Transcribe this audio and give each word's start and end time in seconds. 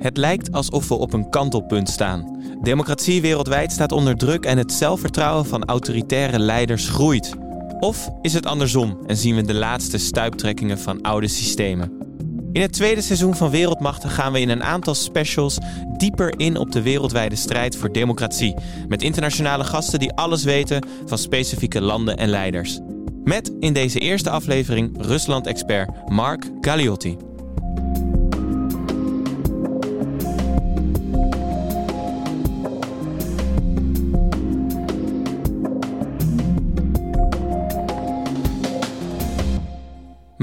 Het 0.00 0.16
lijkt 0.16 0.52
alsof 0.52 0.88
we 0.88 0.94
op 0.94 1.12
een 1.12 1.30
kantelpunt 1.30 1.88
staan. 1.88 2.42
Democratie 2.62 3.20
wereldwijd 3.20 3.72
staat 3.72 3.92
onder 3.92 4.16
druk 4.16 4.44
en 4.44 4.58
het 4.58 4.72
zelfvertrouwen 4.72 5.46
van 5.46 5.64
autoritaire 5.64 6.38
leiders 6.38 6.88
groeit. 6.88 7.34
Of 7.80 8.10
is 8.22 8.32
het 8.32 8.46
andersom 8.46 8.98
en 9.06 9.16
zien 9.16 9.34
we 9.34 9.42
de 9.42 9.54
laatste 9.54 9.98
stuiptrekkingen 9.98 10.78
van 10.78 11.00
oude 11.00 11.28
systemen? 11.28 11.92
In 12.52 12.60
het 12.60 12.72
tweede 12.72 13.00
seizoen 13.00 13.36
van 13.36 13.50
Wereldmachten 13.50 14.10
gaan 14.10 14.32
we 14.32 14.40
in 14.40 14.48
een 14.48 14.62
aantal 14.62 14.94
specials 14.94 15.58
dieper 15.96 16.38
in 16.38 16.56
op 16.56 16.72
de 16.72 16.82
wereldwijde 16.82 17.36
strijd 17.36 17.76
voor 17.76 17.92
democratie. 17.92 18.54
Met 18.88 19.02
internationale 19.02 19.64
gasten 19.64 19.98
die 19.98 20.12
alles 20.12 20.44
weten 20.44 20.86
van 21.06 21.18
specifieke 21.18 21.80
landen 21.80 22.16
en 22.16 22.28
leiders. 22.28 22.80
Met 23.24 23.52
in 23.58 23.72
deze 23.72 23.98
eerste 23.98 24.30
aflevering 24.30 25.04
Rusland-expert 25.04 26.08
Mark 26.08 26.50
Galliotti. 26.60 27.16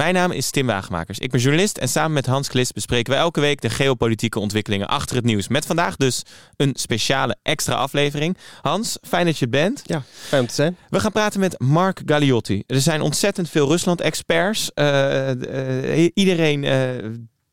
Mijn 0.08 0.20
naam 0.20 0.32
is 0.32 0.50
Tim 0.50 0.66
Wagemakers. 0.66 1.20
Ik 1.20 1.32
ben 1.32 1.40
journalist 1.40 1.78
en 1.78 1.90
samen 1.90 2.12
met 2.12 2.26
Hans 2.26 2.48
Klis 2.48 2.72
bespreken 2.72 3.14
we 3.14 3.20
elke 3.20 3.40
week 3.40 3.62
de 3.62 3.70
geopolitieke 3.70 4.40
ontwikkelingen 4.40 4.88
achter 4.88 5.16
het 5.16 5.26
nieuws. 5.26 5.48
Met 5.48 5.66
vandaag 5.66 5.96
dus 5.96 6.24
een 6.56 6.72
speciale 6.74 7.36
extra 7.44 7.76
aflevering. 7.76 8.38
Hans, 8.62 8.98
fijn 9.02 9.26
dat 9.26 9.38
je 9.38 9.48
bent. 9.48 9.82
Ja, 9.86 10.04
fijn 10.12 10.42
om 10.42 10.48
te 10.48 10.54
zijn. 10.54 10.78
We 10.90 11.00
gaan 11.00 11.12
praten 11.12 11.40
met 11.40 11.60
Mark 11.60 12.02
Galliotti. 12.06 12.64
Er 12.68 12.82
zijn 12.82 13.02
ontzettend 13.02 13.50
veel 13.50 13.68
Rusland-experts. 13.68 14.72
Uh, 14.76 15.32
uh, 15.32 16.10
iedereen 16.14 16.64
uh, 16.64 16.72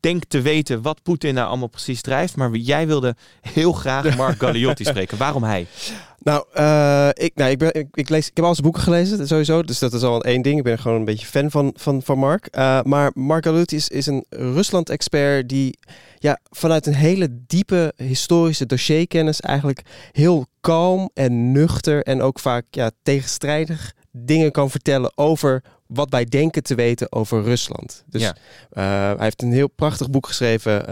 denkt 0.05 0.29
te 0.29 0.41
weten 0.41 0.81
wat 0.81 1.03
Poetin 1.03 1.33
nou 1.33 1.47
allemaal 1.47 1.67
precies 1.67 2.01
drijft. 2.01 2.35
Maar 2.35 2.55
jij 2.55 2.87
wilde 2.87 3.15
heel 3.41 3.71
graag 3.71 4.15
Mark 4.17 4.39
Galliotti 4.39 4.83
spreken. 4.83 5.17
Waarom 5.17 5.43
hij? 5.43 5.67
Nou, 6.19 6.45
uh, 6.57 7.09
ik, 7.13 7.31
nou 7.35 7.51
ik, 7.51 7.57
ben, 7.57 7.73
ik, 7.73 7.87
ik, 7.93 8.09
lees, 8.09 8.27
ik 8.29 8.35
heb 8.35 8.45
al 8.45 8.51
zijn 8.51 8.63
boeken 8.63 8.83
gelezen, 8.83 9.27
sowieso. 9.27 9.63
Dus 9.63 9.79
dat 9.79 9.93
is 9.93 10.01
al 10.01 10.23
één 10.23 10.41
ding. 10.41 10.57
Ik 10.57 10.63
ben 10.63 10.79
gewoon 10.79 10.97
een 10.97 11.05
beetje 11.05 11.25
fan 11.25 11.51
van, 11.51 11.73
van, 11.77 12.01
van 12.01 12.17
Mark. 12.17 12.47
Uh, 12.57 12.81
maar 12.81 13.11
Mark 13.13 13.45
Galliotti 13.45 13.75
is, 13.75 13.89
is 13.89 14.05
een 14.05 14.25
Rusland-expert 14.29 15.49
die 15.49 15.77
ja, 16.19 16.39
vanuit 16.49 16.85
een 16.85 16.95
hele 16.95 17.27
diepe 17.47 17.93
historische 17.95 18.65
dossierkennis 18.65 19.41
eigenlijk 19.41 19.81
heel 20.11 20.45
kalm 20.61 21.09
en 21.13 21.51
nuchter 21.51 22.03
en 22.03 22.21
ook 22.21 22.39
vaak 22.39 22.65
ja, 22.69 22.91
tegenstrijdig 23.03 23.93
dingen 24.11 24.51
kan 24.51 24.69
vertellen 24.69 25.17
over 25.17 25.63
wat 25.87 26.09
wij 26.09 26.25
denken 26.25 26.63
te 26.63 26.75
weten 26.75 27.11
over 27.11 27.43
Rusland. 27.43 28.03
Dus 28.05 28.21
ja. 28.21 28.35
uh, 28.71 29.17
hij 29.17 29.25
heeft 29.25 29.41
een 29.41 29.51
heel 29.51 29.67
prachtig 29.67 30.09
boek 30.09 30.27
geschreven, 30.27 30.85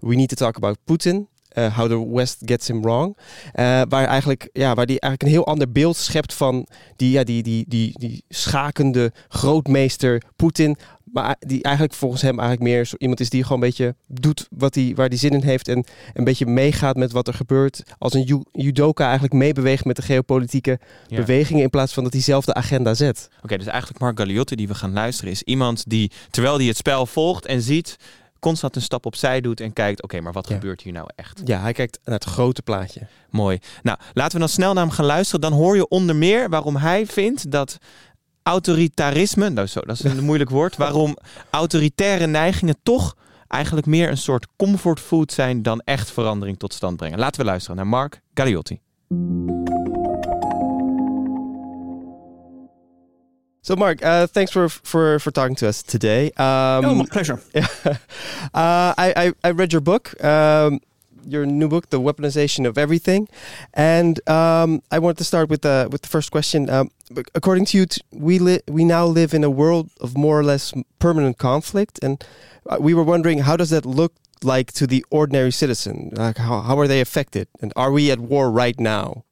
We 0.00 0.14
Need 0.14 0.28
to 0.28 0.36
Talk 0.36 0.56
About 0.56 0.78
Putin. 0.84 1.28
Uh, 1.54 1.76
How 1.76 1.88
the 1.88 2.12
West 2.12 2.36
Gets 2.44 2.66
Him 2.66 2.82
Wrong. 2.82 3.16
Uh, 3.16 3.82
waar, 3.88 4.06
eigenlijk, 4.06 4.48
ja, 4.52 4.74
waar 4.74 4.86
die 4.86 5.00
eigenlijk 5.00 5.22
een 5.22 5.38
heel 5.38 5.46
ander 5.46 5.72
beeld 5.72 5.96
schept 5.96 6.34
van 6.34 6.66
die, 6.96 7.10
ja, 7.10 7.24
die, 7.24 7.42
die, 7.42 7.64
die, 7.68 7.98
die 7.98 8.24
schakende 8.28 9.12
grootmeester 9.28 10.22
Poetin. 10.36 10.76
Maar 11.04 11.36
die 11.38 11.62
eigenlijk 11.62 11.94
volgens 11.94 12.22
hem 12.22 12.38
eigenlijk 12.38 12.70
meer 12.70 12.86
zo 12.86 12.96
iemand 12.98 13.20
is 13.20 13.30
die 13.30 13.42
gewoon 13.42 13.62
een 13.62 13.68
beetje 13.68 13.94
doet 14.06 14.48
wat 14.50 14.74
hij, 14.74 14.92
waar 14.94 15.08
hij 15.08 15.16
zin 15.16 15.30
in 15.30 15.42
heeft. 15.42 15.68
En 15.68 15.84
een 16.12 16.24
beetje 16.24 16.46
meegaat 16.46 16.96
met 16.96 17.12
wat 17.12 17.28
er 17.28 17.34
gebeurt. 17.34 17.82
Als 17.98 18.14
een 18.14 18.44
judoka 18.52 19.04
eigenlijk 19.04 19.34
meebeweegt 19.34 19.84
met 19.84 19.96
de 19.96 20.02
geopolitieke 20.02 20.78
ja. 21.06 21.16
bewegingen. 21.16 21.62
In 21.62 21.70
plaats 21.70 21.92
van 21.92 22.02
dat 22.02 22.12
hij 22.12 22.22
zelf 22.22 22.44
de 22.44 22.54
agenda 22.54 22.94
zet. 22.94 23.28
Oké, 23.34 23.44
okay, 23.44 23.58
dus 23.58 23.66
eigenlijk 23.66 24.00
Mark 24.00 24.18
Galliotti 24.18 24.56
die 24.56 24.68
we 24.68 24.74
gaan 24.74 24.92
luisteren 24.92 25.32
is 25.32 25.42
iemand 25.42 25.84
die 25.86 26.10
terwijl 26.30 26.56
hij 26.56 26.66
het 26.66 26.76
spel 26.76 27.06
volgt 27.06 27.46
en 27.46 27.62
ziet 27.62 27.96
constant 28.44 28.76
een 28.76 28.82
stap 28.82 29.06
opzij 29.06 29.40
doet 29.40 29.60
en 29.60 29.72
kijkt, 29.72 30.02
oké, 30.02 30.04
okay, 30.04 30.24
maar 30.24 30.32
wat 30.32 30.48
ja. 30.48 30.54
gebeurt 30.54 30.82
hier 30.82 30.92
nou 30.92 31.08
echt? 31.16 31.40
Ja, 31.44 31.60
hij 31.60 31.72
kijkt 31.72 31.98
naar 32.04 32.14
het 32.14 32.24
grote 32.24 32.62
plaatje. 32.62 33.00
Mooi. 33.30 33.58
Nou, 33.82 33.98
laten 34.12 34.32
we 34.32 34.38
dan 34.38 34.48
snel 34.48 34.72
naar 34.72 34.84
hem 34.84 34.92
gaan 34.92 35.04
luisteren. 35.04 35.40
Dan 35.40 35.52
hoor 35.52 35.76
je 35.76 35.88
onder 35.88 36.16
meer 36.16 36.48
waarom 36.48 36.76
hij 36.76 37.06
vindt 37.06 37.50
dat 37.50 37.78
autoritarisme, 38.42 39.48
nou 39.48 39.66
zo, 39.66 39.80
dat 39.80 39.98
is 39.98 40.04
een 40.04 40.24
moeilijk 40.30 40.50
woord, 40.50 40.76
waarom 40.76 41.16
autoritaire 41.50 42.26
neigingen 42.26 42.76
toch 42.82 43.16
eigenlijk 43.48 43.86
meer 43.86 44.10
een 44.10 44.16
soort 44.16 44.46
comfortfood 44.56 45.32
zijn 45.32 45.62
dan 45.62 45.80
echt 45.80 46.10
verandering 46.10 46.58
tot 46.58 46.74
stand 46.74 46.96
brengen. 46.96 47.18
Laten 47.18 47.40
we 47.40 47.46
luisteren 47.46 47.76
naar 47.76 47.86
Mark 47.86 48.20
Galliotti. 48.34 48.80
So, 53.64 53.74
Mark, 53.76 54.04
uh, 54.04 54.26
thanks 54.26 54.52
for, 54.52 54.68
for 54.68 55.18
for 55.18 55.30
talking 55.30 55.56
to 55.56 55.66
us 55.66 55.82
today. 55.82 56.26
Um, 56.36 56.84
oh, 56.84 56.94
my 56.94 57.06
pleasure. 57.06 57.40
Yeah, 57.54 57.66
uh, 58.52 58.92
I, 58.98 59.14
I, 59.16 59.32
I 59.42 59.50
read 59.52 59.72
your 59.72 59.80
book, 59.80 60.22
um, 60.22 60.80
your 61.26 61.46
new 61.46 61.66
book, 61.66 61.88
"The 61.88 61.98
Weaponization 61.98 62.66
of 62.66 62.76
Everything," 62.76 63.26
and 63.72 64.20
um, 64.28 64.82
I 64.90 64.98
wanted 64.98 65.16
to 65.16 65.24
start 65.24 65.48
with 65.48 65.62
the 65.62 65.88
with 65.90 66.02
the 66.02 66.08
first 66.08 66.30
question. 66.30 66.68
Um, 66.68 66.90
according 67.34 67.64
to 67.72 67.78
you, 67.78 67.86
we 68.12 68.38
li- 68.38 68.60
we 68.68 68.84
now 68.84 69.06
live 69.06 69.32
in 69.32 69.42
a 69.42 69.50
world 69.50 69.88
of 69.98 70.14
more 70.14 70.38
or 70.38 70.44
less 70.44 70.74
permanent 70.98 71.38
conflict, 71.38 71.98
and 72.02 72.22
uh, 72.68 72.76
we 72.78 72.92
were 72.92 73.02
wondering 73.02 73.38
how 73.38 73.56
does 73.56 73.70
that 73.70 73.86
look 73.86 74.12
like 74.42 74.72
to 74.72 74.86
the 74.86 75.06
ordinary 75.08 75.50
citizen? 75.50 76.10
Like 76.12 76.36
how 76.36 76.60
how 76.60 76.78
are 76.78 76.86
they 76.86 77.00
affected, 77.00 77.48
and 77.62 77.72
are 77.76 77.90
we 77.90 78.10
at 78.10 78.20
war 78.20 78.50
right 78.50 78.78
now? 78.78 79.24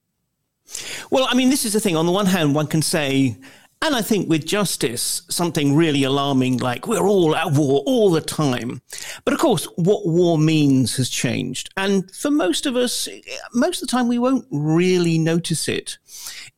Well, 1.11 1.27
I 1.29 1.35
mean, 1.35 1.51
this 1.51 1.67
is 1.67 1.75
the 1.75 1.81
thing. 1.81 1.97
On 1.97 2.07
the 2.07 2.13
one 2.13 2.25
hand, 2.25 2.55
one 2.55 2.67
can 2.67 2.81
say 2.81 3.37
and 3.83 3.97
I 3.97 4.01
think 4.01 4.29
with 4.29 4.47
justice, 4.47 5.23
something 5.29 5.75
really 5.75 6.05
alarming 6.05 6.59
like 6.59 6.87
we're 6.87 7.07
all 7.07 7.35
at 7.35 7.51
war 7.53 7.83
all 7.85 8.11
the 8.11 8.21
time. 8.21 8.81
But 9.25 9.35
of 9.35 9.41
course, 9.41 9.65
what 9.75 10.07
war 10.07 10.39
means 10.39 10.97
has 10.97 11.09
changed. 11.09 11.69
And 11.77 12.09
for 12.15 12.31
most 12.31 12.65
of 12.65 12.77
us, 12.77 13.09
most 13.53 13.83
of 13.83 13.89
the 13.89 13.91
time, 13.91 14.07
we 14.07 14.21
won't 14.21 14.47
really 14.53 15.19
notice 15.19 15.69
it. 15.69 15.99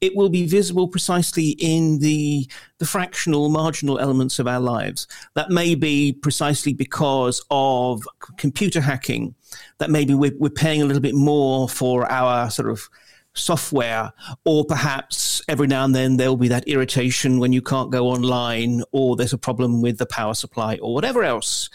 It 0.02 0.14
will 0.14 0.28
be 0.28 0.46
visible 0.46 0.86
precisely 0.86 1.50
in 1.58 2.00
the, 2.00 2.46
the 2.78 2.84
fractional, 2.84 3.48
marginal 3.48 3.98
elements 3.98 4.38
of 4.38 4.46
our 4.46 4.60
lives. 4.60 5.06
That 5.32 5.48
may 5.48 5.74
be 5.74 6.12
precisely 6.12 6.74
because 6.74 7.42
of 7.50 8.06
computer 8.36 8.82
hacking. 8.82 9.34
That 9.78 9.88
maybe 9.88 10.12
we're, 10.12 10.36
we're 10.38 10.50
paying 10.50 10.82
a 10.82 10.84
little 10.84 11.00
bit 11.00 11.14
more 11.14 11.70
for 11.70 12.10
our 12.12 12.50
sort 12.50 12.68
of 12.68 12.90
software, 13.34 14.12
or 14.44 14.64
perhaps 14.64 15.42
every 15.48 15.66
now 15.66 15.84
and 15.84 15.94
then 15.94 16.16
there'll 16.16 16.36
be 16.36 16.48
that 16.48 16.66
irritation 16.68 17.38
when 17.38 17.52
you 17.52 17.60
can't 17.60 17.90
go 17.90 18.08
online, 18.08 18.82
or 18.92 19.16
there's 19.16 19.32
a 19.32 19.38
problem 19.38 19.82
with 19.82 19.98
the 19.98 20.06
power 20.06 20.34
supply, 20.34 20.76
or 20.76 20.94
whatever 20.94 21.22
else. 21.24 21.68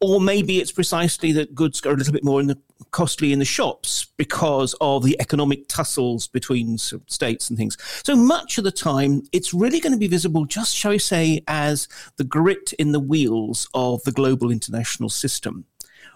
Or 0.00 0.20
maybe 0.20 0.60
it's 0.60 0.72
precisely 0.72 1.32
that 1.32 1.54
goods 1.54 1.84
are 1.84 1.92
a 1.92 1.96
little 1.96 2.12
bit 2.12 2.24
more 2.24 2.40
in 2.40 2.46
the, 2.46 2.58
costly 2.90 3.32
in 3.32 3.38
the 3.38 3.44
shops 3.44 4.06
because 4.16 4.74
of 4.80 5.02
the 5.02 5.16
economic 5.20 5.68
tussles 5.68 6.28
between 6.28 6.78
states 6.78 7.48
and 7.48 7.58
things. 7.58 7.76
So 8.04 8.14
much 8.14 8.58
of 8.58 8.64
the 8.64 8.72
time, 8.72 9.22
it's 9.32 9.54
really 9.54 9.80
going 9.80 9.92
to 9.92 9.98
be 9.98 10.08
visible, 10.08 10.44
just 10.44 10.76
shall 10.76 10.92
we 10.92 10.98
say, 10.98 11.42
as 11.48 11.88
the 12.16 12.24
grit 12.24 12.72
in 12.74 12.92
the 12.92 13.00
wheels 13.00 13.68
of 13.74 14.02
the 14.04 14.12
global 14.12 14.50
international 14.50 15.08
system 15.08 15.64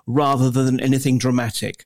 rather 0.06 0.50
than 0.50 0.80
anything 0.80 1.18
dramatic. 1.18 1.84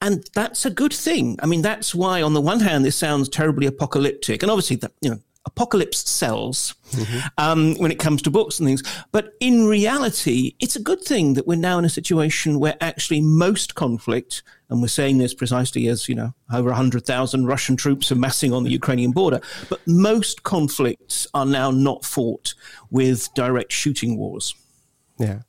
And 0.00 0.28
that's 0.34 0.66
a 0.66 0.70
good 0.70 0.92
thing. 0.92 1.38
I 1.42 1.46
mean, 1.46 1.62
that's 1.62 1.94
why, 1.94 2.20
on 2.20 2.34
the 2.34 2.40
one 2.40 2.60
hand, 2.60 2.84
this 2.84 2.96
sounds 2.96 3.28
terribly 3.28 3.66
apocalyptic. 3.66 4.42
And 4.42 4.50
obviously, 4.50 4.76
that, 4.76 4.92
you 5.00 5.10
know, 5.10 5.18
apocalypse 5.46 6.08
sells 6.08 6.74
mm-hmm. 6.90 7.18
um, 7.38 7.74
when 7.76 7.90
it 7.90 7.98
comes 7.98 8.22
to 8.22 8.30
books 8.30 8.58
and 8.58 8.66
things. 8.66 8.82
But 9.12 9.34
in 9.40 9.66
reality, 9.66 10.54
it's 10.58 10.76
a 10.76 10.82
good 10.82 11.02
thing 11.02 11.34
that 11.34 11.46
we're 11.46 11.56
now 11.56 11.78
in 11.78 11.84
a 11.84 11.90
situation 11.90 12.58
where 12.58 12.76
actually 12.80 13.20
most 13.20 13.74
conflict, 13.74 14.42
and 14.68 14.80
we're 14.80 14.88
saying 14.88 15.18
this 15.18 15.34
precisely 15.34 15.86
as, 15.88 16.08
you 16.08 16.14
know, 16.14 16.34
over 16.52 16.68
100,000 16.70 17.46
Russian 17.46 17.76
troops 17.76 18.10
are 18.10 18.16
massing 18.16 18.52
on 18.52 18.64
the 18.64 18.70
Ukrainian 18.70 19.12
border, 19.12 19.40
but 19.68 19.80
most 19.86 20.42
conflicts 20.42 21.26
are 21.34 21.46
now 21.46 21.70
not 21.70 22.04
fought 22.04 22.54
with 22.90 23.32
direct 23.34 23.72
shooting 23.72 24.16
wars. 24.16 24.54
Yeah. 25.18 25.40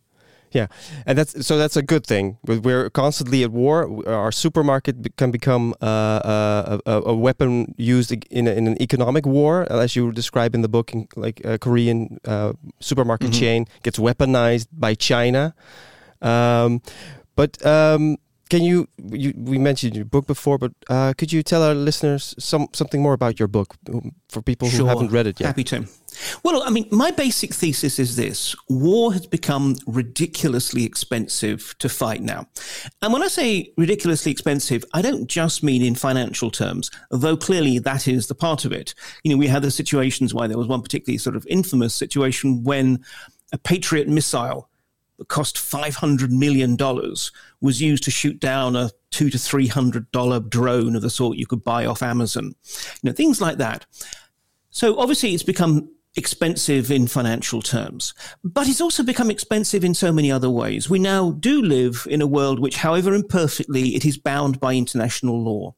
Yeah, 0.55 0.67
and 1.05 1.17
that's 1.17 1.45
so 1.45 1.57
that's 1.57 1.75
a 1.75 1.81
good 1.81 2.07
thing. 2.07 2.37
We're 2.47 2.89
constantly 2.89 3.43
at 3.43 3.51
war. 3.51 4.07
Our 4.07 4.31
supermarket 4.31 5.17
can 5.17 5.29
become 5.29 5.73
uh, 5.81 5.85
uh, 5.85 6.77
a, 6.85 7.01
a, 7.11 7.13
weapon 7.13 7.75
used 7.77 8.13
in, 8.31 8.47
a, 8.47 8.51
in 8.51 8.65
an 8.67 8.81
economic 8.81 9.25
war, 9.25 9.67
as 9.69 9.97
you 9.97 10.13
describe 10.13 10.55
in 10.55 10.61
the 10.61 10.69
book. 10.69 10.93
Like 11.17 11.41
a 11.43 11.59
Korean 11.59 12.19
uh, 12.23 12.53
supermarket 12.79 13.31
mm-hmm. 13.31 13.39
chain 13.39 13.67
gets 13.83 13.99
weaponized 13.99 14.67
by 14.71 14.95
China. 14.95 15.53
Um, 16.21 16.81
but 17.35 17.63
um, 17.65 18.15
can 18.49 18.63
you, 18.63 18.87
you, 19.11 19.33
we 19.35 19.57
mentioned 19.57 19.93
your 19.93 20.05
book 20.05 20.25
before, 20.25 20.57
but 20.57 20.71
uh, 20.89 21.13
could 21.17 21.33
you 21.33 21.43
tell 21.43 21.63
our 21.63 21.75
listeners 21.75 22.33
some 22.39 22.67
something 22.71 23.01
more 23.01 23.13
about 23.13 23.39
your 23.39 23.49
book 23.49 23.75
um, 23.89 24.13
for 24.29 24.41
people 24.41 24.69
who 24.69 24.77
sure. 24.77 24.87
haven't 24.87 25.11
read 25.11 25.27
it 25.27 25.37
yet? 25.39 25.47
Happy 25.47 25.65
to. 25.65 25.85
Well, 26.43 26.63
I 26.63 26.69
mean, 26.69 26.87
my 26.91 27.11
basic 27.11 27.53
thesis 27.53 27.99
is 27.99 28.15
this 28.15 28.55
war 28.69 29.13
has 29.13 29.25
become 29.25 29.75
ridiculously 29.87 30.83
expensive 30.83 31.75
to 31.79 31.89
fight 31.89 32.21
now. 32.21 32.47
And 33.01 33.13
when 33.13 33.23
I 33.23 33.27
say 33.27 33.73
ridiculously 33.77 34.31
expensive, 34.31 34.83
I 34.93 35.01
don't 35.01 35.27
just 35.27 35.63
mean 35.63 35.81
in 35.81 35.95
financial 35.95 36.51
terms, 36.51 36.91
though 37.11 37.37
clearly 37.37 37.79
that 37.79 38.07
is 38.07 38.27
the 38.27 38.35
part 38.35 38.65
of 38.65 38.71
it. 38.71 38.93
You 39.23 39.31
know, 39.31 39.37
we 39.37 39.47
had 39.47 39.63
the 39.63 39.71
situations 39.71 40.33
why 40.33 40.47
there 40.47 40.57
was 40.57 40.67
one 40.67 40.81
particularly 40.81 41.17
sort 41.17 41.35
of 41.35 41.45
infamous 41.47 41.93
situation 41.93 42.63
when 42.63 43.03
a 43.51 43.57
Patriot 43.57 44.07
missile 44.07 44.69
that 45.17 45.27
cost 45.27 45.55
$500 45.55 46.29
million 46.29 46.77
was 47.61 47.81
used 47.81 48.03
to 48.03 48.11
shoot 48.11 48.39
down 48.39 48.75
a 48.75 48.91
two 49.11 49.29
to 49.29 49.37
$300 49.37 50.49
drone 50.49 50.95
of 50.95 51.01
the 51.01 51.09
sort 51.09 51.37
you 51.37 51.45
could 51.45 51.63
buy 51.63 51.85
off 51.85 52.03
Amazon. 52.03 52.53
You 53.01 53.09
know, 53.09 53.11
things 53.13 53.39
like 53.39 53.57
that. 53.57 53.85
So 54.71 54.99
obviously 54.99 55.33
it's 55.33 55.43
become 55.43 55.89
expensive 56.15 56.91
in 56.91 57.07
financial 57.07 57.61
terms, 57.61 58.13
but 58.43 58.67
it's 58.67 58.81
also 58.81 59.03
become 59.03 59.29
expensive 59.29 59.83
in 59.83 59.93
so 59.93 60.11
many 60.11 60.31
other 60.31 60.49
ways. 60.49 60.89
We 60.89 60.99
now 60.99 61.31
do 61.31 61.61
live 61.61 62.07
in 62.09 62.21
a 62.21 62.27
world 62.27 62.59
which, 62.59 62.77
however 62.77 63.13
imperfectly, 63.13 63.95
it 63.95 64.05
is 64.05 64.17
bound 64.17 64.59
by 64.59 64.75
international 64.75 65.41
law. 65.41 65.75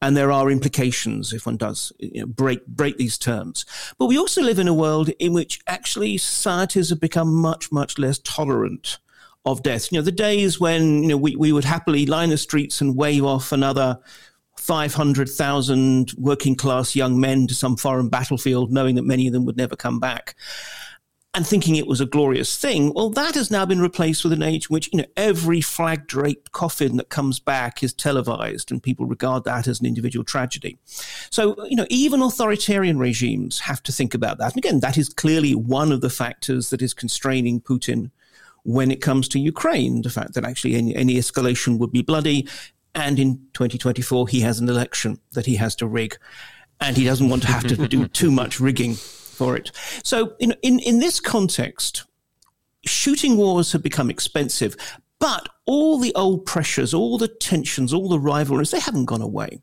And 0.00 0.16
there 0.16 0.30
are 0.30 0.48
implications 0.48 1.32
if 1.32 1.46
one 1.46 1.56
does 1.56 1.92
you 1.98 2.20
know, 2.20 2.26
break 2.26 2.64
break 2.66 2.98
these 2.98 3.18
terms. 3.18 3.66
But 3.98 4.06
we 4.06 4.16
also 4.16 4.42
live 4.42 4.60
in 4.60 4.68
a 4.68 4.74
world 4.74 5.08
in 5.18 5.32
which 5.32 5.60
actually 5.66 6.18
societies 6.18 6.90
have 6.90 7.00
become 7.00 7.34
much 7.34 7.72
much 7.72 7.98
less 7.98 8.18
tolerant 8.18 8.98
of 9.44 9.64
death. 9.64 9.90
You 9.90 9.98
know, 9.98 10.04
the 10.04 10.12
days 10.12 10.60
when 10.60 11.02
you 11.02 11.08
know 11.08 11.16
we, 11.16 11.34
we 11.34 11.52
would 11.52 11.64
happily 11.64 12.06
line 12.06 12.30
the 12.30 12.38
streets 12.38 12.80
and 12.80 12.96
wave 12.96 13.24
off 13.24 13.50
another 13.50 13.98
500,000 14.68 16.12
working 16.18 16.54
class 16.54 16.94
young 16.94 17.18
men 17.18 17.46
to 17.46 17.54
some 17.54 17.74
foreign 17.74 18.10
battlefield, 18.10 18.70
knowing 18.70 18.96
that 18.96 19.02
many 19.02 19.26
of 19.26 19.32
them 19.32 19.46
would 19.46 19.56
never 19.56 19.74
come 19.74 19.98
back 19.98 20.34
and 21.32 21.46
thinking 21.46 21.76
it 21.76 21.86
was 21.86 22.02
a 22.02 22.06
glorious 22.06 22.58
thing. 22.58 22.92
Well, 22.92 23.08
that 23.10 23.34
has 23.34 23.50
now 23.50 23.64
been 23.64 23.80
replaced 23.80 24.24
with 24.24 24.34
an 24.34 24.42
age 24.42 24.68
in 24.68 24.74
which, 24.74 24.90
you 24.92 24.98
know, 24.98 25.06
every 25.16 25.62
flag 25.62 26.06
draped 26.06 26.52
coffin 26.52 26.98
that 26.98 27.08
comes 27.08 27.40
back 27.40 27.82
is 27.82 27.94
televised 27.94 28.70
and 28.70 28.82
people 28.82 29.06
regard 29.06 29.44
that 29.44 29.66
as 29.66 29.80
an 29.80 29.86
individual 29.86 30.22
tragedy. 30.22 30.76
So, 31.30 31.56
you 31.66 31.76
know, 31.76 31.86
even 31.88 32.20
authoritarian 32.20 32.98
regimes 32.98 33.60
have 33.60 33.82
to 33.84 33.92
think 33.92 34.12
about 34.12 34.36
that. 34.36 34.52
And 34.52 34.58
again, 34.58 34.80
that 34.80 34.98
is 34.98 35.08
clearly 35.08 35.54
one 35.54 35.92
of 35.92 36.02
the 36.02 36.10
factors 36.10 36.68
that 36.68 36.82
is 36.82 36.92
constraining 36.92 37.62
Putin 37.62 38.10
when 38.64 38.90
it 38.90 39.00
comes 39.00 39.28
to 39.28 39.38
Ukraine. 39.38 40.02
The 40.02 40.10
fact 40.10 40.34
that 40.34 40.44
actually 40.44 40.74
any, 40.74 40.94
any 40.94 41.14
escalation 41.14 41.78
would 41.78 41.90
be 41.90 42.02
bloody. 42.02 42.46
And 42.98 43.16
in 43.20 43.36
2024, 43.54 44.26
he 44.26 44.40
has 44.40 44.58
an 44.58 44.68
election 44.68 45.20
that 45.32 45.46
he 45.46 45.54
has 45.54 45.76
to 45.76 45.86
rig. 45.86 46.18
And 46.80 46.96
he 46.96 47.04
doesn't 47.04 47.28
want 47.28 47.42
to 47.42 47.48
have 47.48 47.64
to 47.68 47.88
do 47.88 48.08
too 48.08 48.32
much 48.32 48.58
rigging 48.58 48.94
for 48.94 49.56
it. 49.56 49.70
So, 50.02 50.34
in, 50.40 50.54
in, 50.62 50.80
in 50.80 50.98
this 50.98 51.20
context, 51.20 52.04
shooting 52.84 53.36
wars 53.36 53.70
have 53.70 53.84
become 53.84 54.10
expensive, 54.10 54.76
but 55.20 55.48
all 55.64 55.98
the 55.98 56.12
old 56.16 56.44
pressures, 56.44 56.92
all 56.92 57.18
the 57.18 57.28
tensions, 57.28 57.94
all 57.94 58.08
the 58.08 58.18
rivalries, 58.18 58.72
they 58.72 58.80
haven't 58.80 59.04
gone 59.04 59.22
away. 59.22 59.60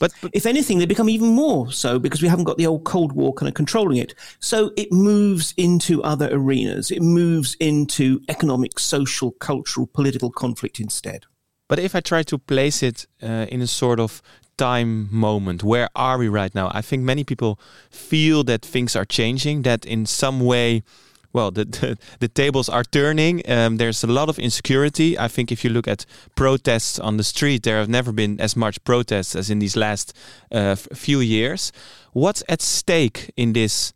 But, 0.00 0.12
but, 0.20 0.32
if 0.34 0.44
anything, 0.44 0.78
they 0.78 0.86
become 0.86 1.08
even 1.08 1.28
more 1.28 1.70
so 1.70 2.00
because 2.00 2.20
we 2.20 2.28
haven't 2.28 2.44
got 2.44 2.58
the 2.58 2.66
old 2.66 2.84
Cold 2.84 3.12
War 3.12 3.32
kind 3.32 3.48
of 3.48 3.54
controlling 3.54 3.98
it. 3.98 4.14
So 4.40 4.72
it 4.76 4.92
moves 4.92 5.54
into 5.56 6.02
other 6.02 6.28
arenas. 6.32 6.90
It 6.90 7.00
moves 7.00 7.54
into 7.60 8.20
economic, 8.28 8.78
social, 8.78 9.30
cultural, 9.30 9.86
political 9.86 10.30
conflict 10.30 10.80
instead. 10.80 11.26
But 11.72 11.78
if 11.78 11.94
I 11.94 12.00
try 12.00 12.22
to 12.24 12.36
place 12.36 12.82
it 12.82 13.06
uh, 13.22 13.46
in 13.48 13.62
a 13.62 13.66
sort 13.66 13.98
of 13.98 14.20
time 14.58 15.08
moment, 15.10 15.64
where 15.64 15.88
are 15.96 16.18
we 16.18 16.28
right 16.28 16.54
now? 16.54 16.70
I 16.74 16.82
think 16.82 17.02
many 17.02 17.24
people 17.24 17.58
feel 17.90 18.44
that 18.44 18.60
things 18.60 18.94
are 18.94 19.06
changing, 19.06 19.62
that 19.62 19.86
in 19.86 20.04
some 20.04 20.40
way, 20.40 20.82
well, 21.32 21.50
the, 21.50 21.64
the, 21.64 21.98
the 22.18 22.28
tables 22.28 22.68
are 22.68 22.84
turning. 22.84 23.40
Um, 23.50 23.78
there's 23.78 24.04
a 24.04 24.06
lot 24.06 24.28
of 24.28 24.38
insecurity. 24.38 25.18
I 25.18 25.28
think 25.28 25.50
if 25.50 25.64
you 25.64 25.70
look 25.70 25.88
at 25.88 26.04
protests 26.34 26.98
on 26.98 27.16
the 27.16 27.24
street, 27.24 27.62
there 27.62 27.78
have 27.78 27.88
never 27.88 28.12
been 28.12 28.38
as 28.38 28.54
much 28.54 28.84
protests 28.84 29.34
as 29.34 29.48
in 29.48 29.58
these 29.58 29.74
last 29.74 30.12
uh, 30.50 30.74
few 30.76 31.20
years. 31.20 31.72
What's 32.12 32.42
at 32.50 32.60
stake 32.60 33.30
in 33.34 33.54
this, 33.54 33.94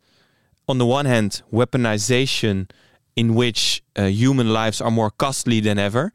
on 0.67 0.79
the 0.79 0.85
one 0.87 1.05
hand, 1.05 1.43
weaponization 1.53 2.71
in 3.15 3.35
which 3.35 3.83
uh, 3.95 4.05
human 4.05 4.51
lives 4.51 4.81
are 4.81 4.89
more 4.89 5.11
costly 5.11 5.59
than 5.59 5.77
ever? 5.77 6.11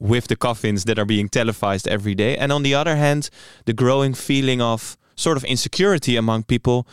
With 0.00 0.28
the 0.28 0.36
coffins 0.36 0.84
that 0.84 0.98
are 0.98 1.04
being 1.04 1.28
televised 1.28 1.88
every 1.88 2.14
day. 2.14 2.36
And 2.36 2.52
on 2.52 2.62
the 2.62 2.74
other 2.74 2.96
hand, 2.96 3.30
the 3.64 3.72
growing 3.72 4.14
feeling 4.14 4.60
of 4.60 4.96
sort 5.18 5.36
of 5.36 5.44
insecurity 5.44 6.16
among 6.16 6.44
people. 6.44 6.86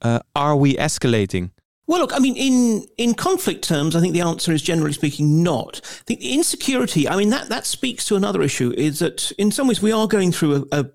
Uh, 0.00 0.20
are 0.34 0.56
we 0.56 0.74
escalating? 0.74 1.50
Well, 1.86 2.00
look, 2.00 2.14
I 2.14 2.20
mean, 2.20 2.36
in, 2.36 2.86
in 2.96 3.14
conflict 3.14 3.64
terms, 3.64 3.96
I 3.96 4.00
think 4.00 4.14
the 4.14 4.20
answer 4.20 4.52
is 4.52 4.62
generally 4.62 4.92
speaking 4.92 5.42
not. 5.42 5.80
The 6.06 6.14
insecurity, 6.14 7.08
I 7.08 7.16
mean, 7.16 7.30
that, 7.30 7.48
that 7.48 7.66
speaks 7.66 8.04
to 8.06 8.16
another 8.16 8.42
issue 8.42 8.72
is 8.76 9.00
that 9.00 9.32
in 9.32 9.50
some 9.50 9.68
ways 9.68 9.82
we 9.82 9.92
are 9.92 10.06
going 10.06 10.32
through 10.32 10.68
a, 10.72 10.80
a, 10.80 10.90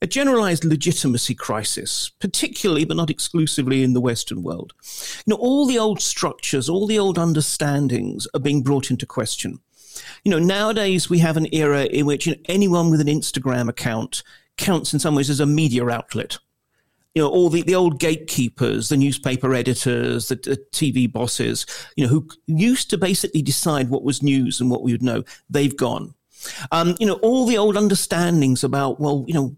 a 0.00 0.06
generalized 0.06 0.64
legitimacy 0.64 1.34
crisis, 1.34 2.10
particularly 2.20 2.84
but 2.84 2.96
not 2.96 3.10
exclusively 3.10 3.82
in 3.82 3.92
the 3.92 4.00
Western 4.00 4.42
world. 4.42 4.72
You 5.26 5.32
know, 5.32 5.36
all 5.36 5.66
the 5.66 5.78
old 5.78 6.00
structures, 6.00 6.68
all 6.68 6.86
the 6.86 6.98
old 6.98 7.18
understandings 7.18 8.28
are 8.34 8.40
being 8.40 8.62
brought 8.62 8.90
into 8.90 9.06
question. 9.06 9.58
You 10.24 10.30
know, 10.30 10.38
nowadays 10.38 11.08
we 11.08 11.18
have 11.18 11.36
an 11.36 11.52
era 11.52 11.84
in 11.84 12.06
which 12.06 12.26
you 12.26 12.32
know, 12.32 12.40
anyone 12.46 12.90
with 12.90 13.00
an 13.00 13.06
Instagram 13.06 13.68
account 13.68 14.22
counts 14.56 14.92
in 14.92 14.98
some 14.98 15.14
ways 15.14 15.30
as 15.30 15.40
a 15.40 15.46
media 15.46 15.86
outlet. 15.88 16.38
You 17.14 17.22
know, 17.22 17.28
all 17.28 17.48
the, 17.48 17.62
the 17.62 17.76
old 17.76 18.00
gatekeepers, 18.00 18.88
the 18.88 18.96
newspaper 18.96 19.54
editors, 19.54 20.28
the, 20.28 20.34
the 20.34 20.56
TV 20.72 21.10
bosses, 21.10 21.64
you 21.96 22.04
know, 22.04 22.10
who 22.10 22.28
used 22.46 22.90
to 22.90 22.98
basically 22.98 23.40
decide 23.40 23.88
what 23.88 24.02
was 24.02 24.22
news 24.22 24.60
and 24.60 24.68
what 24.68 24.82
we 24.82 24.92
would 24.92 25.02
know, 25.02 25.22
they've 25.48 25.76
gone. 25.76 26.14
Um, 26.72 26.96
you 26.98 27.06
know, 27.06 27.14
all 27.14 27.46
the 27.46 27.56
old 27.56 27.76
understandings 27.76 28.64
about, 28.64 29.00
well, 29.00 29.24
you 29.28 29.34
know, 29.34 29.54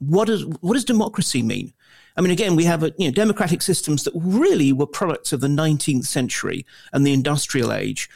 what 0.00 0.26
does, 0.26 0.44
what 0.60 0.74
does 0.74 0.84
democracy 0.84 1.42
mean? 1.42 1.72
I 2.16 2.20
mean, 2.20 2.30
again, 2.30 2.56
we 2.56 2.64
have 2.64 2.82
a, 2.82 2.92
you 2.98 3.08
know, 3.08 3.14
democratic 3.14 3.62
systems 3.62 4.04
that 4.04 4.12
really 4.14 4.72
were 4.72 4.86
products 4.86 5.32
of 5.32 5.40
the 5.40 5.48
19th 5.48 6.04
century 6.04 6.66
and 6.92 7.06
the 7.06 7.12
industrial 7.14 7.72
age 7.72 8.10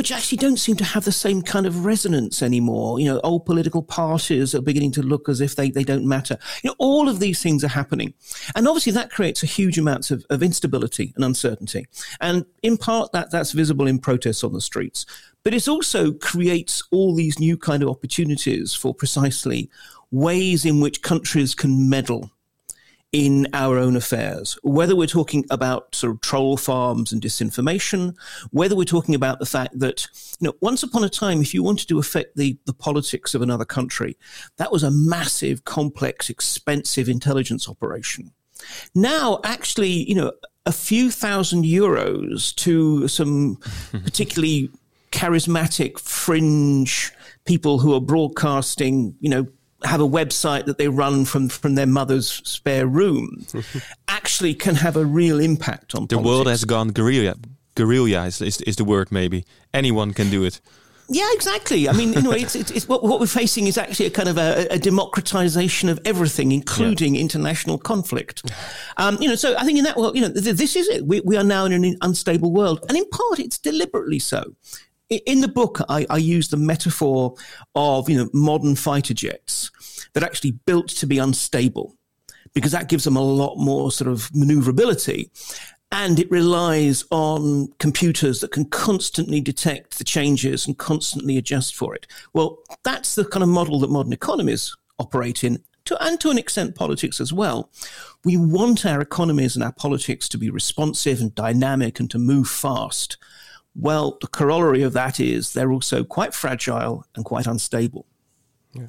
which 0.00 0.12
actually 0.12 0.38
don't 0.38 0.56
seem 0.56 0.76
to 0.76 0.84
have 0.84 1.04
the 1.04 1.12
same 1.12 1.42
kind 1.42 1.66
of 1.66 1.84
resonance 1.84 2.42
anymore. 2.42 2.98
You 2.98 3.04
know, 3.04 3.20
old 3.22 3.44
political 3.44 3.82
parties 3.82 4.54
are 4.54 4.62
beginning 4.62 4.92
to 4.92 5.02
look 5.02 5.28
as 5.28 5.42
if 5.42 5.56
they, 5.56 5.68
they 5.68 5.84
don't 5.84 6.08
matter. 6.08 6.38
You 6.62 6.70
know, 6.70 6.76
all 6.78 7.06
of 7.06 7.20
these 7.20 7.42
things 7.42 7.62
are 7.64 7.68
happening. 7.68 8.14
And 8.56 8.66
obviously 8.66 8.92
that 8.92 9.10
creates 9.10 9.42
a 9.42 9.46
huge 9.46 9.76
amount 9.76 10.10
of, 10.10 10.24
of 10.30 10.42
instability 10.42 11.12
and 11.16 11.22
uncertainty. 11.22 11.86
And 12.18 12.46
in 12.62 12.78
part 12.78 13.12
that, 13.12 13.30
that's 13.30 13.52
visible 13.52 13.86
in 13.86 13.98
protests 13.98 14.42
on 14.42 14.54
the 14.54 14.62
streets. 14.62 15.04
But 15.44 15.52
it 15.52 15.68
also 15.68 16.12
creates 16.12 16.82
all 16.90 17.14
these 17.14 17.38
new 17.38 17.58
kind 17.58 17.82
of 17.82 17.90
opportunities 17.90 18.72
for 18.72 18.94
precisely 18.94 19.68
ways 20.10 20.64
in 20.64 20.80
which 20.80 21.02
countries 21.02 21.54
can 21.54 21.90
meddle 21.90 22.30
in 23.12 23.48
our 23.52 23.76
own 23.76 23.96
affairs, 23.96 24.56
whether 24.62 24.94
we're 24.94 25.06
talking 25.06 25.44
about 25.50 25.94
sort 25.94 26.12
of 26.12 26.20
troll 26.20 26.56
farms 26.56 27.12
and 27.12 27.20
disinformation, 27.20 28.14
whether 28.50 28.76
we're 28.76 28.84
talking 28.84 29.16
about 29.16 29.40
the 29.40 29.46
fact 29.46 29.76
that, 29.78 30.06
you 30.38 30.46
know, 30.46 30.54
once 30.60 30.82
upon 30.82 31.02
a 31.02 31.08
time, 31.08 31.40
if 31.40 31.52
you 31.52 31.62
wanted 31.62 31.88
to 31.88 31.98
affect 31.98 32.36
the, 32.36 32.56
the 32.66 32.72
politics 32.72 33.34
of 33.34 33.42
another 33.42 33.64
country, 33.64 34.16
that 34.58 34.70
was 34.70 34.84
a 34.84 34.90
massive, 34.92 35.64
complex, 35.64 36.30
expensive 36.30 37.08
intelligence 37.08 37.68
operation. 37.68 38.30
Now, 38.94 39.40
actually, 39.42 40.08
you 40.08 40.14
know, 40.14 40.32
a 40.66 40.72
few 40.72 41.10
thousand 41.10 41.64
euros 41.64 42.54
to 42.56 43.08
some 43.08 43.56
particularly 44.04 44.70
charismatic 45.10 45.98
fringe 45.98 47.12
people 47.44 47.80
who 47.80 47.92
are 47.92 48.00
broadcasting, 48.00 49.16
you 49.18 49.30
know, 49.30 49.46
have 49.84 50.00
a 50.00 50.08
website 50.08 50.66
that 50.66 50.78
they 50.78 50.88
run 50.88 51.24
from 51.24 51.48
from 51.48 51.74
their 51.74 51.86
mother's 51.86 52.42
spare 52.44 52.86
room 52.86 53.46
actually 54.08 54.54
can 54.54 54.74
have 54.74 54.96
a 54.96 55.04
real 55.04 55.40
impact 55.40 55.94
on 55.94 56.02
the 56.02 56.16
politics. 56.16 56.26
world 56.26 56.46
has 56.46 56.64
gone 56.64 56.88
guerrilla 56.88 57.34
guerrilla 57.74 58.26
is, 58.26 58.40
is, 58.40 58.60
is 58.62 58.76
the 58.76 58.84
word 58.84 59.10
maybe 59.10 59.44
anyone 59.72 60.12
can 60.12 60.30
do 60.30 60.44
it 60.44 60.60
yeah, 61.12 61.28
exactly. 61.32 61.88
I 61.88 61.92
mean, 61.92 62.12
you 62.12 62.22
know, 62.22 62.30
it's, 62.30 62.54
it's, 62.54 62.70
it's 62.70 62.88
what, 62.88 63.02
what, 63.02 63.18
we're 63.18 63.26
facing 63.26 63.66
is 63.66 63.76
actually 63.76 64.06
a 64.06 64.10
kind 64.10 64.28
of 64.28 64.38
a, 64.38 64.68
a 64.70 64.78
democratization 64.78 65.88
of 65.88 65.98
everything, 66.04 66.52
including 66.52 67.16
yeah. 67.16 67.22
international 67.22 67.78
conflict. 67.78 68.48
Um, 68.96 69.18
you 69.20 69.28
know, 69.28 69.34
so 69.34 69.56
I 69.56 69.64
think 69.64 69.78
in 69.78 69.84
that 69.84 69.96
world, 69.96 70.14
you 70.14 70.22
know, 70.22 70.28
this 70.28 70.76
is 70.76 70.88
it. 70.88 71.04
We, 71.04 71.20
we 71.22 71.36
are 71.36 71.42
now 71.42 71.64
in 71.64 71.72
an 71.72 71.96
unstable 72.00 72.52
world, 72.52 72.84
and 72.88 72.96
in 72.96 73.04
part, 73.08 73.40
it's 73.40 73.58
deliberately 73.58 74.20
so 74.20 74.54
in 75.10 75.40
the 75.40 75.48
book, 75.48 75.80
I, 75.88 76.06
I 76.08 76.18
use 76.18 76.48
the 76.48 76.56
metaphor 76.56 77.34
of 77.74 78.08
you 78.08 78.16
know 78.16 78.30
modern 78.32 78.76
fighter 78.76 79.14
jets 79.14 79.70
that 80.12 80.22
are 80.22 80.26
actually 80.26 80.52
built 80.52 80.88
to 80.88 81.06
be 81.06 81.18
unstable 81.18 81.96
because 82.54 82.72
that 82.72 82.88
gives 82.88 83.04
them 83.04 83.16
a 83.16 83.22
lot 83.22 83.56
more 83.56 83.92
sort 83.92 84.10
of 84.10 84.30
maneuverability. 84.34 85.30
And 85.92 86.20
it 86.20 86.30
relies 86.30 87.04
on 87.10 87.68
computers 87.78 88.40
that 88.40 88.52
can 88.52 88.66
constantly 88.66 89.40
detect 89.40 89.98
the 89.98 90.04
changes 90.04 90.66
and 90.66 90.78
constantly 90.78 91.36
adjust 91.36 91.74
for 91.74 91.96
it. 91.96 92.06
Well, 92.32 92.58
that's 92.84 93.16
the 93.16 93.24
kind 93.24 93.42
of 93.42 93.48
model 93.48 93.80
that 93.80 93.90
modern 93.90 94.12
economies 94.12 94.76
operate 95.00 95.42
in, 95.42 95.64
to, 95.86 96.00
and 96.00 96.20
to 96.20 96.30
an 96.30 96.38
extent 96.38 96.76
politics 96.76 97.20
as 97.20 97.32
well. 97.32 97.70
We 98.24 98.36
want 98.36 98.86
our 98.86 99.00
economies 99.00 99.56
and 99.56 99.64
our 99.64 99.72
politics 99.72 100.28
to 100.28 100.38
be 100.38 100.48
responsive 100.48 101.20
and 101.20 101.34
dynamic 101.34 101.98
and 101.98 102.08
to 102.12 102.18
move 102.18 102.46
fast. 102.46 103.16
Well, 103.74 104.18
the 104.20 104.26
corollary 104.26 104.82
of 104.82 104.92
that 104.94 105.20
is 105.20 105.52
they're 105.52 105.72
also 105.72 106.04
quite 106.04 106.34
fragile 106.34 107.04
and 107.14 107.24
quite 107.24 107.46
unstable. 107.46 108.06
Yeah. 108.72 108.86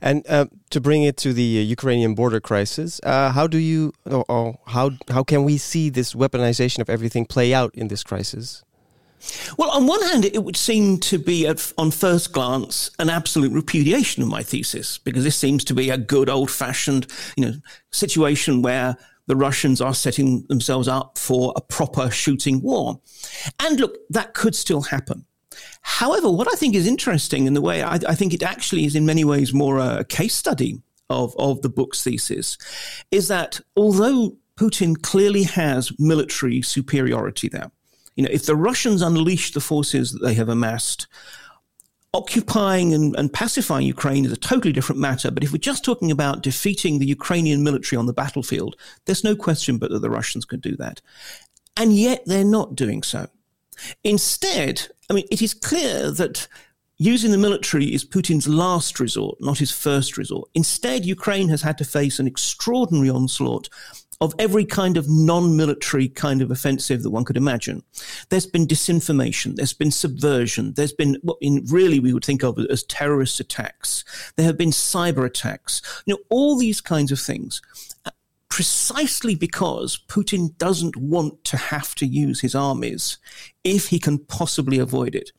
And 0.00 0.26
uh, 0.28 0.46
to 0.70 0.80
bring 0.80 1.04
it 1.04 1.16
to 1.18 1.32
the 1.32 1.58
uh, 1.58 1.62
Ukrainian 1.62 2.14
border 2.14 2.40
crisis, 2.40 3.00
uh, 3.02 3.30
how 3.30 3.46
do 3.46 3.58
you, 3.58 3.92
or, 4.04 4.24
or, 4.28 4.58
how 4.66 4.90
how 5.08 5.22
can 5.22 5.44
we 5.44 5.56
see 5.56 5.88
this 5.88 6.12
weaponization 6.12 6.80
of 6.80 6.90
everything 6.90 7.24
play 7.24 7.54
out 7.54 7.74
in 7.74 7.88
this 7.88 8.02
crisis? 8.02 8.62
Well, 9.56 9.70
on 9.70 9.86
one 9.86 10.02
hand, 10.02 10.24
it 10.24 10.44
would 10.44 10.56
seem 10.56 10.98
to 10.98 11.18
be, 11.18 11.46
at, 11.46 11.72
on 11.78 11.92
first 11.92 12.32
glance, 12.32 12.90
an 12.98 13.08
absolute 13.08 13.52
repudiation 13.52 14.22
of 14.22 14.28
my 14.28 14.42
thesis, 14.42 14.98
because 14.98 15.24
this 15.24 15.36
seems 15.36 15.64
to 15.64 15.74
be 15.74 15.90
a 15.90 15.96
good 15.96 16.28
old 16.28 16.50
fashioned, 16.50 17.06
you 17.36 17.44
know, 17.44 17.54
situation 17.92 18.62
where 18.62 18.96
the 19.26 19.36
Russians 19.36 19.80
are 19.80 19.94
setting 19.94 20.44
themselves 20.48 20.88
up 20.88 21.18
for 21.18 21.52
a 21.56 21.60
proper 21.60 22.10
shooting 22.10 22.60
war. 22.60 23.00
And 23.60 23.80
look, 23.80 23.98
that 24.10 24.34
could 24.34 24.54
still 24.54 24.82
happen. 24.82 25.24
However, 25.82 26.30
what 26.30 26.52
I 26.52 26.56
think 26.56 26.74
is 26.74 26.86
interesting 26.86 27.46
in 27.46 27.54
the 27.54 27.60
way 27.60 27.82
I, 27.82 27.94
I 28.08 28.14
think 28.14 28.32
it 28.32 28.42
actually 28.42 28.84
is 28.84 28.96
in 28.96 29.06
many 29.06 29.24
ways 29.24 29.52
more 29.52 29.78
a 29.78 30.04
case 30.04 30.34
study 30.34 30.80
of, 31.10 31.34
of 31.38 31.62
the 31.62 31.68
book's 31.68 32.02
thesis 32.02 32.56
is 33.10 33.28
that 33.28 33.60
although 33.76 34.36
Putin 34.56 35.00
clearly 35.00 35.42
has 35.44 35.92
military 35.98 36.62
superiority 36.62 37.48
there, 37.48 37.70
you 38.16 38.24
know, 38.24 38.30
if 38.30 38.46
the 38.46 38.56
Russians 38.56 39.02
unleash 39.02 39.52
the 39.52 39.60
forces 39.60 40.12
that 40.12 40.22
they 40.22 40.34
have 40.34 40.48
amassed, 40.48 41.06
occupying 42.14 42.92
and, 42.92 43.16
and, 43.16 43.32
pacifying 43.32 43.86
Ukraine 43.86 44.24
is 44.24 44.32
a 44.32 44.36
totally 44.36 44.72
different 44.72 45.00
matter. 45.00 45.30
But 45.30 45.42
if 45.42 45.52
we're 45.52 45.58
just 45.58 45.84
talking 45.84 46.10
about 46.10 46.42
defeating 46.42 46.98
the 46.98 47.06
Ukrainian 47.06 47.62
military 47.62 47.98
on 47.98 48.06
the 48.06 48.12
battlefield, 48.12 48.76
there's 49.06 49.24
no 49.24 49.34
question 49.34 49.78
but 49.78 49.90
that 49.90 50.00
the 50.00 50.10
Russians 50.10 50.44
could 50.44 50.60
do 50.60 50.76
that. 50.76 51.00
And 51.76 51.94
yet 51.94 52.22
they're 52.26 52.44
not 52.44 52.76
doing 52.76 53.02
so. 53.02 53.28
Instead, 54.04 54.88
I 55.08 55.14
mean, 55.14 55.26
it 55.30 55.40
is 55.40 55.54
clear 55.54 56.10
that 56.10 56.46
using 56.98 57.30
the 57.30 57.38
military 57.38 57.92
is 57.94 58.04
Putin's 58.04 58.46
last 58.46 59.00
resort, 59.00 59.38
not 59.40 59.58
his 59.58 59.72
first 59.72 60.16
resort. 60.16 60.48
Instead, 60.54 61.04
Ukraine 61.06 61.48
has 61.48 61.62
had 61.62 61.78
to 61.78 61.84
face 61.84 62.18
an 62.18 62.26
extraordinary 62.26 63.10
onslaught 63.10 63.68
of 64.22 64.32
every 64.38 64.64
kind 64.64 64.96
of 64.96 65.10
non-military 65.10 66.08
kind 66.08 66.40
of 66.40 66.50
offensive 66.52 67.02
that 67.02 67.10
one 67.10 67.24
could 67.24 67.36
imagine. 67.36 67.82
There's 68.28 68.46
been 68.46 68.68
disinformation, 68.68 69.56
there's 69.56 69.72
been 69.72 69.90
subversion, 69.90 70.74
there's 70.74 70.92
been 70.92 71.18
what 71.22 71.38
in 71.40 71.66
really 71.68 71.98
we 71.98 72.14
would 72.14 72.24
think 72.24 72.44
of 72.44 72.56
as 72.70 72.84
terrorist 72.84 73.40
attacks. 73.40 74.04
There 74.36 74.46
have 74.46 74.56
been 74.56 74.70
cyber 74.70 75.26
attacks. 75.26 75.82
You 76.06 76.14
know, 76.14 76.20
all 76.28 76.56
these 76.56 76.80
kinds 76.80 77.10
of 77.10 77.18
things. 77.18 77.60
Uh, 78.06 78.10
precisely 78.48 79.34
because 79.34 79.98
Putin 80.08 80.56
doesn't 80.58 80.94
want 80.96 81.42
to 81.42 81.56
have 81.56 81.94
to 81.96 82.06
use 82.06 82.42
his 82.42 82.54
armies 82.54 83.18
if 83.64 83.88
he 83.88 83.98
can 83.98 84.18
possibly 84.18 84.78
avoid 84.78 85.14
it. 85.14 85.32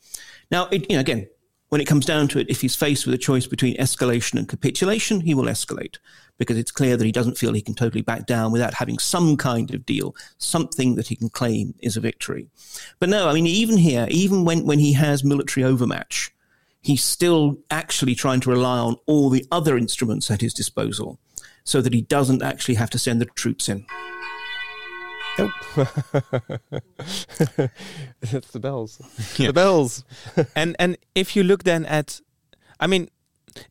Now, 0.52 0.66
it, 0.72 0.90
you 0.90 0.98
know, 0.98 1.02
again, 1.02 1.28
when 1.74 1.82
it 1.82 1.88
comes 1.88 2.06
down 2.06 2.28
to 2.28 2.38
it, 2.38 2.52
if 2.52 2.62
he's 2.62 2.76
faced 2.76 3.08
with 3.08 3.16
a 3.16 3.18
choice 3.18 3.48
between 3.48 3.76
escalation 3.78 4.38
and 4.38 4.48
capitulation, 4.48 5.22
he 5.22 5.34
will 5.34 5.46
escalate 5.46 5.98
because 6.38 6.56
it's 6.56 6.72
clear 6.72 6.96
that 6.96 7.04
he 7.04 7.12
doesn't 7.12 7.36
feel 7.36 7.52
he 7.52 7.64
can 7.64 7.74
totally 7.74 8.04
back 8.04 8.28
down 8.28 8.52
without 8.52 8.76
having 8.76 9.00
some 9.00 9.36
kind 9.38 9.74
of 9.74 9.84
deal, 9.84 10.16
something 10.38 10.94
that 10.94 11.08
he 11.08 11.16
can 11.16 11.30
claim 11.30 11.74
is 11.80 11.98
a 11.98 12.00
victory. 12.00 12.48
But 13.00 13.10
no, 13.10 13.28
I 13.28 13.34
mean, 13.34 13.48
even 13.48 13.78
here, 13.78 14.06
even 14.12 14.46
when, 14.46 14.68
when 14.68 14.78
he 14.78 14.94
has 14.94 15.24
military 15.24 15.64
overmatch, 15.64 16.32
he's 16.80 17.04
still 17.04 17.58
actually 17.72 18.14
trying 18.14 18.42
to 18.42 18.52
rely 18.52 18.78
on 18.78 18.98
all 19.08 19.32
the 19.32 19.44
other 19.52 19.76
instruments 19.76 20.30
at 20.30 20.42
his 20.42 20.54
disposal 20.54 21.18
so 21.64 21.82
that 21.82 21.96
he 21.96 22.02
doesn't 22.02 22.44
actually 22.44 22.76
have 22.76 22.92
to 22.92 23.00
send 23.00 23.20
the 23.20 23.26
troops 23.26 23.68
in. 23.68 23.84
Nope. 25.38 25.52
it's 28.22 28.52
the 28.52 28.60
bells. 28.60 29.02
Yeah. 29.38 29.48
The 29.48 29.54
bells. 29.54 30.04
and 30.56 30.76
and 30.80 30.98
if 31.16 31.36
you 31.36 31.44
look 31.44 31.64
then 31.64 31.86
at 31.86 32.22
I 32.80 32.88
mean 32.88 33.10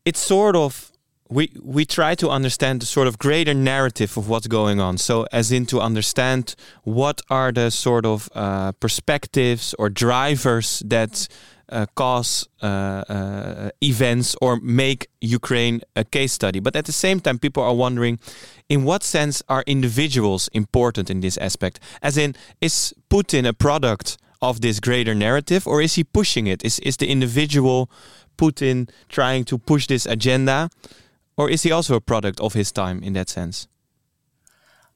it's 0.05 0.19
sort 0.19 0.55
of 0.55 0.91
we 1.29 1.51
we 1.61 1.85
try 1.85 2.15
to 2.15 2.29
understand 2.29 2.81
the 2.81 2.85
sort 2.85 3.07
of 3.07 3.17
greater 3.17 3.53
narrative 3.53 4.17
of 4.17 4.27
what's 4.29 4.47
going 4.47 4.79
on. 4.79 4.97
So 4.97 5.25
as 5.31 5.51
in 5.51 5.65
to 5.67 5.79
understand 5.79 6.55
what 6.83 7.21
are 7.29 7.51
the 7.51 7.71
sort 7.71 8.05
of 8.05 8.29
uh, 8.35 8.73
perspectives 8.73 9.73
or 9.79 9.89
drivers 9.89 10.83
that 10.85 11.27
uh, 11.69 11.85
cause 11.95 12.47
uh, 12.61 12.65
uh, 12.65 13.69
events 13.81 14.35
or 14.41 14.59
make 14.61 15.07
Ukraine 15.21 15.81
a 15.95 16.03
case 16.03 16.33
study. 16.33 16.59
But 16.59 16.75
at 16.75 16.85
the 16.85 16.91
same 16.91 17.19
time, 17.19 17.39
people 17.39 17.63
are 17.63 17.73
wondering 17.73 18.19
in 18.69 18.83
what 18.83 19.03
sense 19.03 19.41
are 19.49 19.63
individuals 19.65 20.49
important 20.53 21.09
in 21.09 21.21
this 21.21 21.37
aspect? 21.37 21.79
As 22.01 22.17
in, 22.17 22.35
is 22.61 22.93
Putin 23.09 23.47
a 23.47 23.53
product 23.53 24.17
of 24.41 24.61
this 24.61 24.79
greater 24.79 25.15
narrative 25.15 25.65
or 25.65 25.81
is 25.81 25.95
he 25.95 26.03
pushing 26.03 26.47
it? 26.47 26.63
Is, 26.65 26.79
is 26.79 26.97
the 26.97 27.07
individual 27.07 27.89
Putin 28.37 28.89
trying 29.07 29.45
to 29.45 29.57
push 29.57 29.87
this 29.87 30.05
agenda? 30.05 30.69
Or 31.37 31.49
is 31.49 31.63
he 31.63 31.71
also 31.71 31.95
a 31.95 32.01
product 32.01 32.39
of 32.39 32.53
his 32.53 32.71
time 32.71 33.01
in 33.01 33.13
that 33.13 33.29
sense? 33.29 33.67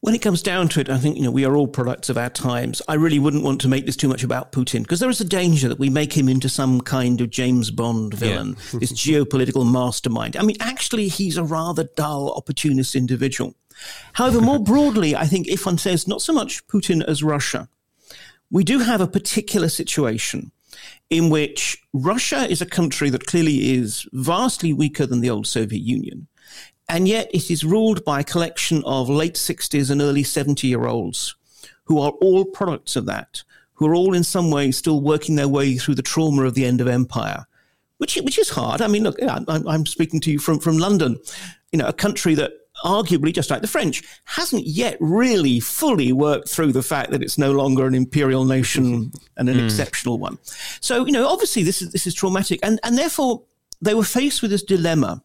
When 0.02 0.14
it 0.14 0.22
comes 0.22 0.44
down 0.44 0.70
to 0.70 0.80
it, 0.80 0.90
I 0.90 0.98
think, 0.98 1.18
you 1.18 1.24
know, 1.24 1.32
we 1.32 1.46
are 1.46 1.56
all 1.56 1.68
products 1.68 2.10
of 2.10 2.18
our 2.18 2.30
times. 2.30 2.82
I 2.88 2.94
really 2.94 3.20
wouldn't 3.20 3.44
want 3.44 3.62
to 3.62 3.68
make 3.68 3.86
this 3.86 3.96
too 3.96 4.08
much 4.08 4.24
about 4.24 4.52
Putin 4.52 4.84
because 4.84 5.00
there 5.00 5.10
is 5.10 5.22
a 5.22 5.26
danger 5.26 5.68
that 5.68 5.80
we 5.80 5.90
make 5.90 6.16
him 6.16 6.30
into 6.30 6.50
some 6.50 6.82
kind 6.82 7.20
of 7.20 7.32
James 7.32 7.72
Bond 7.72 8.14
villain, 8.14 8.56
yeah. 8.74 8.80
this 8.80 8.94
geopolitical 8.94 9.70
mastermind. 9.70 10.38
I 10.38 10.44
mean, 10.44 10.58
actually, 10.60 11.08
he's 11.08 11.38
a 11.38 11.44
rather 11.44 11.86
dull, 11.96 12.32
opportunist 12.36 12.96
individual. 12.96 13.56
However, 14.14 14.40
more 14.40 14.60
broadly, 14.64 15.16
I 15.16 15.26
think 15.26 15.48
if 15.48 15.66
one 15.66 15.80
says 15.80 16.08
not 16.08 16.22
so 16.22 16.34
much 16.34 16.66
Putin 16.68 17.04
as 17.04 17.24
Russia, 17.24 17.68
we 18.52 18.64
do 18.64 18.80
have 18.80 19.02
a 19.02 19.08
particular 19.08 19.68
situation 19.68 20.52
in 21.10 21.30
which 21.30 21.82
Russia 21.94 22.50
is 22.50 22.62
a 22.62 22.66
country 22.66 23.10
that 23.10 23.26
clearly 23.26 23.74
is 23.74 24.08
vastly 24.14 24.74
weaker 24.74 25.06
than 25.06 25.22
the 25.22 25.30
old 25.30 25.48
Soviet 25.48 25.82
Union 25.82 26.28
and 26.90 27.08
yet 27.08 27.30
it 27.34 27.52
is 27.52 27.64
ruled 27.64 28.04
by 28.06 28.22
a 28.22 28.24
collection 28.24 28.84
of 28.86 29.10
late 29.10 29.36
60s 29.36 29.92
and 29.92 30.02
early 30.02 30.24
70 30.24 30.68
year 30.68 30.86
olds 30.86 31.36
who 31.86 32.00
are 32.00 32.12
all 32.22 32.46
products 32.46 32.96
of 32.96 33.06
that, 33.06 33.44
who 33.74 33.88
are 33.88 33.96
all 33.96 34.14
in 34.14 34.24
some 34.24 34.52
way 34.52 34.72
still 34.72 35.02
working 35.02 35.36
their 35.36 35.48
way 35.48 35.78
through 35.78 35.96
the 35.96 36.02
trauma 36.02 36.44
of 36.44 36.54
the 36.54 36.66
end 36.66 36.82
of 36.82 36.88
empire, 36.88 37.46
which, 37.98 38.16
which 38.18 38.38
is 38.38 38.50
hard. 38.50 38.82
I 38.82 38.88
mean, 38.88 39.04
look, 39.04 39.18
I'm, 39.22 39.68
I'm 39.68 39.86
speaking 39.86 40.20
to 40.22 40.32
you 40.32 40.40
from, 40.40 40.60
from 40.60 40.78
London, 40.78 41.18
you 41.72 41.80
know, 41.80 41.88
a 41.88 41.94
country 41.94 42.36
that 42.36 42.52
arguably, 42.84 43.34
just 43.34 43.50
like 43.50 43.62
the 43.62 43.68
French, 43.68 44.04
hasn't 44.26 44.66
yet 44.66 44.98
really 45.00 45.60
fully 45.60 46.12
worked 46.12 46.50
through 46.50 46.72
the 46.72 46.84
fact 46.84 47.12
that 47.12 47.24
it's 47.24 47.38
no 47.38 47.52
longer 47.52 47.88
an 47.88 47.96
imperial 47.96 48.46
nation 48.46 49.12
and 49.38 49.50
an 49.50 49.58
mm. 49.58 49.66
exceptional 49.66 50.20
one. 50.20 50.38
So, 50.82 51.06
you 51.06 51.12
know, 51.12 51.28
obviously 51.28 51.64
this 51.64 51.82
is, 51.82 51.92
this 51.92 52.06
is 52.06 52.14
traumatic. 52.14 52.60
And, 52.64 52.80
and 52.84 52.98
therefore, 52.98 53.44
they 53.82 53.94
were 53.94 54.04
faced 54.04 54.42
with 54.42 54.52
this 54.52 54.64
dilemma 54.64 55.24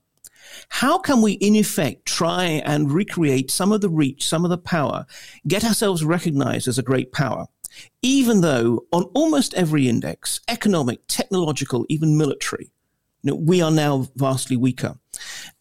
how 0.69 0.99
can 0.99 1.23
we, 1.23 1.33
in 1.33 1.55
effect, 1.55 2.07
try 2.07 2.45
and 2.65 2.93
recreate 2.93 3.51
some 3.51 3.73
of 3.73 3.81
the 3.81 3.89
reach, 3.89 4.25
some 4.25 4.45
of 4.45 4.51
the 4.51 4.59
power, 4.59 5.07
get 5.47 5.65
ourselves 5.65 6.05
recognized 6.05 6.69
as 6.69 6.79
a 6.79 6.83
great 6.83 7.13
power? 7.13 7.47
Even 8.03 8.41
though 8.41 8.85
on 8.93 9.05
almost 9.15 9.55
every 9.55 9.89
index, 9.89 10.41
economic, 10.49 11.01
technological, 11.09 11.87
even 11.89 12.19
military, 12.19 12.71
you 13.23 13.31
know, 13.31 13.37
we 13.37 13.63
are 13.63 13.71
now 13.71 14.09
vastly 14.17 14.57
weaker. 14.57 14.99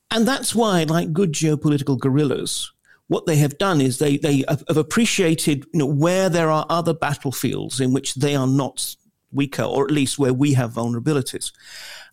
And 0.09 0.27
that's 0.27 0.53
why, 0.53 0.83
like 0.83 1.13
good 1.13 1.31
geopolitical 1.31 1.97
guerrillas, 1.97 2.71
what 3.07 3.25
they 3.25 3.37
have 3.37 3.57
done 3.57 3.81
is 3.81 3.97
they, 3.97 4.17
they 4.17 4.43
have 4.47 4.63
appreciated 4.69 5.65
you 5.73 5.79
know, 5.79 5.85
where 5.85 6.29
there 6.29 6.49
are 6.49 6.65
other 6.69 6.93
battlefields 6.93 7.79
in 7.79 7.93
which 7.93 8.15
they 8.15 8.35
are 8.35 8.47
not 8.47 8.95
weaker, 9.31 9.63
or 9.63 9.85
at 9.85 9.91
least 9.91 10.19
where 10.19 10.33
we 10.33 10.53
have 10.53 10.73
vulnerabilities. 10.73 11.51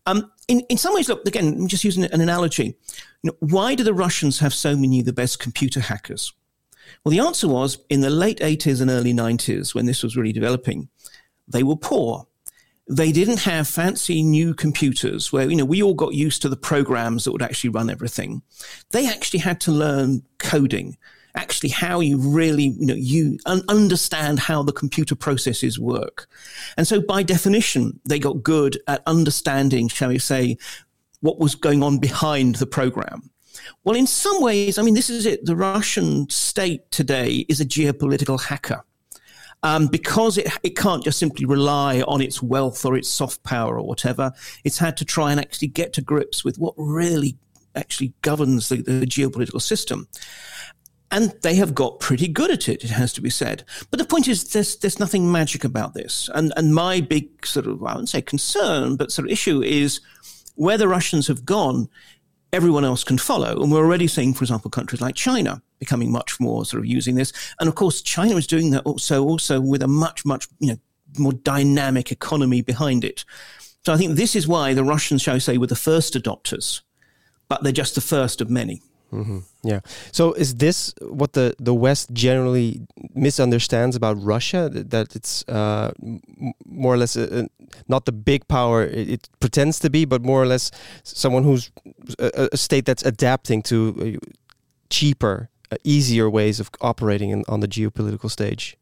Um, 0.09 0.33
in, 0.49 0.61
in 0.71 0.79
some 0.79 0.95
ways, 0.95 1.09
look, 1.09 1.27
again, 1.29 1.49
I'm 1.49 1.69
just 1.69 1.85
using 1.85 2.05
an 2.05 2.21
analogy. 2.21 2.79
You 3.23 3.31
know, 3.31 3.37
why 3.41 3.75
do 3.75 3.85
the 3.85 3.93
Russians 3.93 4.39
have 4.39 4.55
so 4.55 4.75
many 4.75 5.01
of 5.01 5.07
the 5.07 5.13
best 5.13 5.39
computer 5.39 5.81
hackers? 5.81 6.33
Well, 7.05 7.11
the 7.11 7.21
answer 7.21 7.47
was 7.47 7.79
in 7.91 8.01
the 8.01 8.09
late 8.09 8.39
80s 8.39 8.81
and 8.81 8.91
early 8.91 9.13
90s, 9.13 9.75
when 9.75 9.85
this 9.85 10.03
was 10.03 10.17
really 10.17 10.33
developing, 10.33 10.89
they 11.47 11.63
were 11.63 11.77
poor. 11.77 12.27
They 12.89 13.13
didn't 13.13 13.41
have 13.41 13.69
fancy 13.69 14.23
new 14.23 14.55
computers 14.55 15.31
where, 15.31 15.51
you 15.51 15.57
know, 15.57 15.67
we 15.67 15.83
all 15.83 15.93
got 15.93 16.15
used 16.15 16.41
to 16.41 16.49
the 16.49 16.57
programs 16.57 17.25
that 17.25 17.33
would 17.33 17.43
actually 17.43 17.71
run 17.71 17.91
everything. 17.91 18.41
They 18.93 19.07
actually 19.07 19.41
had 19.41 19.61
to 19.63 19.73
learn 19.73 20.23
coding 20.39 20.97
actually 21.39 21.71
how 21.71 22.01
you 22.01 22.19
really, 22.19 22.75
you 22.79 22.87
know, 22.87 22.95
you 22.95 23.39
un- 23.47 23.63
understand 23.69 24.41
how 24.41 24.63
the 24.63 24.73
computer 24.73 25.15
processes 25.15 25.79
work. 25.79 26.27
And 26.77 26.87
so 26.87 27.01
by 27.01 27.23
definition, 27.23 28.01
they 28.05 28.19
got 28.19 28.43
good 28.43 28.79
at 28.87 29.03
understanding, 29.07 29.89
shall 29.89 30.09
we 30.09 30.19
say, 30.19 30.59
what 31.21 31.39
was 31.39 31.55
going 31.55 31.83
on 31.83 31.99
behind 31.99 32.57
the 32.57 32.67
program. 32.67 33.31
Well, 33.85 33.97
in 33.97 34.07
some 34.07 34.43
ways, 34.43 34.79
I 34.79 34.83
mean, 34.83 34.95
this 34.95 35.11
is 35.11 35.27
it. 35.27 35.45
The 35.45 35.57
Russian 35.57 36.29
state 36.29 36.91
today 36.91 37.47
is 37.49 37.61
a 37.61 37.65
geopolitical 37.65 38.41
hacker. 38.41 38.83
Um, 39.65 39.89
because 39.89 40.39
it, 40.39 40.47
it 40.63 40.77
can't 40.77 41.03
just 41.03 41.19
simply 41.19 41.45
rely 41.45 42.03
on 42.03 42.21
its 42.21 42.41
wealth 42.41 42.85
or 42.85 42.97
its 42.97 43.09
soft 43.09 43.43
power 43.43 43.77
or 43.77 43.85
whatever. 43.85 44.33
It's 44.63 44.79
had 44.79 44.97
to 44.99 45.05
try 45.05 45.33
and 45.33 45.41
actually 45.41 45.69
get 45.69 45.93
to 45.95 46.01
grips 46.01 46.45
with 46.45 46.59
what 46.59 46.75
really 46.77 47.37
actually 47.75 48.13
governs 48.23 48.69
the, 48.69 48.83
the 48.83 49.07
geopolitical 49.07 49.61
system. 49.61 50.07
And 51.11 51.35
they 51.43 51.55
have 51.55 51.75
got 51.75 52.01
pretty 52.01 52.29
good 52.29 52.51
at 52.51 52.69
it, 52.69 52.85
it 52.85 52.91
has 52.91 53.15
to 53.15 53.23
be 53.23 53.31
said. 53.31 53.65
But 53.91 53.99
the 53.99 54.05
point 54.05 54.29
is, 54.29 54.53
there's, 54.53 54.77
there's 54.77 55.01
nothing 55.01 55.33
magic 55.33 55.65
about 55.65 55.95
this. 55.95 56.29
And, 56.35 56.53
and 56.57 56.75
my 56.75 57.01
big 57.01 57.47
sort 57.47 57.67
of, 57.67 57.83
I 57.83 57.93
wouldn't 57.93 58.11
say 58.11 58.21
concern, 58.21 58.97
but 58.97 59.11
sort 59.11 59.27
of 59.27 59.33
issue 59.33 59.63
is 59.63 60.01
where 60.57 60.77
the 60.77 60.89
Russians 60.89 61.27
have 61.29 61.47
gone, 61.47 61.89
everyone 62.53 62.85
else 62.85 63.05
can 63.05 63.17
follow. 63.17 63.63
And 63.63 63.73
we're 63.73 63.85
already 63.85 64.07
seeing, 64.07 64.35
for 64.35 64.45
example, 64.45 64.71
countries 64.71 65.01
like 65.01 65.15
China 65.15 65.63
becoming 65.79 66.13
much 66.13 66.39
more 66.41 66.65
sort 66.67 66.81
of 66.83 66.87
using 66.87 67.15
this. 67.15 67.33
And 67.59 67.69
of 67.69 67.75
course, 67.75 68.03
China 68.03 68.37
is 68.37 68.47
doing 68.47 68.71
that 68.73 68.85
also, 68.85 69.25
also 69.25 69.61
with 69.61 69.83
a 69.83 69.89
much, 69.89 70.25
much, 70.27 70.49
you 70.59 70.69
know, 70.69 70.79
more 71.19 71.33
dynamic 71.33 72.13
economy 72.13 72.61
behind 72.61 73.05
it. 73.05 73.25
So 73.87 73.93
I 73.93 73.97
think 73.97 74.17
this 74.17 74.37
is 74.37 74.47
why 74.47 74.75
the 74.75 74.85
Russians, 74.85 75.23
shall 75.23 75.37
I 75.37 75.39
say, 75.39 75.57
were 75.57 75.67
the 75.67 75.77
first 75.77 76.15
adopters, 76.15 76.83
but 77.49 77.63
they're 77.63 77.73
just 77.73 77.95
the 77.95 78.01
first 78.01 78.41
of 78.41 78.51
many. 78.51 78.83
Mm-hmm. 79.13 79.39
Yeah. 79.63 79.81
So 80.13 80.33
is 80.35 80.57
this 80.57 80.95
what 81.01 81.33
the, 81.33 81.55
the 81.59 81.73
West 81.73 82.13
generally 82.13 82.83
misunderstands 83.15 83.97
about 83.97 84.23
Russia? 84.23 84.69
That 84.69 85.17
it's 85.17 85.49
uh, 85.49 85.93
more 86.67 86.95
or 86.95 86.99
less 86.99 87.17
a, 87.17 87.41
a, 87.41 87.49
not 87.89 88.05
the 88.05 88.13
big 88.13 88.47
power 88.49 88.85
it, 88.85 89.09
it, 89.09 89.29
pretends 89.41 89.79
to 89.81 89.91
be, 89.91 90.05
but 90.05 90.23
more 90.23 90.43
or 90.43 90.47
less 90.47 90.71
someone 91.05 91.43
who's 91.43 91.71
a, 92.19 92.49
a 92.53 92.57
state 92.57 92.85
that's 92.85 93.05
adapting 93.05 93.63
to 93.63 94.19
uh, 94.23 94.29
cheaper, 94.91 95.49
uh, 95.73 95.77
easier 95.85 96.29
ways 96.29 96.61
of 96.61 96.71
operating 96.81 97.31
in, 97.31 97.45
on 97.49 97.61
the 97.61 97.69
geopolitical 97.69 98.31
stage. 98.31 98.77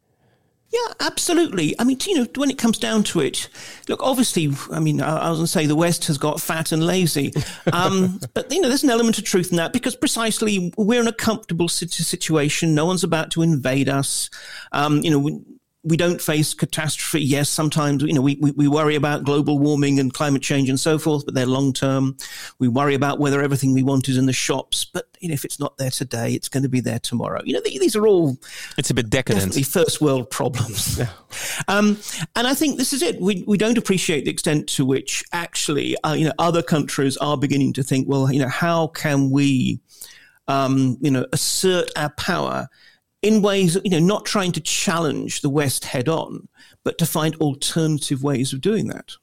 Yeah, 0.72 0.94
absolutely. 1.00 1.78
I 1.78 1.84
mean, 1.84 1.98
you 2.06 2.18
know, 2.18 2.26
when 2.34 2.50
it 2.50 2.58
comes 2.58 2.78
down 2.78 3.04
to 3.04 3.20
it, 3.20 3.48
look, 3.88 4.02
obviously, 4.02 4.52
I 4.72 4.80
mean, 4.80 5.00
I, 5.00 5.16
I 5.16 5.30
was 5.30 5.38
going 5.38 5.46
to 5.46 5.52
say 5.52 5.66
the 5.66 5.76
West 5.76 6.06
has 6.06 6.18
got 6.18 6.40
fat 6.40 6.72
and 6.72 6.84
lazy. 6.84 7.32
Um, 7.72 8.20
but, 8.32 8.50
you 8.50 8.60
know, 8.60 8.68
there's 8.68 8.84
an 8.84 8.90
element 8.90 9.18
of 9.18 9.24
truth 9.24 9.50
in 9.50 9.56
that 9.56 9.72
because 9.72 9.96
precisely 9.96 10.72
we're 10.78 11.00
in 11.00 11.08
a 11.08 11.12
comfortable 11.12 11.68
situation. 11.68 12.74
No 12.74 12.86
one's 12.86 13.04
about 13.04 13.30
to 13.32 13.42
invade 13.42 13.88
us. 13.88 14.30
Um, 14.72 15.00
you 15.02 15.10
know, 15.10 15.18
we 15.18 15.40
don't 15.94 16.20
face 16.20 16.54
catastrophe. 16.54 17.20
Yes, 17.20 17.48
sometimes 17.48 18.02
you 18.02 18.12
know 18.12 18.20
we, 18.20 18.36
we, 18.40 18.50
we, 18.52 18.66
worry 18.66 18.96
about 18.96 19.24
global 19.24 19.58
warming 19.58 20.00
and 20.00 20.12
climate 20.12 20.42
change 20.42 20.68
and 20.68 20.80
so 20.80 20.98
forth, 20.98 21.24
but 21.24 21.34
they're 21.34 21.46
long 21.46 21.72
term. 21.72 22.16
We 22.58 22.68
worry 22.68 22.94
about 22.94 23.18
whether 23.18 23.42
everything 23.42 23.72
we 23.72 23.82
want 23.82 24.08
is 24.08 24.16
in 24.16 24.26
the 24.26 24.32
shops, 24.32 24.84
but 24.84 25.06
you 25.20 25.28
know 25.28 25.34
if 25.34 25.44
it's 25.44 25.60
not 25.60 25.78
there 25.78 25.90
today, 25.90 26.32
it's 26.32 26.48
going 26.48 26.64
to 26.64 26.68
be 26.68 26.80
there 26.80 26.98
tomorrow. 26.98 27.40
You 27.44 27.54
know 27.54 27.60
these 27.60 27.94
are 27.94 28.06
all 28.06 28.36
it's 28.76 28.90
a 28.90 28.94
bit 28.94 29.10
decadent, 29.10 29.54
first 29.66 30.00
world 30.00 30.30
problems. 30.30 31.00
Yeah. 31.06 31.10
Um, 31.68 31.98
and 32.34 32.46
I 32.46 32.54
think 32.54 32.78
this 32.78 32.92
is 32.92 33.02
it. 33.02 33.20
We 33.20 33.44
we 33.46 33.58
don't 33.58 33.76
appreciate 33.76 34.24
the 34.24 34.30
extent 34.30 34.68
to 34.68 34.84
which 34.84 35.22
actually 35.32 35.96
uh, 36.02 36.14
you 36.14 36.24
know 36.24 36.32
other 36.38 36.62
countries 36.62 37.16
are 37.18 37.36
beginning 37.36 37.74
to 37.74 37.82
think, 37.82 38.08
well, 38.08 38.32
you 38.32 38.38
know 38.38 38.48
how 38.48 38.86
can 38.88 39.30
we 39.30 39.80
um, 40.48 40.96
you 41.00 41.10
know 41.10 41.26
assert 41.32 41.90
our 41.96 42.10
power 42.10 42.68
in 43.26 43.42
ways, 43.42 43.76
you 43.84 43.90
know, 43.90 43.98
not 43.98 44.24
trying 44.24 44.52
to 44.52 44.60
challenge 44.60 45.40
the 45.40 45.50
West 45.50 45.86
head 45.86 46.08
on, 46.08 46.48
but 46.84 46.96
to 46.98 47.06
find 47.06 47.34
alternative 47.36 48.22
ways 48.22 48.52
of 48.52 48.60
doing 48.60 48.86
that. 48.88 49.16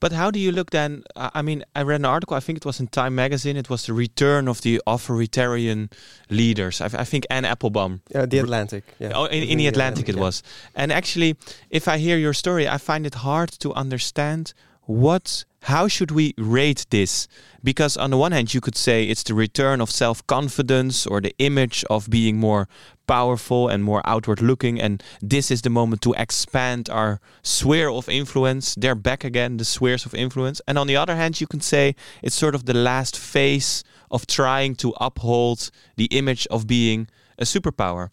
But 0.00 0.12
how 0.12 0.32
do 0.32 0.40
you 0.40 0.50
look 0.50 0.70
then? 0.70 1.04
I 1.14 1.42
mean, 1.42 1.62
I 1.76 1.82
read 1.82 2.00
an 2.00 2.06
article, 2.06 2.36
I 2.36 2.40
think 2.40 2.56
it 2.56 2.64
was 2.64 2.80
in 2.80 2.88
Time 2.88 3.14
magazine, 3.14 3.56
it 3.56 3.70
was 3.70 3.86
the 3.86 3.92
return 3.92 4.48
of 4.48 4.62
the 4.62 4.82
authoritarian 4.86 5.90
leaders. 6.28 6.80
I, 6.80 6.86
I 6.86 7.04
think 7.04 7.24
Anne 7.30 7.44
Applebaum. 7.44 8.00
Yeah, 8.12 8.26
the 8.26 8.38
Atlantic. 8.38 8.84
Yeah. 8.98 9.12
Oh, 9.14 9.26
in, 9.26 9.44
in 9.44 9.58
the, 9.58 9.68
Atlantic, 9.68 10.08
Atlantic 10.08 10.08
it 10.08 10.16
yeah. 10.16 10.20
was. 10.22 10.42
And 10.74 10.90
actually, 10.90 11.36
if 11.70 11.86
I 11.86 11.98
hear 11.98 12.16
your 12.16 12.32
story, 12.32 12.66
I 12.66 12.78
find 12.78 13.06
it 13.06 13.14
hard 13.14 13.50
to 13.60 13.72
understand 13.74 14.54
what 14.86 15.44
how 15.62 15.86
should 15.86 16.10
we 16.10 16.34
rate 16.36 16.86
this? 16.90 17.28
Because 17.62 17.96
on 17.96 18.10
the 18.10 18.16
one 18.16 18.32
hand, 18.32 18.52
you 18.52 18.60
could 18.60 18.76
say 18.76 19.04
it's 19.04 19.22
the 19.22 19.34
return 19.34 19.80
of 19.80 19.90
self 19.90 20.26
confidence 20.26 21.06
or 21.06 21.20
the 21.20 21.34
image 21.38 21.84
of 21.88 22.10
being 22.10 22.36
more 22.36 22.68
powerful 23.06 23.68
and 23.68 23.84
more 23.84 24.02
outward 24.04 24.42
looking, 24.42 24.80
and 24.80 25.02
this 25.20 25.50
is 25.50 25.62
the 25.62 25.70
moment 25.70 26.02
to 26.02 26.14
expand 26.14 26.90
our 26.90 27.20
sphere 27.42 27.88
of 27.88 28.08
influence. 28.08 28.74
They're 28.74 28.96
back 28.96 29.22
again, 29.22 29.56
the 29.56 29.64
spheres 29.64 30.04
of 30.04 30.14
influence. 30.14 30.60
And 30.66 30.78
on 30.78 30.88
the 30.88 30.96
other 30.96 31.14
hand, 31.14 31.40
you 31.40 31.46
can 31.46 31.60
say 31.60 31.94
it's 32.22 32.34
sort 32.34 32.54
of 32.54 32.64
the 32.64 32.74
last 32.74 33.16
phase 33.16 33.84
of 34.10 34.26
trying 34.26 34.74
to 34.76 34.92
uphold 35.00 35.70
the 35.96 36.06
image 36.06 36.46
of 36.50 36.66
being 36.66 37.08
a 37.38 37.44
superpower. 37.44 38.10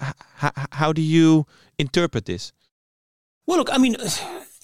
H 0.00 0.14
how 0.72 0.92
do 0.92 1.02
you 1.02 1.46
interpret 1.78 2.26
this? 2.26 2.52
Well, 3.46 3.58
look, 3.58 3.68
I 3.72 3.78
mean 3.78 3.96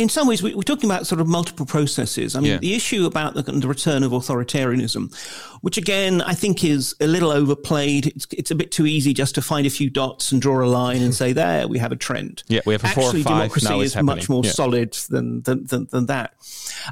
in 0.00 0.08
some 0.08 0.26
ways, 0.26 0.42
we, 0.42 0.54
are 0.54 0.62
talking 0.62 0.90
about 0.90 1.06
sort 1.06 1.20
of 1.20 1.28
multiple 1.28 1.66
processes. 1.66 2.34
I 2.34 2.40
mean, 2.40 2.52
yeah. 2.52 2.58
the 2.58 2.74
issue 2.74 3.04
about 3.04 3.34
the, 3.34 3.42
the, 3.42 3.68
return 3.68 4.02
of 4.02 4.12
authoritarianism, 4.12 5.14
which 5.60 5.76
again, 5.76 6.22
I 6.22 6.32
think 6.32 6.64
is 6.64 6.96
a 7.00 7.06
little 7.06 7.30
overplayed. 7.30 8.06
It's, 8.06 8.26
it's, 8.30 8.50
a 8.50 8.54
bit 8.54 8.72
too 8.72 8.86
easy 8.86 9.12
just 9.12 9.34
to 9.34 9.42
find 9.42 9.66
a 9.66 9.70
few 9.70 9.90
dots 9.90 10.32
and 10.32 10.40
draw 10.40 10.64
a 10.64 10.66
line 10.66 11.02
and 11.02 11.14
say, 11.14 11.34
there, 11.34 11.68
we 11.68 11.78
have 11.78 11.92
a 11.92 11.96
trend. 11.96 12.42
Yeah, 12.48 12.60
we 12.64 12.72
have 12.72 12.82
a 12.82 12.86
Actually, 12.86 13.02
four 13.02 13.10
or 13.10 13.24
five 13.24 13.42
democracy 13.42 13.68
now 13.68 13.80
is 13.80 13.92
happening. 13.92 14.16
much 14.16 14.28
more 14.30 14.42
yeah. 14.42 14.50
solid 14.52 14.94
than, 15.10 15.42
than, 15.42 15.66
than, 15.66 15.86
than 15.90 16.06
that. 16.06 16.32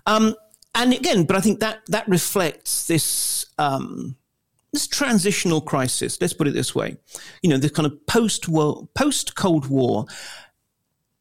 Um, 0.05 0.35
and 0.75 0.93
again, 0.93 1.25
but 1.25 1.35
I 1.35 1.41
think 1.41 1.61
that, 1.61 1.81
that 1.87 2.07
reflects 2.09 2.89
this, 2.89 3.47
um, 3.57 4.17
this 4.75 4.87
transitional 4.87 5.63
crisis. 5.63 6.21
Let's 6.21 6.35
put 6.35 6.47
it 6.47 6.53
this 6.53 6.75
way. 6.75 6.99
You 7.43 7.49
know, 7.49 7.57
the 7.57 7.71
kind 7.71 7.87
of 7.87 8.07
post 8.07 8.53
post 8.95 9.35
Cold 9.35 9.67
War 9.67 10.05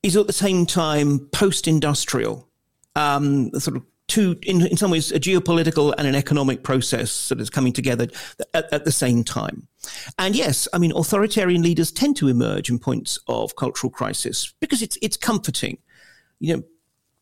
is 0.03 0.15
at 0.15 0.27
the 0.27 0.33
same 0.33 0.65
time 0.65 1.19
post-industrial, 1.31 2.47
um, 2.95 3.51
sort 3.59 3.77
of 3.77 3.83
two, 4.07 4.37
in, 4.43 4.65
in 4.65 4.77
some 4.77 4.91
ways, 4.91 5.11
a 5.11 5.19
geopolitical 5.19 5.93
and 5.97 6.07
an 6.07 6.15
economic 6.15 6.63
process 6.63 7.29
that 7.29 7.39
is 7.39 7.49
coming 7.49 7.73
together 7.73 8.07
at, 8.53 8.71
at, 8.73 8.85
the 8.85 8.91
same 8.91 9.23
time. 9.23 9.67
And 10.17 10.35
yes, 10.35 10.67
I 10.73 10.77
mean, 10.77 10.91
authoritarian 10.95 11.61
leaders 11.61 11.91
tend 11.91 12.15
to 12.17 12.27
emerge 12.27 12.69
in 12.69 12.79
points 12.79 13.19
of 13.27 13.55
cultural 13.55 13.91
crisis 13.91 14.53
because 14.59 14.81
it's 14.81 14.97
it's 15.01 15.17
comforting. 15.17 15.77
You 16.39 16.57
know, 16.57 16.63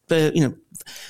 the 0.07 0.31
you 0.35 0.41
know 0.41 0.55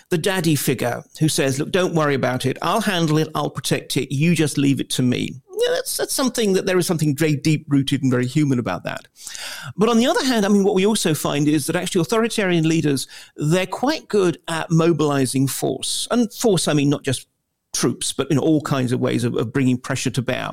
the 0.09 0.17
daddy 0.17 0.55
figure 0.55 1.03
who 1.19 1.27
says, 1.27 1.59
"Look, 1.59 1.71
don't 1.71 1.95
worry 1.95 2.15
about 2.15 2.45
it. 2.45 2.57
I'll 2.61 2.81
handle 2.81 3.17
it. 3.17 3.29
I'll 3.35 3.49
protect 3.49 3.97
it. 3.97 4.13
You 4.13 4.35
just 4.35 4.57
leave 4.57 4.79
it 4.79 4.89
to 4.91 5.01
me." 5.01 5.41
That's 5.69 5.97
that's 5.97 6.13
something 6.13 6.53
that 6.53 6.65
there 6.65 6.77
is 6.77 6.87
something 6.87 7.15
very 7.15 7.35
deep 7.35 7.65
rooted 7.67 8.01
and 8.01 8.11
very 8.11 8.27
human 8.27 8.59
about 8.59 8.83
that. 8.83 9.07
But 9.75 9.89
on 9.89 9.97
the 9.97 10.07
other 10.07 10.23
hand, 10.23 10.45
I 10.45 10.49
mean, 10.49 10.63
what 10.63 10.75
we 10.75 10.85
also 10.85 11.13
find 11.13 11.47
is 11.47 11.67
that 11.67 11.75
actually 11.75 12.01
authoritarian 12.01 12.67
leaders 12.67 13.07
they're 13.35 13.65
quite 13.65 14.07
good 14.07 14.39
at 14.47 14.71
mobilizing 14.71 15.47
force, 15.47 16.07
and 16.11 16.31
force 16.33 16.67
I 16.67 16.73
mean 16.73 16.89
not 16.89 17.03
just 17.03 17.27
troops, 17.73 18.13
but 18.13 18.31
in 18.31 18.39
all 18.39 18.61
kinds 18.61 18.93
of 18.93 19.01
ways 19.01 19.25
of, 19.25 19.35
of, 19.35 19.51
bringing 19.51 19.77
pressure 19.77 20.09
to 20.09 20.21
bear, 20.21 20.51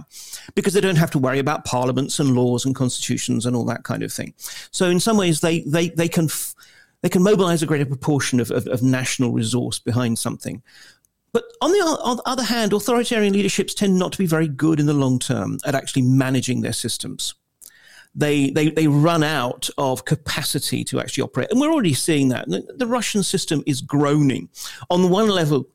because 0.57 0.75
they 0.75 0.81
don't 0.81 0.96
have 0.96 1.11
to 1.12 1.20
worry 1.20 1.38
about 1.38 1.64
parliaments 1.64 2.18
and 2.18 2.35
laws 2.35 2.64
and 2.64 2.75
constitutions 2.75 3.46
and 3.46 3.55
all 3.55 3.64
that 3.64 3.85
kind 3.85 4.03
of 4.03 4.12
thing. 4.12 4.35
So 4.72 4.87
in 4.87 4.98
some 4.98 5.16
ways, 5.16 5.40
they 5.40 5.61
they 5.61 5.88
they 5.90 6.09
can. 6.09 6.25
F- 6.27 6.55
they 7.03 7.09
can 7.09 7.25
mobilize 7.25 7.64
a 7.64 7.66
greater 7.66 7.85
proportion 7.85 8.38
of, 8.38 8.53
of, 8.53 8.66
of 8.68 8.81
national 8.81 9.33
resource 9.33 9.81
behind 9.81 10.20
something. 10.20 10.62
But 11.33 11.45
on 11.61 11.73
the, 11.73 11.79
on 11.79 12.16
the, 12.18 12.23
other 12.27 12.42
hand, 12.42 12.73
authoritarian 12.73 13.33
leaderships 13.33 13.75
tend 13.75 13.99
not 13.99 14.12
to 14.12 14.18
be 14.18 14.27
very 14.27 14.49
good 14.49 14.79
in 14.79 14.87
the 14.87 14.92
long 14.92 15.18
term 15.18 15.59
at 15.64 15.75
actually 15.75 16.03
managing 16.03 16.61
their 16.61 16.73
systems. 16.73 17.35
They, 18.14 18.51
they, 18.51 18.68
they 18.68 18.88
run 18.88 19.23
out 19.23 19.71
of 19.79 20.05
capacity 20.05 20.85
to 20.85 21.01
actually 21.01 21.23
operate. 21.23 21.51
And 21.51 21.59
we're 21.59 21.73
already 21.73 21.95
seeing 21.95 22.29
that. 22.29 22.47
The, 22.49 22.87
Russian 22.87 23.23
system 23.23 23.62
is 23.66 23.81
groaning. 23.81 24.51
On 24.90 25.09
one 25.09 25.29
level, 25.29 25.66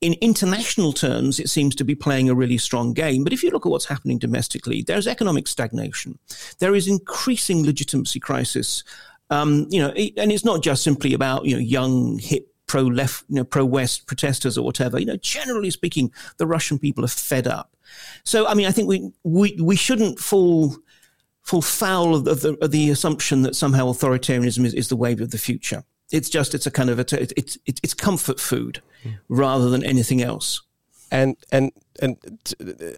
in 0.00 0.14
international 0.20 0.92
terms, 0.92 1.40
it 1.40 1.48
seems 1.48 1.74
to 1.74 1.84
be 1.84 1.96
playing 1.96 2.30
a 2.30 2.34
really 2.34 2.58
strong 2.58 2.92
game. 2.92 3.24
But 3.24 3.32
if 3.32 3.42
you 3.42 3.50
look 3.50 3.66
at 3.66 3.70
what's 3.70 3.86
happening 3.86 4.18
domestically, 4.18 4.82
there's 4.82 5.08
economic 5.08 5.48
stagnation. 5.48 6.20
There 6.60 6.76
is 6.76 6.86
increasing 6.86 7.66
legitimacy 7.66 8.20
crisis 8.20 8.84
um, 9.30 9.68
you 9.70 9.80
know, 9.80 9.90
and 9.90 10.32
it's 10.32 10.44
not 10.44 10.62
just 10.62 10.82
simply 10.82 11.14
about 11.14 11.44
you 11.44 11.54
know 11.54 11.60
young, 11.60 12.18
hip, 12.18 12.49
pro 12.70 12.82
left, 12.82 13.24
you 13.28 13.34
know, 13.34 13.42
pro 13.42 13.64
West 13.64 14.06
protesters 14.06 14.56
or 14.56 14.64
whatever. 14.64 15.00
You 15.00 15.06
know, 15.06 15.16
generally 15.16 15.70
speaking, 15.70 16.12
the 16.36 16.46
Russian 16.46 16.78
people 16.78 17.04
are 17.04 17.08
fed 17.08 17.48
up. 17.48 17.74
So, 18.22 18.46
I 18.46 18.54
mean, 18.54 18.68
I 18.68 18.70
think 18.70 18.86
we 18.86 19.10
we 19.24 19.58
we 19.60 19.74
shouldn't 19.74 20.20
fall 20.20 20.76
fall 21.42 21.62
foul 21.62 22.14
of 22.14 22.24
the, 22.24 22.56
of 22.62 22.70
the 22.70 22.90
assumption 22.90 23.42
that 23.42 23.56
somehow 23.56 23.86
authoritarianism 23.86 24.64
is, 24.64 24.72
is 24.72 24.88
the 24.88 24.94
wave 24.94 25.20
of 25.20 25.32
the 25.32 25.38
future. 25.38 25.82
It's 26.12 26.28
just 26.28 26.54
it's 26.54 26.66
a 26.66 26.70
kind 26.70 26.90
of 26.90 27.00
a, 27.00 27.20
it's 27.20 27.32
it's 27.36 27.58
it's 27.82 27.94
comfort 27.94 28.38
food 28.38 28.80
mm. 29.04 29.18
rather 29.28 29.68
than 29.68 29.84
anything 29.84 30.22
else. 30.22 30.62
And 31.10 31.36
and 31.50 31.72
and 32.00 32.16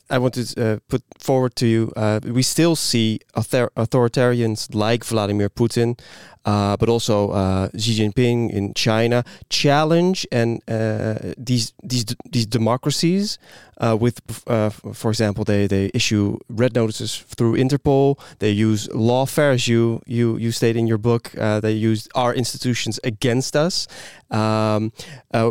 I 0.09 0.19
want 0.19 0.35
to 0.35 0.45
uh, 0.57 0.79
put 0.89 1.03
forward 1.19 1.57
to 1.57 1.67
you, 1.67 1.93
uh, 1.97 2.21
we 2.25 2.43
still 2.43 2.77
see 2.77 3.21
author 3.37 3.71
authoritarians 3.77 4.75
like 4.75 5.05
Vladimir 5.05 5.51
Putin, 5.51 5.99
uh, 6.45 6.77
but 6.77 6.89
also 6.89 7.31
uh, 7.31 7.69
Xi 7.77 7.99
Jinping 7.99 8.51
in 8.51 8.75
China 8.75 9.25
challenge 9.49 10.27
and 10.33 10.61
uh, 10.69 11.35
these 11.39 11.73
these 11.83 12.05
these 12.31 12.47
democracies 12.47 13.39
uh, 13.81 13.97
with, 13.99 14.21
for 14.93 15.11
example, 15.11 15.45
they 15.45 15.67
they 15.67 15.91
issue 15.95 16.39
red 16.49 16.75
notices 16.75 17.19
through 17.37 17.57
Interpol. 17.57 18.19
They 18.39 18.51
use 18.51 18.89
lawfare, 18.89 19.55
as 19.55 19.67
you 19.67 20.01
you 20.07 20.37
you 20.37 20.53
state 20.53 20.77
in 20.77 20.87
your 20.87 20.99
book. 20.99 21.31
they 21.33 21.73
use 21.73 22.09
our 22.15 22.35
institutions 22.35 23.01
against 23.05 23.57
us. 23.57 23.89
Um, 24.31 24.93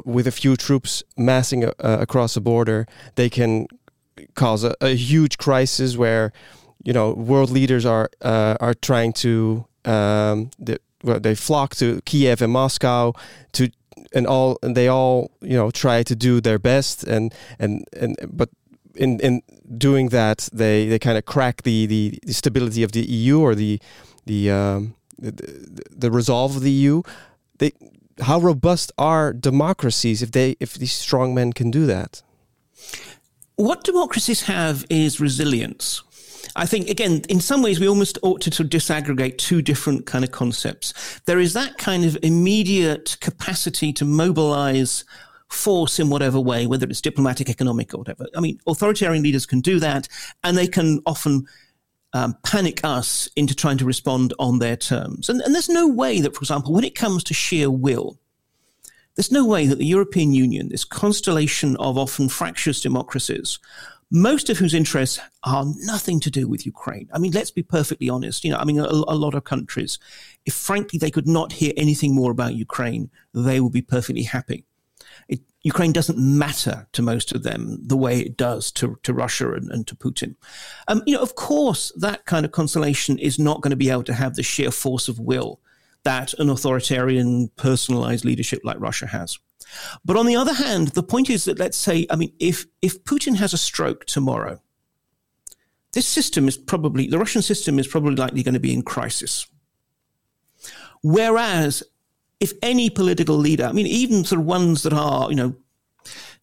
with 0.06 0.28
a 0.28 0.32
few 0.32 0.56
troops 0.56 1.04
massing 1.18 1.64
across 1.80 2.34
the 2.34 2.42
border, 2.42 2.86
they 3.16 3.30
can 3.30 3.41
cause 4.36 4.64
a, 4.64 4.76
a 4.82 4.96
huge 4.96 5.38
crisis 5.38 5.98
where 5.98 6.32
you 6.84 6.94
know 6.94 7.14
world 7.14 7.50
leaders 7.50 7.86
are 7.86 8.10
uh, 8.22 8.56
are 8.60 8.74
trying 8.74 9.14
to 9.14 9.66
um, 9.86 10.52
they, 10.60 10.78
well, 11.04 11.20
they 11.20 11.36
flock 11.36 11.76
to 11.76 12.02
Kiev 12.06 12.42
and 12.42 12.52
Moscow 12.52 13.14
to 13.54 13.70
and 14.14 14.28
all 14.28 14.58
and 14.62 14.76
they 14.76 14.88
all 14.88 15.32
you 15.42 15.56
know 15.56 15.72
try 15.72 16.04
to 16.04 16.16
do 16.16 16.42
their 16.42 16.60
best 16.60 17.04
and 17.04 17.34
and 17.60 17.86
and 18.00 18.16
but 18.32 18.50
in 18.96 19.20
in 19.20 19.42
doing 19.78 20.10
that 20.10 20.50
they 20.52 20.88
they 20.88 21.00
kind 21.00 21.18
of 21.18 21.26
crack 21.26 21.64
the, 21.64 21.86
the, 21.86 22.20
the 22.26 22.34
stability 22.34 22.84
of 22.84 22.92
the 22.92 23.02
EU 23.02 23.40
or 23.40 23.56
the 23.56 23.80
the, 24.26 24.52
um, 24.52 24.96
the 25.18 25.32
the 25.90 26.12
resolve 26.12 26.56
of 26.56 26.62
the 26.62 26.72
EU 26.72 27.02
they 27.58 27.72
how 28.22 28.40
robust 28.40 28.92
are 28.98 29.34
democracies 29.34 30.22
if 30.22 30.32
they 30.32 30.56
if 30.60 30.74
these 30.76 30.94
strong 30.94 31.34
men 31.34 31.54
can 31.54 31.72
do 31.72 31.86
that? 31.86 32.22
What 33.62 33.84
democracies 33.84 34.42
have 34.42 34.86
is 34.90 35.20
resilience. 35.20 36.02
I 36.56 36.66
think 36.66 36.90
again, 36.90 37.22
in 37.30 37.40
some 37.40 37.62
ways, 37.62 37.80
we 37.80 37.88
almost 37.88 38.18
ought 38.24 38.42
to, 38.42 38.50
disaggregate 38.50 39.38
two 39.38 39.62
different 39.62 40.08
kind 40.08 40.24
of 40.24 40.32
concepts. 40.32 41.22
There 41.28 41.38
is 41.40 41.54
that 41.54 41.78
kind 41.78 42.04
of 42.04 42.18
immediate 42.24 43.18
capacity 43.22 43.94
to 43.94 44.04
mobilize 44.04 45.06
force 45.48 46.00
in 46.00 46.10
whatever 46.10 46.40
way, 46.40 46.66
whether 46.66 46.88
it's 46.88 47.02
diplomatic, 47.02 47.50
economic, 47.50 47.94
or 47.94 48.00
whatever. 48.00 48.26
I 48.36 48.40
mean, 48.40 48.60
authoritarian 48.66 49.22
leaders 49.22 49.46
can 49.46 49.62
do 49.62 49.80
that, 49.80 50.08
and 50.44 50.58
they 50.58 50.68
can 50.68 51.00
often 51.06 51.46
um, 52.14 52.36
panic 52.44 52.82
us 52.84 53.30
into 53.36 53.54
trying 53.54 53.78
to 53.78 53.86
respond 53.86 54.34
on 54.40 54.58
their 54.58 54.76
terms. 54.76 55.30
And, 55.30 55.40
and 55.42 55.54
there's 55.54 55.70
no 55.70 55.88
way 55.88 56.20
that, 56.22 56.36
for 56.36 56.42
example, 56.42 56.74
when 56.74 56.84
it 56.84 56.96
comes 56.96 57.24
to 57.26 57.36
sheer 57.36 57.70
will, 57.70 58.18
there's 59.16 59.32
no 59.32 59.46
way 59.46 59.66
that 59.68 59.78
the 59.78 59.86
European 59.86 60.34
Union, 60.34 60.70
this 60.70 60.86
constellation 60.86 61.76
of 61.78 61.98
often 61.98 62.30
fractious 62.30 62.82
democracies, 62.82 63.60
most 64.12 64.50
of 64.50 64.58
whose 64.58 64.74
interests 64.74 65.20
are 65.44 65.66
nothing 65.78 66.20
to 66.20 66.30
do 66.30 66.48
with 66.48 66.66
Ukraine. 66.66 67.10
I 67.14 67.18
mean, 67.18 67.32
let's 67.32 67.52
be 67.52 67.64
perfectly 67.64 68.10
honest. 68.10 68.44
You 68.44 68.52
know, 68.52 68.58
I 68.58 68.66
mean, 68.66 68.78
a, 68.78 68.86
a, 68.86 69.16
lot 69.16 69.34
of 69.34 69.46
countries, 69.46 70.00
if 70.46 70.54
frankly 70.54 71.00
they 71.00 71.12
could 71.12 71.28
not 71.28 71.54
hear 71.54 71.72
anything 71.78 72.14
more 72.14 72.32
about 72.32 72.56
Ukraine, 72.56 73.10
they 73.34 73.62
would 73.62 73.72
be 73.72 73.82
perfectly 73.82 74.24
happy. 74.24 74.66
It, 75.30 75.40
Ukraine 75.64 75.94
doesn't 75.94 76.18
matter 76.18 76.88
to 76.92 77.02
most 77.02 77.32
of 77.32 77.44
them 77.44 77.78
the 77.82 77.96
way 77.96 78.20
it 78.20 78.36
does 78.36 78.72
to, 78.74 79.00
to 79.04 79.14
Russia 79.14 79.54
and, 79.54 79.72
and 79.72 79.88
to 79.88 79.96
Putin. 79.96 80.36
Um, 80.90 81.04
you 81.06 81.16
know, 81.16 81.22
of 81.22 81.36
course, 81.36 81.94
that 81.96 82.26
kind 82.26 82.46
of 82.46 82.52
constellation 82.52 83.18
is 83.18 83.40
not 83.40 83.62
going 83.62 83.72
to 83.72 83.78
be 83.78 83.90
able 83.90 84.04
to 84.04 84.14
have 84.14 84.36
the 84.36 84.44
sheer 84.44 84.72
force 84.72 85.08
of 85.08 85.20
will 85.20 85.62
that 86.04 86.34
an 86.36 86.50
authoritarian, 86.50 87.50
personalized 87.56 88.26
leadership 88.26 88.62
like 88.64 88.80
Russia 88.80 89.08
has. 89.08 89.38
But 90.04 90.18
on 90.18 90.26
the 90.26 90.36
other 90.36 90.54
hand, 90.54 90.90
the 90.90 91.04
point 91.04 91.30
is 91.30 91.46
that 91.46 91.60
let's 91.60 91.78
say, 91.78 92.06
I 92.10 92.16
mean, 92.16 92.34
if 92.40 92.66
if 92.82 93.04
Putin 93.04 93.38
has 93.38 93.54
a 93.54 93.58
stroke 93.58 94.06
tomorrow, 94.06 94.60
this 95.94 96.08
system 96.08 96.48
is 96.48 96.58
probably 96.58 97.08
the 97.08 97.20
Russian 97.20 97.42
system 97.42 97.80
is 97.80 97.88
probably 97.88 98.16
likely 98.16 98.44
going 98.44 98.54
to 98.54 98.60
be 98.60 98.74
in 98.74 98.82
crisis. 98.82 99.48
Whereas 101.04 101.84
if 102.40 102.54
any 102.62 102.90
political 102.90 103.36
leader, 103.36 103.66
I 103.66 103.72
mean, 103.72 103.88
even 103.88 104.26
sort 104.26 104.42
of 104.42 104.48
ones 104.48 104.84
that 104.84 104.94
are, 104.94 105.30
you 105.30 105.36
know, 105.36 105.56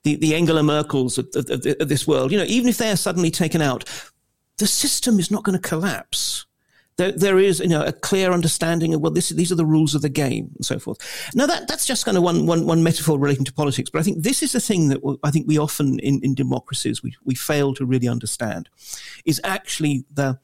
the, 0.05 0.15
the 0.17 0.35
Angela 0.35 0.63
Merkels 0.63 1.19
of, 1.19 1.27
of, 1.51 1.81
of 1.81 1.89
this 1.89 2.07
world, 2.07 2.31
you 2.31 2.39
know, 2.39 2.45
even 2.45 2.69
if 2.69 2.79
they're 2.79 2.97
suddenly 2.97 3.31
taken 3.31 3.61
out, 3.61 3.85
the 4.59 4.67
system 4.67 5.19
is 5.19 5.31
not 5.31 5.43
going 5.43 5.61
to 5.61 5.69
collapse. 5.69 6.47
There, 6.99 7.13
there 7.13 7.39
is, 7.39 7.61
you 7.61 7.69
know, 7.69 7.85
a 7.85 7.93
clear 7.93 8.33
understanding 8.33 8.93
of 8.93 9.01
well, 9.01 9.13
this, 9.13 9.29
these 9.31 9.53
are 9.53 9.57
the 9.57 9.65
rules 9.65 9.95
of 9.95 10.03
the 10.03 10.09
game 10.09 10.51
and 10.57 10.67
so 10.67 10.79
forth. 10.79 10.99
Now 11.35 11.47
that 11.47 11.69
that's 11.69 11.87
just 11.87 12.05
kind 12.05 12.17
of 12.17 12.25
one, 12.25 12.45
one, 12.45 12.67
one 12.67 12.83
metaphor 12.83 13.19
relating 13.19 13.45
to 13.45 13.53
politics, 13.53 13.89
but 13.89 14.01
I 14.01 14.03
think 14.03 14.23
this 14.25 14.43
is 14.43 14.53
the 14.53 14.61
thing 14.61 14.89
that 14.89 15.19
I 15.23 15.31
think 15.31 15.47
we 15.47 15.59
often 15.59 16.01
in, 16.01 16.21
in 16.23 16.35
democracies 16.35 17.03
we, 17.03 17.15
we 17.25 17.37
fail 17.37 17.73
to 17.75 17.87
really 17.87 18.09
understand, 18.09 18.69
is 19.25 19.41
actually 19.45 20.05
the 20.13 20.39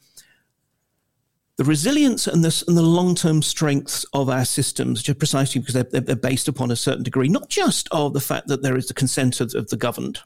the 1.57 1.65
resilience 1.65 2.27
and 2.27 2.45
the, 2.45 2.65
and 2.67 2.77
the 2.77 2.83
long-term 2.83 3.41
strengths 3.41 4.05
of 4.13 4.29
our 4.29 4.45
systems, 4.45 5.03
precisely 5.15 5.61
because 5.61 5.75
they're, 5.75 6.01
they're, 6.01 6.17
based 6.17 6.49
upon 6.49 6.73
a 6.73 6.77
certain 6.77 7.05
degree, 7.05 7.29
not 7.29 7.49
just 7.49 7.89
of 7.93 8.13
the 8.13 8.21
fact 8.21 8.49
that 8.49 8.63
there 8.63 8.77
is 8.77 8.89
the 8.89 8.95
consent 8.95 9.41
of, 9.41 9.55
of 9.55 9.69
the 9.69 9.77
governed, 9.77 10.19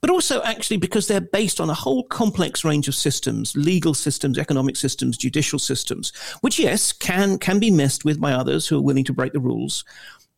but 0.00 0.10
also 0.10 0.42
actually 0.42 0.76
because 0.76 1.06
they're 1.06 1.20
based 1.20 1.60
on 1.60 1.70
a 1.70 1.74
whole 1.74 2.04
complex 2.04 2.64
range 2.64 2.88
of 2.88 2.94
systems, 2.94 3.56
legal 3.56 3.94
systems, 3.94 4.38
economic 4.38 4.76
systems, 4.76 5.16
judicial 5.16 5.58
systems, 5.58 6.12
which 6.40 6.58
yes, 6.58 6.92
can, 6.92 7.38
can 7.38 7.58
be 7.58 7.70
messed 7.70 8.04
with 8.04 8.20
by 8.20 8.32
others 8.32 8.66
who 8.66 8.78
are 8.78 8.82
willing 8.82 9.04
to 9.04 9.12
break 9.12 9.32
the 9.32 9.40
rules. 9.40 9.84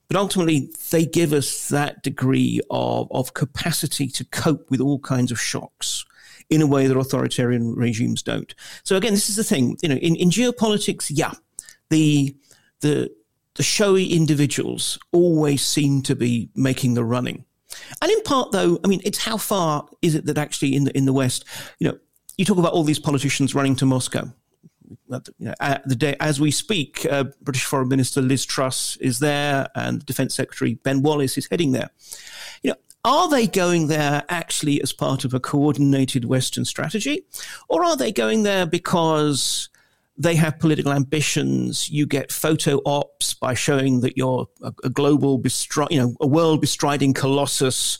But 0.08 0.16
ultimately, 0.18 0.70
they 0.90 1.06
give 1.06 1.32
us 1.32 1.68
that 1.68 2.02
degree 2.02 2.60
of, 2.70 3.08
of 3.10 3.34
capacity 3.34 4.08
to 4.08 4.24
cope 4.26 4.70
with 4.70 4.80
all 4.80 4.98
kinds 4.98 5.32
of 5.32 5.40
shocks 5.40 6.04
in 6.50 6.60
a 6.60 6.66
way 6.66 6.86
that 6.86 6.96
authoritarian 6.96 7.74
regimes 7.74 8.22
don't. 8.22 8.54
So 8.84 8.96
again, 8.96 9.14
this 9.14 9.28
is 9.28 9.36
the 9.36 9.44
thing, 9.44 9.78
you 9.82 9.88
know, 9.88 9.96
in, 9.96 10.14
in 10.16 10.28
geopolitics, 10.30 11.06
yeah, 11.10 11.32
the, 11.90 12.36
the, 12.80 13.10
the 13.54 13.62
showy 13.62 14.06
individuals 14.12 14.98
always 15.12 15.64
seem 15.64 16.02
to 16.02 16.14
be 16.14 16.50
making 16.54 16.94
the 16.94 17.04
running. 17.04 17.44
And 18.00 18.10
in 18.10 18.22
part, 18.22 18.52
though, 18.52 18.78
I 18.84 18.88
mean, 18.88 19.00
it's 19.04 19.18
how 19.18 19.36
far 19.36 19.88
is 20.02 20.14
it 20.14 20.26
that 20.26 20.38
actually 20.38 20.74
in 20.74 20.84
the, 20.84 20.96
in 20.96 21.04
the 21.04 21.12
West, 21.12 21.44
you 21.78 21.88
know, 21.88 21.98
you 22.36 22.44
talk 22.44 22.58
about 22.58 22.72
all 22.72 22.84
these 22.84 22.98
politicians 22.98 23.54
running 23.54 23.76
to 23.76 23.86
Moscow. 23.86 24.30
You 25.08 25.30
know, 25.40 25.54
the 25.86 25.96
day 25.96 26.16
as 26.20 26.40
we 26.40 26.50
speak, 26.50 27.06
uh, 27.10 27.24
British 27.42 27.64
Foreign 27.64 27.88
Minister 27.88 28.20
Liz 28.20 28.44
Truss 28.44 28.96
is 28.98 29.18
there, 29.18 29.68
and 29.74 30.04
Defence 30.04 30.34
Secretary 30.34 30.74
Ben 30.74 31.02
Wallace 31.02 31.38
is 31.38 31.46
heading 31.50 31.72
there. 31.72 31.90
You 32.62 32.70
know, 32.70 32.76
are 33.04 33.28
they 33.28 33.46
going 33.46 33.88
there 33.88 34.24
actually 34.28 34.82
as 34.82 34.92
part 34.92 35.24
of 35.24 35.34
a 35.34 35.40
coordinated 35.40 36.24
Western 36.24 36.64
strategy? 36.64 37.24
Or 37.68 37.84
are 37.84 37.96
they 37.96 38.12
going 38.12 38.42
there 38.42 38.66
because 38.66 39.68
they 40.16 40.36
have 40.36 40.58
political 40.58 40.92
ambitions? 40.92 41.90
You 41.90 42.06
get 42.06 42.30
photo 42.30 42.80
ops 42.86 43.34
by 43.34 43.54
showing 43.54 44.00
that 44.00 44.16
you're 44.16 44.46
a, 44.62 44.72
a 44.84 44.88
global, 44.88 45.38
bestri- 45.38 45.90
you 45.90 45.98
know, 45.98 46.14
a 46.20 46.26
world 46.26 46.60
bestriding 46.60 47.12
colossus. 47.12 47.98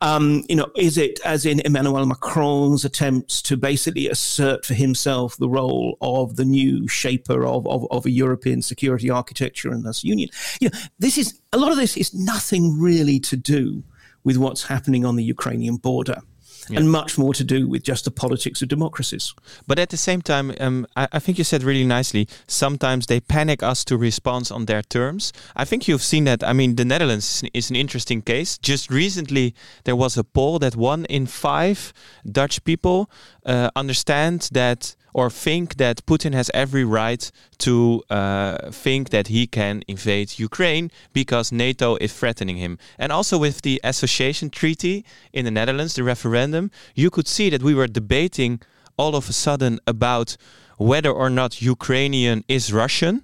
Um, 0.00 0.44
you 0.48 0.56
know, 0.56 0.70
is 0.76 0.98
it 0.98 1.20
as 1.24 1.46
in 1.46 1.60
Emmanuel 1.60 2.04
Macron's 2.06 2.84
attempts 2.84 3.40
to 3.42 3.56
basically 3.56 4.08
assert 4.08 4.64
for 4.64 4.74
himself 4.74 5.36
the 5.38 5.48
role 5.48 5.96
of 6.00 6.36
the 6.36 6.44
new 6.44 6.86
shaper 6.88 7.46
of, 7.46 7.66
of, 7.66 7.86
of 7.90 8.04
a 8.06 8.10
European 8.10 8.60
security 8.60 9.08
architecture 9.10 9.70
and 9.70 9.84
thus 9.84 10.04
union? 10.04 10.28
You 10.60 10.68
know, 10.68 10.78
this 10.98 11.16
is 11.16 11.40
a 11.52 11.58
lot 11.58 11.72
of 11.72 11.78
this 11.78 11.96
is 11.96 12.12
nothing 12.12 12.78
really 12.78 13.18
to 13.20 13.36
do 13.36 13.82
with 14.24 14.36
what's 14.38 14.64
happening 14.64 15.04
on 15.04 15.16
the 15.16 15.24
Ukrainian 15.24 15.76
border. 15.76 16.20
Yeah. 16.68 16.80
and 16.80 16.90
much 16.90 17.18
more 17.18 17.34
to 17.34 17.44
do 17.44 17.68
with 17.68 17.82
just 17.82 18.04
the 18.04 18.10
politics 18.10 18.62
of 18.62 18.68
democracies. 18.68 19.34
But 19.66 19.78
at 19.78 19.90
the 19.90 19.96
same 19.96 20.22
time, 20.22 20.54
um, 20.60 20.86
I, 20.96 21.08
I, 21.12 21.18
think 21.18 21.38
you 21.38 21.44
said 21.44 21.62
really 21.62 21.84
nicely. 21.84 22.26
Sometimes 22.46 23.06
they 23.06 23.20
panic 23.20 23.62
us 23.62 23.84
to 23.84 23.96
respond 23.96 24.50
on 24.50 24.66
their 24.66 24.82
terms. 24.82 25.32
I 25.56 25.64
think 25.64 25.86
you've 25.86 26.02
seen 26.02 26.24
that. 26.24 26.42
I 26.42 26.52
mean, 26.52 26.76
the 26.76 26.84
Netherlands 26.84 27.42
is 27.52 27.70
an 27.70 27.76
interesting 27.76 28.22
case. 28.22 28.58
Just 28.58 28.90
recently, 28.90 29.54
there 29.84 29.96
was 29.96 30.16
a 30.16 30.24
poll 30.24 30.58
that 30.60 30.76
one 30.76 31.04
in 31.06 31.26
five 31.26 31.92
Dutch 32.30 32.64
people 32.64 33.10
uh, 33.44 33.70
understand 33.76 34.48
that 34.52 34.96
or 35.14 35.30
think 35.30 35.76
that 35.76 36.04
Putin 36.06 36.34
has 36.34 36.50
every 36.52 36.84
right 36.84 37.30
to 37.58 38.02
uh, 38.10 38.70
think 38.70 39.10
that 39.10 39.28
he 39.28 39.46
can 39.46 39.82
invade 39.86 40.38
Ukraine 40.38 40.90
because 41.12 41.52
NATO 41.52 41.96
is 42.00 42.12
threatening 42.12 42.56
him. 42.56 42.78
And 42.98 43.12
also 43.12 43.38
with 43.38 43.62
the 43.62 43.80
association 43.84 44.50
treaty 44.50 45.04
in 45.32 45.44
the 45.44 45.52
Netherlands, 45.52 45.94
the 45.94 46.02
referendum, 46.02 46.70
you 46.96 47.10
could 47.10 47.28
see 47.28 47.48
that 47.50 47.62
we 47.62 47.74
were 47.74 47.86
debating 47.86 48.60
all 48.98 49.14
of 49.14 49.28
a 49.28 49.32
sudden 49.32 49.78
about 49.86 50.36
whether 50.76 51.10
or 51.10 51.30
not 51.30 51.62
Ukrainian 51.62 52.44
is 52.48 52.72
Russian 52.72 53.22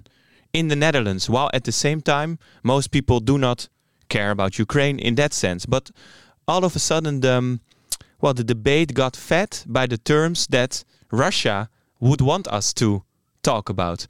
in 0.53 0.69
the 0.69 0.75
Netherlands, 0.75 1.29
while 1.29 1.49
at 1.53 1.65
the 1.65 1.71
same 1.71 2.01
time, 2.01 2.39
most 2.63 2.91
people 2.91 3.19
do 3.19 3.37
not 3.37 3.67
care 4.09 4.31
about 4.31 4.57
Ukraine 4.57 4.97
in 4.97 5.15
that 5.15 5.33
sense. 5.33 5.65
But 5.65 5.91
all 6.47 6.63
of 6.63 6.75
a 6.75 6.79
sudden, 6.79 7.19
the, 7.19 7.59
well, 8.21 8.33
the 8.33 8.43
debate 8.43 8.93
got 8.93 9.15
fed 9.15 9.59
by 9.65 9.87
the 9.87 9.97
terms 9.97 10.47
that 10.47 10.83
Russia 11.11 11.69
would 12.01 12.19
want 12.19 12.47
us 12.47 12.73
to 12.73 13.03
talk 13.43 13.69
about. 13.69 14.07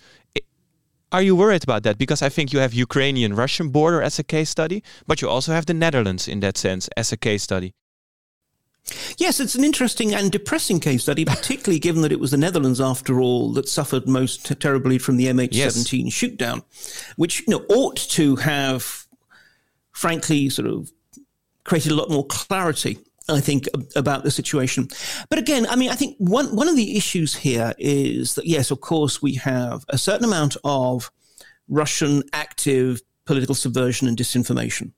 Are 1.12 1.22
you 1.22 1.36
worried 1.36 1.64
about 1.64 1.84
that? 1.84 1.98
Because 1.98 2.22
I 2.22 2.30
think 2.30 2.54
you 2.54 2.60
have 2.60 2.74
Ukrainian 2.74 3.36
Russian 3.36 3.70
border 3.70 4.02
as 4.02 4.18
a 4.18 4.24
case 4.24 4.50
study, 4.50 4.82
but 5.06 5.22
you 5.22 5.30
also 5.30 5.52
have 5.52 5.66
the 5.66 5.74
Netherlands 5.74 6.28
in 6.28 6.40
that 6.40 6.58
sense 6.58 6.88
as 6.96 7.12
a 7.12 7.18
case 7.18 7.44
study. 7.44 7.74
Yes, 9.18 9.40
it's 9.40 9.56
an 9.56 9.64
interesting 9.64 10.14
and 10.14 10.32
depressing 10.32 10.80
case 10.80 11.04
study, 11.04 11.26
particularly 11.38 11.80
given 11.80 12.02
that 12.02 12.14
it 12.14 12.20
was 12.20 12.32
the 12.32 12.38
Netherlands, 12.38 12.80
after 12.80 13.20
all, 13.20 13.52
that 13.54 13.68
suffered 13.68 14.08
most 14.08 14.60
terribly 14.60 14.98
from 14.98 15.18
the 15.18 15.28
MH17 15.28 15.52
yes. 15.54 15.78
shootdown, 15.78 16.64
which 17.18 17.42
you 17.42 17.48
know 17.50 17.66
ought 17.70 17.98
to 17.98 18.38
have, 18.38 19.06
frankly, 19.92 20.50
sort 20.50 20.68
of 20.68 20.92
created 21.66 21.92
a 21.92 21.96
lot 21.96 22.10
more 22.10 22.26
clarity 22.26 22.98
I 23.30 23.40
think, 23.40 23.68
about 23.96 24.24
the 24.24 24.32
situation. 24.32 24.88
But 25.30 25.40
again, 25.40 25.68
I 25.68 25.76
mean, 25.76 25.90
I 25.90 25.96
think 25.96 26.16
one, 26.18 26.56
one 26.56 26.68
of 26.68 26.76
the 26.76 26.98
issues 26.98 27.36
here 27.36 27.74
is 27.78 28.36
that, 28.36 28.46
yes, 28.46 28.72
of 28.72 28.82
course, 28.82 29.22
we 29.22 29.36
have 29.36 29.86
a 29.90 29.98
certain 29.98 30.26
amount 30.26 30.58
of 30.64 31.12
Russian 31.68 32.24
active 32.34 33.02
political 33.26 33.56
subversion 33.56 34.08
and 34.08 34.18
disinformation. 34.18 34.92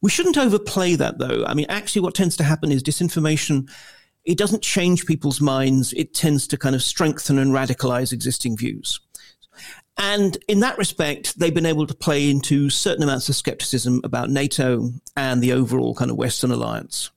We 0.00 0.10
shouldn't 0.10 0.38
overplay 0.38 0.96
that, 0.96 1.18
though. 1.18 1.44
I 1.46 1.54
mean, 1.54 1.66
actually, 1.68 2.02
what 2.02 2.14
tends 2.14 2.36
to 2.38 2.44
happen 2.44 2.72
is 2.72 2.82
disinformation. 2.82 3.70
It 4.24 4.38
doesn't 4.38 4.62
change 4.62 5.06
people's 5.06 5.40
minds. 5.40 5.92
It 5.92 6.14
tends 6.14 6.48
to 6.48 6.56
kind 6.56 6.74
of 6.74 6.82
strengthen 6.82 7.38
and 7.38 7.52
radicalize 7.52 8.12
existing 8.12 8.56
views. 8.56 8.98
And 9.98 10.38
in 10.48 10.60
that 10.60 10.78
respect, 10.78 11.38
they've 11.38 11.54
been 11.54 11.66
able 11.66 11.86
to 11.86 11.94
play 11.94 12.30
into 12.30 12.70
certain 12.70 13.02
amounts 13.02 13.28
of 13.28 13.36
skepticism 13.36 14.00
about 14.02 14.30
NATO 14.30 14.90
and 15.16 15.42
the 15.42 15.52
overall 15.52 15.94
kind 15.94 16.10
of 16.10 16.16
Western 16.16 16.50
alliance. 16.50 17.10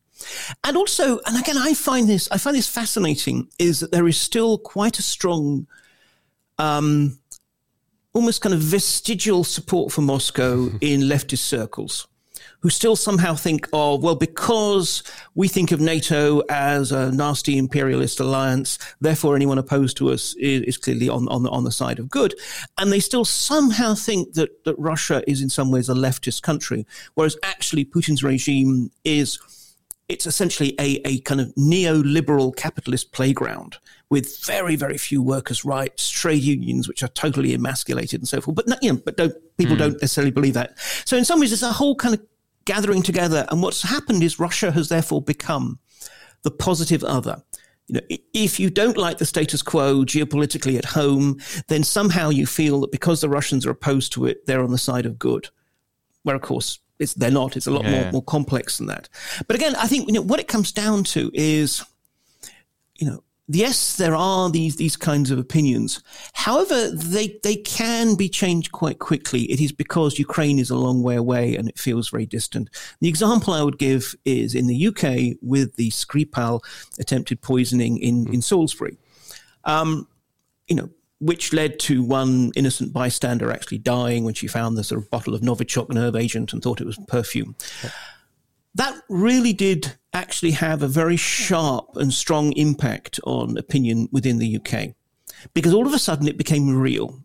And 0.63 0.77
also, 0.77 1.19
and 1.25 1.37
again, 1.37 1.57
I 1.57 1.73
find 1.73 2.07
this, 2.07 2.27
I 2.31 2.37
find 2.37 2.55
this 2.55 2.67
fascinating 2.67 3.49
is 3.59 3.79
that 3.79 3.91
there 3.91 4.07
is 4.07 4.19
still 4.19 4.57
quite 4.57 4.99
a 4.99 5.03
strong, 5.03 5.67
um, 6.57 7.19
almost 8.13 8.41
kind 8.41 8.53
of 8.53 8.61
vestigial 8.61 9.43
support 9.43 9.91
for 9.91 10.01
Moscow 10.01 10.69
in 10.81 11.01
leftist 11.01 11.39
circles 11.39 12.07
who 12.65 12.69
still 12.71 12.95
somehow 12.95 13.35
think 13.35 13.67
of, 13.73 14.01
well, 14.01 14.15
because 14.15 15.03
we 15.35 15.47
think 15.47 15.71
of 15.71 15.79
NATO 15.79 16.41
as 16.49 16.91
a 16.91 17.11
nasty 17.11 17.59
imperialist 17.59 18.19
alliance, 18.19 18.79
therefore 18.99 19.35
anyone 19.35 19.59
opposed 19.59 19.97
to 19.97 20.09
us 20.09 20.33
is, 20.39 20.61
is 20.63 20.75
clearly 20.75 21.07
on, 21.07 21.27
on, 21.27 21.43
the, 21.43 21.49
on 21.51 21.63
the 21.63 21.71
side 21.71 21.99
of 21.99 22.09
good. 22.09 22.33
And 22.79 22.91
they 22.91 22.99
still 22.99 23.23
somehow 23.23 23.93
think 23.93 24.33
that, 24.33 24.63
that 24.65 24.73
Russia 24.79 25.23
is 25.27 25.43
in 25.43 25.49
some 25.49 25.69
ways 25.69 25.89
a 25.89 25.93
leftist 25.93 26.41
country, 26.41 26.87
whereas 27.13 27.37
actually 27.43 27.85
Putin's 27.85 28.23
regime 28.23 28.89
is 29.03 29.37
it's 30.07 30.27
essentially 30.27 30.75
a, 30.79 31.01
a 31.05 31.19
kind 31.21 31.41
of 31.41 31.53
neoliberal 31.55 32.55
capitalist 32.55 33.11
playground 33.11 33.77
with 34.09 34.43
very, 34.45 34.75
very 34.75 34.97
few 34.97 35.21
workers' 35.21 35.65
rights, 35.65 36.09
trade 36.09 36.43
unions 36.43 36.87
which 36.87 37.01
are 37.01 37.07
totally 37.09 37.53
emasculated 37.53 38.21
and 38.21 38.27
so 38.27 38.39
forth. 38.39 38.55
But 38.55 38.83
you 38.83 38.93
know, 38.93 39.01
but 39.03 39.17
don't 39.17 39.33
people 39.57 39.75
mm. 39.75 39.79
don't 39.79 40.01
necessarily 40.01 40.31
believe 40.31 40.53
that. 40.53 40.77
So 41.05 41.17
in 41.17 41.25
some 41.25 41.39
ways, 41.39 41.51
it's 41.51 41.63
a 41.63 41.71
whole 41.71 41.95
kind 41.95 42.13
of 42.13 42.21
gathering 42.65 43.01
together. 43.01 43.45
And 43.49 43.61
what's 43.61 43.81
happened 43.81 44.21
is 44.21 44.39
Russia 44.39 44.71
has 44.71 44.89
therefore 44.89 45.21
become 45.21 45.79
the 46.43 46.51
positive 46.51 47.03
other. 47.03 47.41
You 47.87 47.95
know, 47.95 48.17
if 48.33 48.59
you 48.59 48.69
don't 48.69 48.97
like 48.97 49.17
the 49.17 49.25
status 49.25 49.61
quo 49.61 50.03
geopolitically 50.03 50.77
at 50.77 50.85
home, 50.85 51.39
then 51.67 51.83
somehow 51.83 52.29
you 52.29 52.45
feel 52.45 52.81
that 52.81 52.91
because 52.91 53.21
the 53.21 53.29
Russians 53.29 53.65
are 53.65 53.71
opposed 53.71 54.11
to 54.13 54.25
it, 54.25 54.45
they're 54.45 54.63
on 54.63 54.71
the 54.71 54.77
side 54.77 55.05
of 55.05 55.19
good. 55.19 55.49
Where, 56.23 56.35
of 56.35 56.41
course, 56.41 56.79
it's, 56.99 57.13
they're 57.13 57.31
not. 57.31 57.57
It's 57.57 57.67
a 57.67 57.71
lot 57.71 57.83
yeah. 57.83 58.03
more, 58.03 58.11
more 58.13 58.23
complex 58.23 58.77
than 58.77 58.87
that. 58.87 59.09
But 59.47 59.55
again, 59.55 59.75
I 59.75 59.87
think 59.87 60.07
you 60.07 60.13
know, 60.13 60.21
what 60.21 60.39
it 60.39 60.47
comes 60.47 60.71
down 60.71 61.03
to 61.05 61.31
is, 61.33 61.83
you 62.95 63.07
know, 63.07 63.23
yes, 63.47 63.97
there 63.97 64.15
are 64.15 64.49
these 64.49 64.75
these 64.77 64.95
kinds 64.95 65.31
of 65.31 65.37
opinions. 65.37 66.01
However, 66.33 66.89
they 66.91 67.39
they 67.43 67.57
can 67.57 68.15
be 68.15 68.29
changed 68.29 68.71
quite 68.71 68.99
quickly. 68.99 69.43
It 69.51 69.59
is 69.59 69.71
because 69.71 70.19
Ukraine 70.19 70.59
is 70.59 70.69
a 70.69 70.77
long 70.77 71.03
way 71.03 71.15
away 71.15 71.55
and 71.55 71.67
it 71.67 71.79
feels 71.79 72.09
very 72.09 72.25
distant. 72.25 72.69
The 73.01 73.09
example 73.09 73.53
I 73.53 73.63
would 73.63 73.77
give 73.77 74.15
is 74.25 74.55
in 74.55 74.67
the 74.67 74.87
UK 74.87 75.37
with 75.41 75.75
the 75.75 75.91
Skripal 75.91 76.63
attempted 76.99 77.41
poisoning 77.41 77.97
in 77.97 78.33
in 78.33 78.41
Salisbury. 78.41 78.97
Um, 79.65 80.07
you 80.67 80.75
know, 80.75 80.89
which 81.25 81.53
led 81.53 81.79
to 81.79 82.03
one 82.03 82.51
innocent 82.55 82.93
bystander 82.93 83.51
actually 83.51 83.79
dying 83.79 84.23
when 84.23 84.35
she 84.35 84.45
found 84.45 84.77
the 84.77 84.83
sort 84.83 85.01
of 85.01 85.09
bottle 85.09 85.33
of 85.33 85.41
Novichok 85.41 85.89
nerve 85.89 86.15
agent 86.15 86.53
and 86.53 86.61
thought 86.61 86.79
it 86.79 86.85
was 86.85 86.99
perfume. 87.07 87.55
That 88.75 88.95
really 89.09 89.51
did 89.51 89.95
actually 90.13 90.51
have 90.51 90.83
a 90.83 90.87
very 90.87 91.17
sharp 91.17 91.95
and 91.95 92.13
strong 92.13 92.51
impact 92.53 93.19
on 93.23 93.57
opinion 93.57 94.07
within 94.11 94.37
the 94.37 94.57
UK 94.57 94.93
because 95.55 95.73
all 95.73 95.87
of 95.87 95.93
a 95.93 95.99
sudden 95.99 96.27
it 96.27 96.37
became 96.37 96.77
real. 96.77 97.19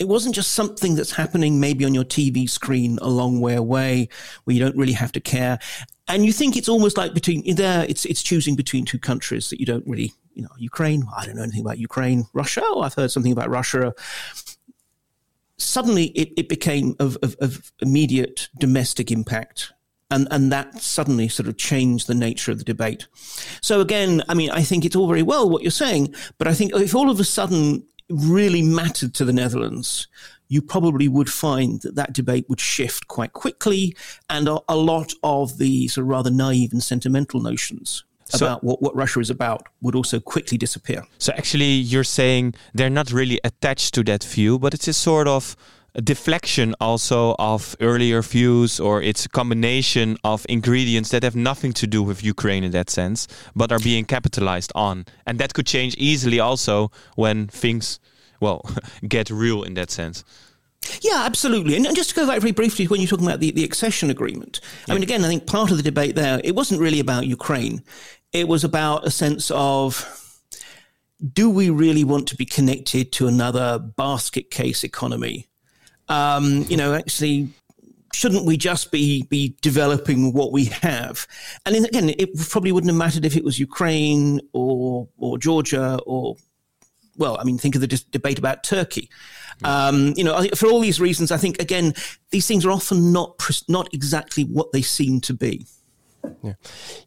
It 0.00 0.08
wasn't 0.08 0.34
just 0.34 0.52
something 0.52 0.96
that's 0.96 1.12
happening 1.12 1.60
maybe 1.60 1.84
on 1.84 1.94
your 1.94 2.04
TV 2.04 2.50
screen 2.50 2.98
a 3.00 3.08
long 3.08 3.40
way 3.40 3.54
away 3.54 4.08
where 4.42 4.56
you 4.56 4.60
don't 4.60 4.76
really 4.76 4.94
have 4.94 5.12
to 5.12 5.20
care. 5.20 5.60
And 6.08 6.26
you 6.26 6.32
think 6.32 6.56
it's 6.56 6.68
almost 6.68 6.96
like 6.96 7.14
between 7.14 7.54
there, 7.54 7.86
it's, 7.88 8.04
it's 8.04 8.22
choosing 8.22 8.56
between 8.56 8.84
two 8.84 8.98
countries 8.98 9.48
that 9.50 9.60
you 9.60 9.66
don't 9.66 9.86
really, 9.86 10.12
you 10.34 10.42
know, 10.42 10.50
Ukraine. 10.58 11.04
I 11.16 11.26
don't 11.26 11.36
know 11.36 11.42
anything 11.42 11.62
about 11.62 11.78
Ukraine. 11.78 12.26
Russia. 12.32 12.62
Oh, 12.64 12.82
I've 12.82 12.94
heard 12.94 13.10
something 13.10 13.32
about 13.32 13.50
Russia 13.50 13.94
suddenly 15.56 16.06
it, 16.06 16.32
it 16.36 16.48
became 16.48 16.96
of, 16.98 17.16
of, 17.22 17.36
of, 17.40 17.72
immediate 17.80 18.48
domestic 18.58 19.12
impact 19.12 19.72
and 20.10 20.28
and 20.30 20.52
that 20.52 20.80
suddenly 20.80 21.28
sort 21.28 21.48
of 21.48 21.56
changed 21.56 22.06
the 22.06 22.14
nature 22.14 22.52
of 22.52 22.58
the 22.58 22.64
debate. 22.64 23.06
So 23.62 23.80
again, 23.80 24.22
I 24.28 24.34
mean, 24.34 24.50
I 24.50 24.62
think 24.62 24.84
it's 24.84 24.96
all 24.96 25.08
very 25.08 25.22
well 25.22 25.48
what 25.48 25.62
you're 25.62 25.70
saying, 25.70 26.14
but 26.38 26.48
I 26.48 26.54
think 26.54 26.74
if 26.74 26.94
all 26.94 27.10
of 27.10 27.20
a 27.20 27.24
sudden 27.24 27.84
it 28.08 28.14
really 28.14 28.62
mattered 28.62 29.14
to 29.14 29.24
the 29.24 29.32
Netherlands, 29.32 30.08
you 30.48 30.60
probably 30.60 31.08
would 31.08 31.30
find 31.30 31.80
that 31.82 31.94
that 31.94 32.12
debate 32.12 32.46
would 32.48 32.60
shift 32.60 33.08
quite 33.08 33.32
quickly, 33.32 33.96
and 34.28 34.46
a, 34.46 34.60
a 34.68 34.76
lot 34.76 35.12
of 35.22 35.58
the 35.58 35.88
sort 35.88 36.04
of 36.04 36.08
rather 36.08 36.30
naive 36.30 36.72
and 36.72 36.82
sentimental 36.82 37.40
notions 37.40 38.04
so, 38.26 38.46
about 38.46 38.64
what, 38.64 38.80
what 38.82 38.94
Russia 38.96 39.20
is 39.20 39.30
about 39.30 39.66
would 39.82 39.94
also 39.94 40.20
quickly 40.20 40.58
disappear. 40.58 41.04
So 41.18 41.32
actually, 41.36 41.72
you're 41.72 42.04
saying 42.04 42.54
they're 42.72 42.90
not 42.90 43.12
really 43.12 43.40
attached 43.44 43.94
to 43.94 44.04
that 44.04 44.24
view, 44.24 44.58
but 44.58 44.74
it's 44.74 44.88
a 44.88 44.92
sort 44.92 45.28
of 45.28 45.56
a 45.94 46.02
deflection 46.02 46.74
also 46.80 47.36
of 47.38 47.76
earlier 47.80 48.20
views 48.20 48.80
or 48.80 49.00
it's 49.00 49.26
a 49.26 49.28
combination 49.28 50.16
of 50.24 50.44
ingredients 50.48 51.10
that 51.10 51.22
have 51.22 51.36
nothing 51.36 51.72
to 51.72 51.86
do 51.86 52.02
with 52.02 52.24
Ukraine 52.24 52.64
in 52.64 52.72
that 52.72 52.90
sense 52.90 53.28
but 53.54 53.70
are 53.70 53.78
being 53.78 54.04
capitalized 54.04 54.72
on 54.74 55.06
and 55.24 55.38
that 55.38 55.54
could 55.54 55.66
change 55.66 55.94
easily 55.96 56.40
also 56.40 56.90
when 57.14 57.46
things 57.46 58.00
well 58.40 58.68
get 59.08 59.30
real 59.30 59.62
in 59.62 59.74
that 59.74 59.90
sense 59.90 60.24
yeah, 61.02 61.22
absolutely. 61.24 61.76
And 61.76 61.94
just 61.94 62.10
to 62.10 62.14
go 62.14 62.26
back 62.26 62.40
very 62.40 62.52
briefly 62.52 62.86
when 62.86 63.00
you're 63.00 63.08
talking 63.08 63.26
about 63.26 63.40
the, 63.40 63.50
the 63.50 63.64
accession 63.64 64.10
agreement, 64.10 64.60
yeah. 64.86 64.92
I 64.92 64.94
mean, 64.94 65.02
again, 65.02 65.24
I 65.24 65.28
think 65.28 65.46
part 65.46 65.70
of 65.70 65.76
the 65.76 65.82
debate 65.82 66.14
there, 66.14 66.40
it 66.44 66.54
wasn't 66.54 66.80
really 66.80 67.00
about 67.00 67.26
Ukraine. 67.26 67.82
It 68.32 68.48
was 68.48 68.64
about 68.64 69.06
a 69.06 69.10
sense 69.10 69.50
of 69.52 70.40
do 71.32 71.48
we 71.48 71.70
really 71.70 72.04
want 72.04 72.28
to 72.28 72.36
be 72.36 72.44
connected 72.44 73.12
to 73.12 73.26
another 73.26 73.78
basket 73.78 74.50
case 74.50 74.84
economy 74.84 75.48
um, 76.08 76.64
you 76.68 76.76
know, 76.76 76.94
actually 76.94 77.48
shouldn't 78.12 78.44
we 78.44 78.56
just 78.56 78.92
be 78.92 79.24
be 79.24 79.56
developing 79.62 80.32
what 80.32 80.52
we 80.52 80.66
have? 80.66 81.26
And 81.66 81.84
again, 81.84 82.10
it 82.10 82.36
probably 82.48 82.72
wouldn't 82.72 82.90
have 82.90 82.98
mattered 82.98 83.24
if 83.24 83.36
it 83.36 83.44
was 83.44 83.58
Ukraine 83.58 84.40
or 84.52 85.08
or 85.18 85.38
Georgia 85.38 85.98
or 86.06 86.36
well, 87.16 87.36
I 87.40 87.44
mean, 87.44 87.58
think 87.58 87.74
of 87.74 87.80
the 87.80 88.04
debate 88.10 88.38
about 88.38 88.64
Turkey. 88.64 89.08
Um, 89.62 90.14
you 90.16 90.24
know, 90.24 90.48
for 90.56 90.68
all 90.68 90.80
these 90.80 91.00
reasons, 91.00 91.30
I 91.30 91.36
think 91.36 91.60
again 91.60 91.94
these 92.30 92.46
things 92.46 92.66
are 92.66 92.72
often 92.72 93.12
not 93.12 93.38
not 93.68 93.88
exactly 93.92 94.44
what 94.44 94.72
they 94.72 94.82
seem 94.82 95.20
to 95.22 95.34
be. 95.34 95.66
Yeah, 96.42 96.54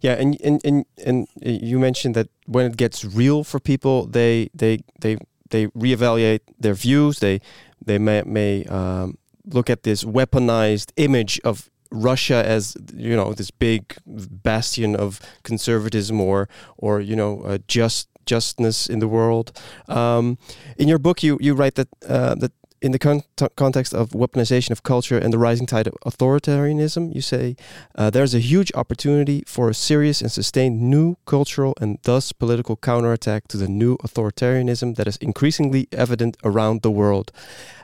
yeah, 0.02 0.14
and 0.14 0.40
and 0.42 0.62
and 0.64 0.86
and 1.04 1.28
you 1.42 1.80
mentioned 1.80 2.16
that 2.16 2.30
when 2.46 2.66
it 2.66 2.78
gets 2.78 3.04
real 3.04 3.44
for 3.44 3.60
people, 3.60 4.06
they 4.08 4.50
they 4.54 4.80
they 5.02 5.18
they 5.50 5.68
reevaluate 5.68 6.42
their 6.60 6.74
views. 6.74 7.20
They 7.20 7.42
they 7.86 7.98
may, 7.98 8.24
may 8.24 8.66
um, 8.66 9.18
look 9.46 9.70
at 9.70 9.84
this 9.84 10.04
weaponized 10.04 10.92
image 10.98 11.40
of 11.44 11.70
Russia 11.92 12.44
as 12.46 12.76
you 12.94 13.16
know 13.16 13.34
this 13.34 13.52
big 13.52 13.96
bastion 14.06 14.96
of 14.96 15.20
conservatism 15.44 16.20
or 16.20 16.50
or 16.78 17.00
you 17.00 17.16
know 17.16 17.42
uh, 17.42 17.58
just 17.68 18.10
justness 18.28 18.88
in 18.88 19.00
the 19.00 19.08
world. 19.08 19.52
Um, 19.88 20.38
in 20.78 20.88
your 20.88 21.00
book, 21.00 21.24
you 21.24 21.38
you 21.42 21.56
write 21.56 21.76
that 21.76 21.88
uh, 22.08 22.36
that 22.36 22.52
in 22.82 22.92
the 22.92 23.00
con 23.00 23.22
context 23.56 23.94
of 23.94 24.12
weaponization 24.12 24.72
of 24.72 24.84
culture 24.84 25.18
and 25.18 25.34
the 25.34 25.38
rising 25.38 25.66
tide 25.66 25.88
of 25.88 25.96
authoritarianism, 26.06 27.14
you 27.14 27.22
say 27.22 27.56
uh, 27.96 28.10
there's 28.10 28.36
a 28.36 28.40
huge 28.40 28.72
opportunity 28.76 29.44
for 29.48 29.70
a 29.70 29.74
serious 29.74 30.22
and 30.22 30.32
sustained 30.32 30.82
new 30.82 31.16
cultural 31.26 31.74
and 31.82 31.98
thus 32.04 32.32
political 32.32 32.76
counterattack 32.76 33.48
to 33.48 33.58
the 33.58 33.68
new 33.68 33.98
authoritarianism 33.98 34.96
that 34.96 35.08
is 35.08 35.18
increasingly 35.18 35.88
evident 35.92 36.38
around 36.44 36.82
the 36.82 36.92
world. 36.92 37.32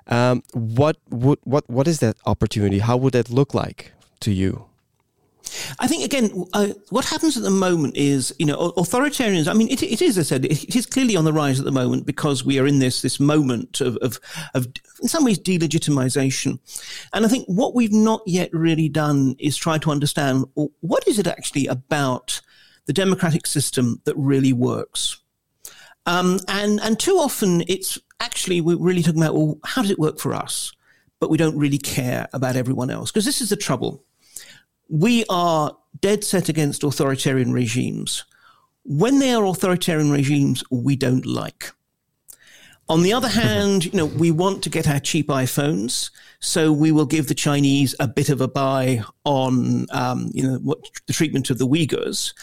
Um, 0.07 0.43
what 0.53 0.97
would 1.09 1.39
what 1.43 1.69
what 1.69 1.87
is 1.87 1.99
that 1.99 2.17
opportunity? 2.25 2.79
How 2.79 2.97
would 2.97 3.13
that 3.13 3.29
look 3.29 3.53
like 3.53 3.93
to 4.19 4.31
you? 4.31 4.65
I 5.79 5.87
think 5.87 6.05
again, 6.05 6.45
uh, 6.53 6.69
what 6.89 7.05
happens 7.05 7.37
at 7.37 7.43
the 7.43 7.49
moment 7.49 7.97
is, 7.97 8.33
you 8.39 8.45
know, 8.45 8.71
authoritarians. 8.77 9.47
I 9.47 9.53
mean, 9.53 9.69
it, 9.69 9.83
it 9.83 10.01
is, 10.01 10.17
as 10.17 10.27
I 10.27 10.35
said, 10.35 10.45
it 10.45 10.75
is 10.75 10.85
clearly 10.85 11.15
on 11.15 11.25
the 11.25 11.33
rise 11.33 11.59
at 11.59 11.65
the 11.65 11.71
moment 11.71 12.05
because 12.05 12.45
we 12.45 12.59
are 12.59 12.67
in 12.67 12.79
this 12.79 13.01
this 13.01 13.19
moment 13.19 13.81
of, 13.81 13.97
of, 13.97 14.19
of, 14.53 14.67
in 15.01 15.07
some 15.07 15.25
ways, 15.25 15.39
delegitimization. 15.39 16.59
And 17.13 17.25
I 17.25 17.27
think 17.27 17.45
what 17.47 17.75
we've 17.75 17.91
not 17.91 18.21
yet 18.25 18.49
really 18.53 18.89
done 18.89 19.35
is 19.39 19.57
try 19.57 19.77
to 19.79 19.91
understand 19.91 20.45
what 20.53 21.07
is 21.07 21.19
it 21.19 21.27
actually 21.27 21.67
about 21.67 22.41
the 22.85 22.93
democratic 22.93 23.47
system 23.47 24.01
that 24.05 24.15
really 24.17 24.53
works. 24.53 25.21
Um, 26.05 26.39
and 26.47 26.81
and 26.81 26.99
too 26.99 27.15
often 27.17 27.63
it's 27.67 27.97
actually 28.19 28.59
we're 28.61 28.77
really 28.77 29.01
talking 29.01 29.21
about 29.21 29.35
well, 29.35 29.59
how 29.63 29.81
does 29.81 29.91
it 29.91 29.99
work 29.99 30.19
for 30.19 30.33
us, 30.33 30.73
but 31.19 31.29
we 31.29 31.37
don't 31.37 31.57
really 31.57 31.77
care 31.77 32.27
about 32.33 32.57
everyone 32.57 32.89
else 32.89 33.09
because 33.09 33.25
this 33.25 33.41
is 33.41 33.49
the 33.49 33.55
trouble 33.55 34.03
we 34.93 35.25
are 35.27 35.75
dead 36.01 36.23
set 36.23 36.49
against 36.49 36.83
authoritarian 36.83 37.51
regimes 37.51 38.25
when 38.83 39.17
they 39.17 39.33
are 39.33 39.43
authoritarian 39.43 40.11
regimes 40.11 40.63
we 40.69 40.95
don't 40.95 41.25
like. 41.25 41.71
On 42.89 43.01
the 43.01 43.11
other 43.11 43.27
hand, 43.43 43.85
you 43.85 43.93
know, 43.93 44.05
we 44.05 44.29
want 44.29 44.61
to 44.61 44.69
get 44.69 44.87
our 44.87 44.99
cheap 44.99 45.29
iPhones, 45.29 46.11
so 46.39 46.71
we 46.71 46.91
will 46.91 47.07
give 47.07 47.27
the 47.27 47.33
Chinese 47.33 47.95
a 47.99 48.07
bit 48.07 48.29
of 48.29 48.39
a 48.39 48.47
buy 48.47 49.03
on, 49.23 49.87
um, 49.89 50.29
you 50.31 50.43
know, 50.43 50.59
what, 50.59 50.77
the 51.07 51.13
treatment 51.13 51.49
of 51.49 51.57
the 51.57 51.67
Uyghurs, 51.67 52.35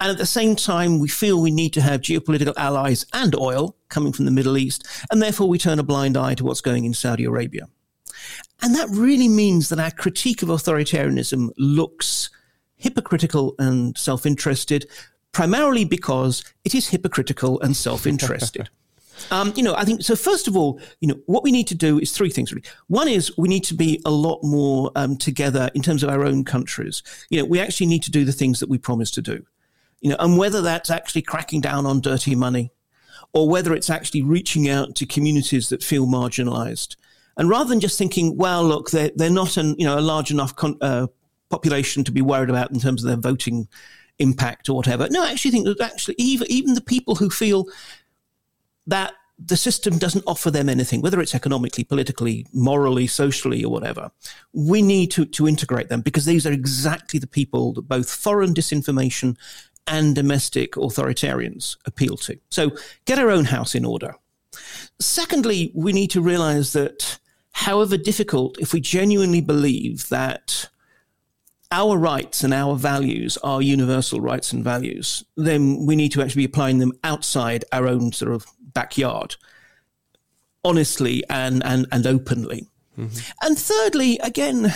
and 0.00 0.10
at 0.10 0.16
the 0.16 0.24
same 0.24 0.56
time, 0.56 1.00
we 1.00 1.08
feel 1.08 1.42
we 1.42 1.50
need 1.50 1.74
to 1.74 1.82
have 1.82 2.00
geopolitical 2.00 2.54
allies 2.56 3.04
and 3.12 3.34
oil 3.34 3.76
coming 3.90 4.14
from 4.14 4.24
the 4.24 4.30
Middle 4.30 4.56
East, 4.56 4.86
and 5.10 5.20
therefore 5.20 5.46
we 5.46 5.58
turn 5.58 5.78
a 5.78 5.82
blind 5.82 6.16
eye 6.16 6.34
to 6.36 6.44
what's 6.44 6.62
going 6.62 6.86
in 6.86 6.94
Saudi 6.94 7.24
Arabia. 7.24 7.68
And 8.62 8.74
that 8.74 8.88
really 8.90 9.28
means 9.28 9.68
that 9.68 9.78
our 9.78 9.90
critique 9.90 10.42
of 10.42 10.48
authoritarianism 10.48 11.50
looks 11.56 12.30
hypocritical 12.76 13.54
and 13.58 13.96
self 13.96 14.26
interested, 14.26 14.86
primarily 15.32 15.84
because 15.84 16.42
it 16.64 16.74
is 16.74 16.88
hypocritical 16.88 17.60
and 17.60 17.76
self 17.76 18.06
interested. 18.06 18.68
Um, 19.30 19.52
you 19.56 19.62
know, 19.62 19.74
I 19.74 19.84
think 19.84 20.02
so. 20.02 20.14
First 20.14 20.48
of 20.48 20.56
all, 20.56 20.80
you 21.00 21.08
know, 21.08 21.18
what 21.26 21.42
we 21.42 21.50
need 21.50 21.66
to 21.68 21.74
do 21.74 21.98
is 21.98 22.12
three 22.12 22.30
things 22.30 22.52
really. 22.52 22.64
One 22.86 23.08
is 23.08 23.36
we 23.36 23.48
need 23.48 23.64
to 23.64 23.74
be 23.74 24.00
a 24.04 24.10
lot 24.10 24.42
more 24.42 24.90
um, 24.94 25.16
together 25.16 25.70
in 25.74 25.82
terms 25.82 26.02
of 26.02 26.10
our 26.10 26.24
own 26.24 26.44
countries. 26.44 27.02
You 27.28 27.40
know, 27.40 27.44
we 27.44 27.60
actually 27.60 27.86
need 27.86 28.02
to 28.04 28.10
do 28.10 28.24
the 28.24 28.32
things 28.32 28.60
that 28.60 28.68
we 28.68 28.78
promised 28.78 29.14
to 29.14 29.22
do. 29.22 29.44
You 30.00 30.10
know, 30.10 30.16
and 30.20 30.38
whether 30.38 30.62
that's 30.62 30.90
actually 30.90 31.22
cracking 31.22 31.60
down 31.60 31.84
on 31.84 32.00
dirty 32.00 32.36
money, 32.36 32.70
or 33.32 33.48
whether 33.48 33.74
it's 33.74 33.90
actually 33.90 34.22
reaching 34.22 34.68
out 34.68 34.94
to 34.94 35.06
communities 35.06 35.68
that 35.68 35.82
feel 35.82 36.06
marginalised, 36.06 36.96
and 37.38 37.48
rather 37.48 37.68
than 37.68 37.80
just 37.80 37.96
thinking, 37.96 38.36
well, 38.36 38.64
look, 38.64 38.90
they're 38.90 39.10
they're 39.16 39.30
not 39.30 39.56
an 39.56 39.74
you 39.78 39.86
know 39.86 39.98
a 39.98 40.00
large 40.00 40.30
enough 40.30 40.54
con- 40.56 40.78
uh, 40.82 41.06
population 41.48 42.04
to 42.04 42.12
be 42.12 42.20
worried 42.20 42.50
about 42.50 42.70
in 42.70 42.80
terms 42.80 43.02
of 43.02 43.08
their 43.08 43.16
voting 43.16 43.68
impact 44.18 44.68
or 44.68 44.74
whatever. 44.76 45.08
No, 45.10 45.22
I 45.22 45.30
actually 45.30 45.52
think 45.52 45.64
that 45.66 45.80
actually 45.80 46.16
even 46.18 46.50
even 46.50 46.74
the 46.74 46.80
people 46.80 47.14
who 47.14 47.30
feel 47.30 47.66
that 48.86 49.14
the 49.38 49.56
system 49.56 49.98
doesn't 49.98 50.24
offer 50.26 50.50
them 50.50 50.68
anything, 50.68 51.00
whether 51.00 51.20
it's 51.20 51.34
economically, 51.34 51.84
politically, 51.84 52.44
morally, 52.52 53.06
socially, 53.06 53.64
or 53.64 53.70
whatever. 53.70 54.10
We 54.52 54.82
need 54.82 55.12
to, 55.12 55.24
to 55.26 55.46
integrate 55.46 55.88
them 55.88 56.00
because 56.00 56.24
these 56.24 56.44
are 56.44 56.52
exactly 56.52 57.20
the 57.20 57.28
people 57.28 57.72
that 57.74 57.82
both 57.82 58.10
foreign 58.10 58.52
disinformation 58.52 59.36
and 59.86 60.14
domestic 60.14 60.72
authoritarians 60.72 61.76
appeal 61.86 62.16
to. 62.16 62.38
So 62.50 62.72
get 63.04 63.20
our 63.20 63.30
own 63.30 63.44
house 63.44 63.76
in 63.76 63.84
order. 63.84 64.16
Secondly, 64.98 65.70
we 65.74 65.92
need 65.92 66.10
to 66.10 66.20
realize 66.20 66.72
that 66.72 67.20
however 67.58 67.96
difficult, 67.96 68.56
if 68.60 68.72
we 68.72 68.80
genuinely 68.80 69.40
believe 69.40 70.08
that 70.10 70.68
our 71.72 71.98
rights 71.98 72.44
and 72.44 72.54
our 72.54 72.76
values 72.76 73.36
are 73.38 73.60
universal 73.60 74.20
rights 74.20 74.52
and 74.52 74.62
values, 74.62 75.24
then 75.36 75.84
we 75.84 75.96
need 75.96 76.12
to 76.12 76.22
actually 76.22 76.42
be 76.42 76.52
applying 76.52 76.78
them 76.78 76.92
outside 77.02 77.64
our 77.72 77.88
own 77.88 78.12
sort 78.12 78.32
of 78.32 78.46
backyard, 78.60 79.34
honestly 80.64 81.24
and 81.28 81.64
and 81.64 81.86
and 81.90 82.06
openly. 82.06 82.68
Mm-hmm. 82.96 83.18
And 83.42 83.58
thirdly, 83.58 84.18
again, 84.18 84.72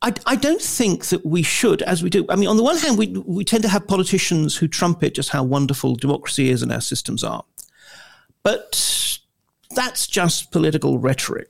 I, 0.00 0.14
I 0.24 0.36
don't 0.36 0.62
think 0.62 1.06
that 1.06 1.24
we 1.24 1.42
should, 1.42 1.82
as 1.82 2.02
we 2.02 2.08
do. 2.08 2.24
I 2.30 2.36
mean, 2.36 2.48
on 2.48 2.56
the 2.56 2.62
one 2.62 2.78
hand, 2.78 2.96
we 2.96 3.08
we 3.08 3.44
tend 3.44 3.62
to 3.64 3.68
have 3.68 3.86
politicians 3.86 4.56
who 4.56 4.68
trumpet 4.68 5.14
just 5.14 5.28
how 5.28 5.42
wonderful 5.44 5.96
democracy 5.96 6.48
is 6.48 6.62
and 6.62 6.72
our 6.72 6.80
systems 6.80 7.22
are, 7.22 7.44
but 8.42 9.13
that's 9.74 10.06
just 10.06 10.50
political 10.50 10.98
rhetoric. 10.98 11.48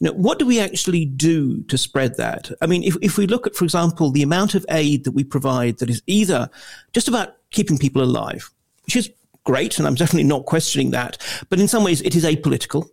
Know, 0.00 0.12
what 0.12 0.38
do 0.38 0.46
we 0.46 0.60
actually 0.60 1.06
do 1.06 1.62
to 1.64 1.78
spread 1.78 2.16
that? 2.16 2.50
I 2.60 2.66
mean, 2.66 2.82
if, 2.82 2.96
if 3.00 3.16
we 3.16 3.26
look 3.26 3.46
at, 3.46 3.54
for 3.54 3.64
example, 3.64 4.10
the 4.10 4.22
amount 4.22 4.54
of 4.54 4.66
aid 4.68 5.04
that 5.04 5.12
we 5.12 5.24
provide 5.24 5.78
that 5.78 5.88
is 5.88 6.02
either 6.06 6.50
just 6.92 7.08
about 7.08 7.36
keeping 7.50 7.78
people 7.78 8.02
alive, 8.02 8.50
which 8.84 8.96
is 8.96 9.10
great, 9.44 9.78
and 9.78 9.86
I'm 9.86 9.94
definitely 9.94 10.28
not 10.28 10.46
questioning 10.46 10.90
that. 10.90 11.18
But 11.48 11.60
in 11.60 11.68
some 11.68 11.84
ways, 11.84 12.02
it 12.02 12.16
is 12.16 12.24
apolitical, 12.24 12.88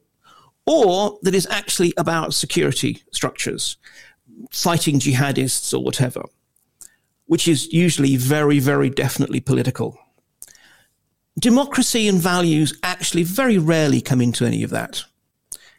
or 0.65 1.19
that 1.23 1.35
is 1.35 1.47
actually 1.47 1.93
about 1.97 2.33
security 2.33 3.03
structures, 3.11 3.77
fighting 4.51 4.99
jihadists 4.99 5.73
or 5.73 5.83
whatever, 5.83 6.23
which 7.25 7.47
is 7.47 7.71
usually 7.73 8.15
very, 8.15 8.59
very 8.59 8.89
definitely 8.89 9.39
political. 9.39 9.97
Democracy 11.41 12.07
and 12.07 12.19
values 12.19 12.77
actually 12.83 13.23
very 13.23 13.57
rarely 13.57 13.99
come 13.99 14.21
into 14.21 14.45
any 14.45 14.61
of 14.61 14.69
that. 14.69 15.03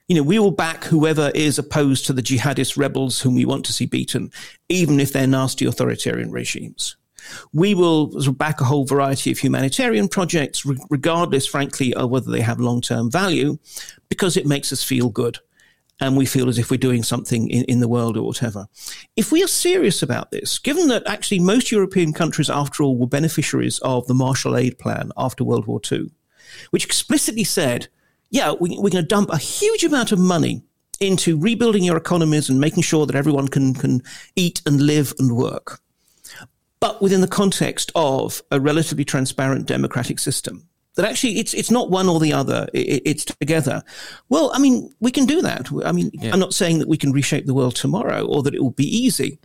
You 0.09 0.17
know, 0.17 0.25
we 0.25 0.41
will 0.41 0.51
back 0.51 0.83
whoever 0.83 1.31
is 1.37 1.57
opposed 1.57 2.05
to 2.07 2.13
the 2.13 2.21
jihadist 2.21 2.77
rebels 2.77 3.21
whom 3.21 3.37
we 3.37 3.45
want 3.45 3.65
to 3.67 3.73
see 3.73 3.87
beaten, 3.87 4.33
even 4.69 4.99
if 4.99 5.13
they're 5.13 5.29
nasty 5.29 5.65
authoritarian 5.65 6.33
regimes. 6.33 6.97
We 7.53 7.77
will 7.77 8.09
back 8.33 8.61
a 8.61 8.65
whole 8.65 8.85
variety 8.85 9.31
of 9.31 9.39
humanitarian 9.39 10.09
projects, 10.09 10.67
regardless, 10.91 11.47
frankly, 11.47 11.95
of 11.95 12.11
whether 12.11 12.33
they 12.33 12.41
have 12.41 12.59
long 12.59 12.81
term 12.81 13.09
value, 13.09 13.57
because 14.09 14.37
it 14.37 14.47
makes 14.47 14.73
us 14.73 14.83
feel 14.83 15.11
good 15.11 15.39
and 16.03 16.17
we 16.17 16.27
feel 16.27 16.49
as 16.49 16.59
if 16.59 16.69
we're 16.69 16.77
doing 16.77 17.05
something 17.05 17.49
in, 17.49 17.65
in 17.65 17.79
the 17.79 17.89
world 17.89 18.17
or 18.17 18.27
whatever. 18.27 18.67
If 19.17 19.31
we 19.31 19.43
are 19.45 19.49
serious 19.49 20.03
about 20.03 20.33
this, 20.33 20.59
given 20.59 20.89
that 20.89 21.07
actually 21.07 21.39
most 21.39 21.71
European 21.71 22.13
countries, 22.13 22.51
after 22.51 22.83
all, 22.83 22.97
were 22.97 23.07
beneficiaries 23.07 23.79
of 23.79 24.07
the 24.09 24.15
Marshall 24.15 24.57
Aid 24.57 24.79
Plan 24.81 25.13
after 25.17 25.45
World 25.45 25.69
War 25.69 25.81
II, 25.91 26.11
which 26.71 26.85
explicitly 26.85 27.45
said, 27.45 27.87
yeah, 28.31 28.53
we, 28.53 28.71
we're 28.71 28.91
going 28.91 29.05
to 29.05 29.15
dump 29.15 29.31
a 29.31 29.39
huge 29.39 29.85
amount 29.85 30.11
of 30.11 30.19
money 30.19 30.63
into 30.99 31.39
rebuilding 31.39 31.85
your 31.85 31.97
economies 31.97 32.49
and 32.49 32.61
making 32.61 32.83
sure 32.83 33.07
that 33.07 33.17
everyone 33.17 33.47
can, 33.47 33.73
can 33.73 34.03
eat 34.35 34.61
and 34.67 34.81
live 34.81 35.15
and 35.21 35.37
work 35.37 35.81
but 36.83 37.01
within 37.01 37.21
the 37.21 37.29
context 37.29 37.93
of 37.95 38.43
a 38.51 38.59
relatively 38.59 39.05
transparent 39.05 39.67
democratic 39.67 40.19
system. 40.19 40.69
That 40.97 41.07
actually 41.07 41.39
it's 41.39 41.55
it's 41.55 41.71
not 41.71 41.91
one 41.91 42.09
or 42.09 42.21
the 42.21 42.33
other; 42.33 42.69
it, 42.75 43.03
it's 43.05 43.25
together. 43.25 43.83
Well, 44.29 44.51
I 44.55 44.59
mean, 44.59 44.93
we 45.01 45.11
can 45.11 45.25
do 45.25 45.41
that. 45.41 45.71
I 45.85 45.93
mean, 45.93 46.11
yeah. 46.13 46.33
I'm 46.33 46.39
not 46.39 46.53
saying 46.53 46.81
that 46.81 46.89
we 46.89 46.99
can 46.99 47.13
reshape 47.13 47.47
the 47.47 47.55
world 47.55 47.77
tomorrow 47.77 48.27
or 48.27 48.43
that 48.43 48.55
it 48.55 48.63
will 48.63 48.73
be 48.73 48.97
easy, 49.05 49.39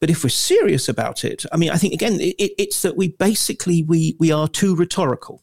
but 0.00 0.08
if 0.10 0.24
we're 0.24 0.30
serious 0.30 0.88
about 0.88 1.24
it, 1.24 1.44
I 1.52 1.56
mean, 1.56 1.70
I 1.70 1.76
think 1.76 1.92
again, 1.92 2.20
it, 2.20 2.52
it's 2.58 2.82
that 2.82 2.96
we 2.96 3.08
basically 3.08 3.82
we 3.82 4.16
we 4.18 4.32
are 4.32 4.48
too 4.48 4.74
rhetorical. 4.74 5.42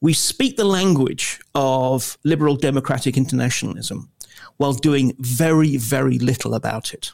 We 0.00 0.12
speak 0.12 0.56
the 0.56 0.66
language 0.66 1.40
of 1.54 2.18
liberal 2.24 2.56
democratic 2.56 3.16
internationalism 3.16 4.10
while 4.58 4.74
doing 4.74 5.14
very 5.18 5.78
very 5.78 6.18
little 6.18 6.54
about 6.54 6.92
it. 6.92 7.12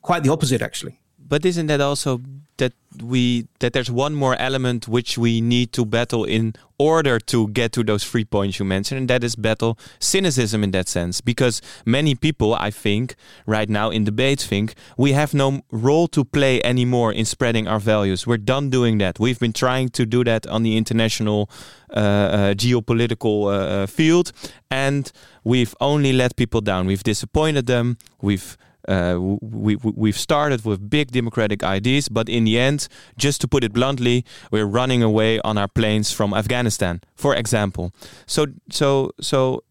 Quite 0.00 0.24
the 0.24 0.32
opposite, 0.32 0.60
actually. 0.60 0.98
But 1.18 1.46
isn't 1.46 1.68
that 1.68 1.80
also 1.80 2.20
that 2.58 2.72
we 3.02 3.46
that 3.60 3.72
there's 3.72 3.90
one 3.90 4.14
more 4.14 4.36
element 4.36 4.86
which 4.86 5.16
we 5.16 5.40
need 5.40 5.72
to 5.72 5.84
battle 5.84 6.24
in 6.24 6.54
order 6.78 7.18
to 7.18 7.48
get 7.48 7.72
to 7.72 7.82
those 7.84 8.04
three 8.04 8.24
points 8.24 8.58
you 8.58 8.64
mentioned, 8.64 8.98
and 8.98 9.08
that 9.08 9.22
is 9.24 9.36
battle 9.36 9.78
cynicism 10.00 10.64
in 10.64 10.72
that 10.72 10.88
sense. 10.88 11.20
Because 11.20 11.62
many 11.86 12.14
people, 12.14 12.54
I 12.54 12.70
think, 12.70 13.14
right 13.46 13.68
now 13.68 13.90
in 13.90 14.04
debates 14.04 14.44
think 14.46 14.74
we 14.96 15.12
have 15.12 15.32
no 15.32 15.62
role 15.70 16.08
to 16.08 16.24
play 16.24 16.62
anymore 16.62 17.12
in 17.12 17.24
spreading 17.24 17.68
our 17.68 17.80
values. 17.80 18.26
We're 18.26 18.44
done 18.54 18.68
doing 18.68 18.98
that. 18.98 19.18
We've 19.18 19.38
been 19.38 19.52
trying 19.52 19.90
to 19.90 20.04
do 20.04 20.24
that 20.24 20.46
on 20.46 20.62
the 20.62 20.76
international 20.76 21.48
uh, 21.90 21.98
uh, 21.98 22.54
geopolitical 22.54 23.44
uh, 23.44 23.82
uh 23.82 23.86
field, 23.86 24.32
and 24.70 25.10
we've 25.44 25.74
only 25.80 26.12
let 26.12 26.36
people 26.36 26.60
down. 26.60 26.86
We've 26.86 27.04
disappointed 27.04 27.66
them. 27.66 27.96
We've 28.20 28.56
uh, 28.88 29.18
we, 29.20 29.76
we've 29.76 30.18
started 30.18 30.64
with 30.64 30.90
big 30.90 31.10
democratic 31.12 31.62
ideas, 31.62 32.08
but 32.08 32.28
in 32.28 32.44
the 32.44 32.58
end, 32.58 32.88
just 33.16 33.40
to 33.40 33.48
put 33.48 33.64
it 33.64 33.72
bluntly, 33.72 34.24
we're 34.50 34.66
running 34.66 35.02
away 35.02 35.40
on 35.40 35.58
our 35.58 35.68
planes 35.68 36.12
from 36.12 36.34
Afghanistan, 36.34 37.00
for 37.14 37.34
example. 37.34 37.92
So, 38.26 38.46
so, 38.70 39.12
so, 39.20 39.64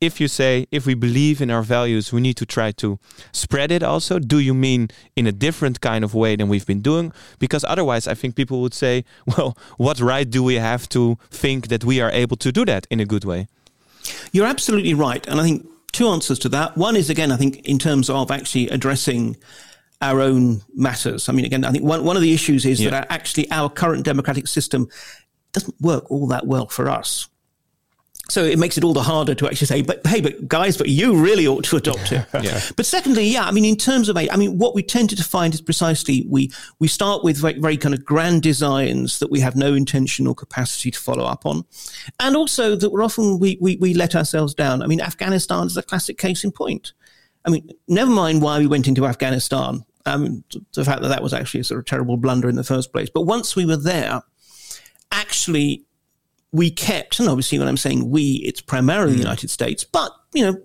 if 0.00 0.18
you 0.18 0.28
say 0.28 0.66
if 0.70 0.86
we 0.86 0.94
believe 0.94 1.42
in 1.42 1.50
our 1.50 1.62
values, 1.62 2.10
we 2.10 2.22
need 2.22 2.36
to 2.38 2.46
try 2.46 2.72
to 2.72 2.98
spread 3.32 3.70
it. 3.70 3.82
Also, 3.82 4.18
do 4.18 4.38
you 4.38 4.54
mean 4.54 4.88
in 5.14 5.26
a 5.26 5.32
different 5.32 5.82
kind 5.82 6.04
of 6.04 6.14
way 6.14 6.36
than 6.36 6.48
we've 6.48 6.64
been 6.64 6.80
doing? 6.80 7.12
Because 7.38 7.64
otherwise, 7.64 8.08
I 8.08 8.14
think 8.14 8.34
people 8.34 8.62
would 8.62 8.72
say, 8.72 9.04
well, 9.26 9.58
what 9.76 10.00
right 10.00 10.28
do 10.28 10.42
we 10.42 10.54
have 10.54 10.88
to 10.90 11.18
think 11.30 11.68
that 11.68 11.84
we 11.84 12.00
are 12.00 12.10
able 12.10 12.38
to 12.38 12.50
do 12.50 12.64
that 12.64 12.86
in 12.90 12.98
a 12.98 13.04
good 13.04 13.24
way? 13.24 13.48
You're 14.32 14.46
absolutely 14.46 14.94
right, 14.94 15.26
and 15.26 15.38
I 15.38 15.44
think 15.44 15.66
two 15.92 16.08
answers 16.08 16.38
to 16.40 16.48
that. 16.50 16.76
One 16.76 16.96
is, 16.96 17.10
again, 17.10 17.32
I 17.32 17.36
think 17.36 17.66
in 17.66 17.78
terms 17.78 18.10
of 18.10 18.30
actually 18.30 18.68
addressing 18.68 19.36
our 20.02 20.20
own 20.20 20.62
matters. 20.74 21.28
I 21.28 21.32
mean, 21.32 21.44
again, 21.44 21.64
I 21.64 21.72
think 21.72 21.84
one, 21.84 22.04
one 22.04 22.16
of 22.16 22.22
the 22.22 22.32
issues 22.32 22.64
is 22.64 22.80
yeah. 22.80 22.90
that 22.90 23.06
actually 23.10 23.50
our 23.50 23.68
current 23.68 24.04
democratic 24.04 24.46
system 24.46 24.88
doesn't 25.52 25.74
work 25.80 26.10
all 26.10 26.26
that 26.28 26.46
well 26.46 26.68
for 26.68 26.88
us. 26.88 27.28
So 28.30 28.44
it 28.44 28.60
makes 28.60 28.78
it 28.78 28.84
all 28.84 28.92
the 28.92 29.02
harder 29.02 29.34
to 29.34 29.46
actually 29.48 29.66
say, 29.66 29.82
but 29.82 30.06
hey, 30.06 30.20
but 30.20 30.46
guys, 30.46 30.76
but 30.76 30.88
you 30.88 31.16
really 31.16 31.48
ought 31.48 31.64
to 31.64 31.76
adopt 31.76 32.12
it. 32.12 32.24
yeah. 32.42 32.60
But 32.76 32.86
secondly, 32.86 33.24
yeah, 33.24 33.44
I 33.44 33.50
mean, 33.50 33.64
in 33.64 33.76
terms 33.76 34.08
of, 34.08 34.16
I 34.16 34.36
mean, 34.36 34.56
what 34.56 34.74
we 34.74 34.84
tended 34.84 35.18
to 35.18 35.24
find 35.24 35.52
is 35.52 35.60
precisely 35.60 36.24
we 36.28 36.52
we 36.78 36.86
start 36.86 37.24
with 37.24 37.38
very, 37.38 37.58
very 37.58 37.76
kind 37.76 37.92
of 37.92 38.04
grand 38.04 38.42
designs 38.42 39.18
that 39.18 39.32
we 39.32 39.40
have 39.40 39.56
no 39.56 39.74
intention 39.74 40.28
or 40.28 40.34
capacity 40.34 40.92
to 40.92 40.98
follow 40.98 41.24
up 41.24 41.44
on, 41.44 41.64
and 42.20 42.36
also 42.36 42.76
that 42.76 42.90
we're 42.90 43.02
often 43.02 43.40
we 43.40 43.58
we, 43.60 43.76
we 43.76 43.94
let 43.94 44.14
ourselves 44.14 44.54
down. 44.54 44.80
I 44.82 44.86
mean, 44.86 45.00
Afghanistan 45.00 45.66
is 45.66 45.76
a 45.76 45.82
classic 45.82 46.16
case 46.16 46.44
in 46.44 46.52
point. 46.52 46.92
I 47.44 47.50
mean, 47.50 47.68
never 47.88 48.10
mind 48.10 48.42
why 48.42 48.60
we 48.60 48.68
went 48.68 48.86
into 48.86 49.06
Afghanistan. 49.06 49.84
Mean, 50.06 50.44
the 50.74 50.84
fact 50.84 51.02
that 51.02 51.08
that 51.08 51.22
was 51.22 51.32
actually 51.32 51.60
a 51.60 51.64
sort 51.64 51.78
of 51.78 51.84
terrible 51.84 52.16
blunder 52.16 52.48
in 52.48 52.56
the 52.56 52.64
first 52.64 52.92
place. 52.92 53.08
But 53.12 53.22
once 53.22 53.54
we 53.54 53.64
were 53.64 53.76
there, 53.76 54.22
actually 55.12 55.84
we 56.52 56.70
kept, 56.70 57.20
and 57.20 57.28
obviously 57.28 57.58
when 57.58 57.68
I'm 57.68 57.76
saying 57.76 58.10
we, 58.10 58.42
it's 58.44 58.60
primarily 58.60 59.12
mm. 59.12 59.16
the 59.16 59.22
United 59.22 59.50
States, 59.50 59.84
but, 59.84 60.12
you 60.32 60.44
know, 60.44 60.56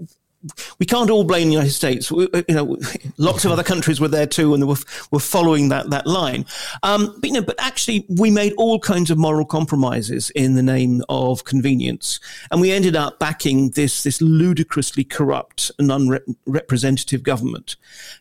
we 0.80 0.86
can't 0.86 1.10
all 1.10 1.24
blame 1.24 1.48
the 1.48 1.54
United 1.54 1.72
States. 1.72 2.12
We, 2.12 2.28
you 2.48 2.56
know, 2.56 2.78
lots 3.18 3.46
of 3.46 3.52
other 3.52 3.64
countries 3.64 4.00
were 4.00 4.08
there 4.08 4.28
too, 4.28 4.54
and 4.54 4.62
they 4.62 4.68
were 4.68 4.76
were 5.12 5.20
following 5.20 5.70
that 5.70 5.90
that 5.90 6.08
line. 6.08 6.46
Um, 6.84 7.16
but 7.20 7.28
you 7.28 7.34
know, 7.34 7.42
but 7.42 7.56
actually, 7.60 8.06
we 8.10 8.30
made 8.32 8.54
all 8.58 8.80
kinds 8.80 9.12
of 9.12 9.18
moral 9.18 9.46
compromises 9.46 10.30
in 10.32 10.56
the 10.56 10.64
name 10.64 11.04
of 11.10 11.46
convenience, 11.46 12.20
and 12.52 12.62
we 12.62 12.72
ended 12.72 12.96
up 12.96 13.20
backing 13.20 13.72
this 13.72 14.04
this 14.04 14.22
ludicrously 14.22 15.04
corrupt 15.04 15.72
and 15.80 15.92
unrepresentative 15.92 17.24
government, 17.24 17.76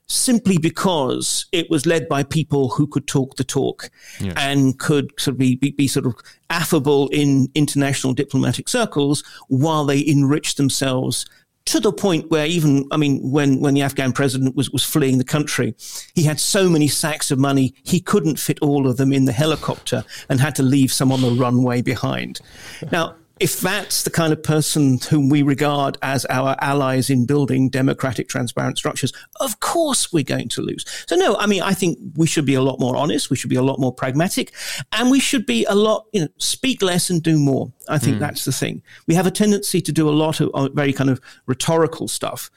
simply 0.06 0.58
because 0.58 1.46
it 1.52 1.70
was 1.70 1.86
led 1.86 2.08
by 2.08 2.22
people 2.22 2.70
who 2.70 2.86
could 2.86 3.06
talk 3.06 3.36
the 3.36 3.44
talk 3.44 3.90
yeah. 4.20 4.32
and 4.36 4.78
could 4.78 5.10
sort 5.18 5.34
of 5.34 5.38
be, 5.38 5.56
be, 5.56 5.70
be 5.70 5.88
sort 5.88 6.06
of 6.06 6.14
affable 6.50 7.08
in 7.08 7.48
international 7.54 8.12
diplomatic 8.12 8.68
circles 8.68 9.24
while 9.48 9.84
they 9.84 10.06
enriched 10.06 10.56
themselves 10.56 11.26
to 11.66 11.80
the 11.80 11.92
point 11.92 12.30
where 12.30 12.46
even, 12.46 12.86
I 12.90 12.96
mean, 12.96 13.30
when, 13.30 13.60
when 13.60 13.74
the 13.74 13.82
Afghan 13.82 14.12
president 14.12 14.54
was, 14.54 14.70
was 14.70 14.84
fleeing 14.84 15.18
the 15.18 15.24
country, 15.24 15.74
he 16.14 16.22
had 16.22 16.38
so 16.38 16.68
many 16.68 16.88
sacks 16.88 17.30
of 17.30 17.38
money, 17.38 17.74
he 17.84 18.00
couldn't 18.00 18.38
fit 18.38 18.58
all 18.60 18.86
of 18.86 18.96
them 18.96 19.12
in 19.12 19.24
the 19.24 19.32
helicopter 19.32 20.04
and 20.28 20.40
had 20.40 20.54
to 20.56 20.62
leave 20.62 20.92
some 20.92 21.10
on 21.10 21.22
the 21.22 21.30
runway 21.30 21.80
behind. 21.80 22.40
Now, 22.92 23.16
if 23.40 23.60
that's 23.60 24.04
the 24.04 24.10
kind 24.10 24.32
of 24.32 24.42
person 24.42 24.98
whom 25.10 25.28
we 25.28 25.42
regard 25.42 25.98
as 26.02 26.24
our 26.26 26.56
allies 26.60 27.10
in 27.10 27.26
building 27.26 27.68
democratic, 27.68 28.28
transparent 28.28 28.78
structures, 28.78 29.12
of 29.40 29.58
course 29.58 30.12
we're 30.12 30.22
going 30.22 30.48
to 30.50 30.62
lose. 30.62 30.84
So, 31.08 31.16
no, 31.16 31.36
I 31.36 31.46
mean, 31.46 31.62
I 31.62 31.72
think 31.74 31.98
we 32.14 32.28
should 32.28 32.46
be 32.46 32.54
a 32.54 32.62
lot 32.62 32.78
more 32.78 32.96
honest. 32.96 33.30
We 33.30 33.36
should 33.36 33.50
be 33.50 33.56
a 33.56 33.62
lot 33.62 33.80
more 33.80 33.92
pragmatic 33.92 34.52
and 34.92 35.10
we 35.10 35.18
should 35.18 35.46
be 35.46 35.64
a 35.64 35.74
lot, 35.74 36.06
you 36.12 36.20
know, 36.20 36.28
speak 36.38 36.80
less 36.80 37.10
and 37.10 37.22
do 37.22 37.36
more. 37.36 37.72
I 37.88 37.98
think 37.98 38.16
mm. 38.16 38.20
that's 38.20 38.44
the 38.44 38.52
thing. 38.52 38.82
We 39.08 39.14
have 39.14 39.26
a 39.26 39.32
tendency 39.32 39.80
to 39.80 39.92
do 39.92 40.08
a 40.08 40.12
lot 40.12 40.40
of 40.40 40.72
very 40.74 40.92
kind 40.92 41.10
of 41.10 41.20
rhetorical 41.46 42.06
stuff. 42.06 42.50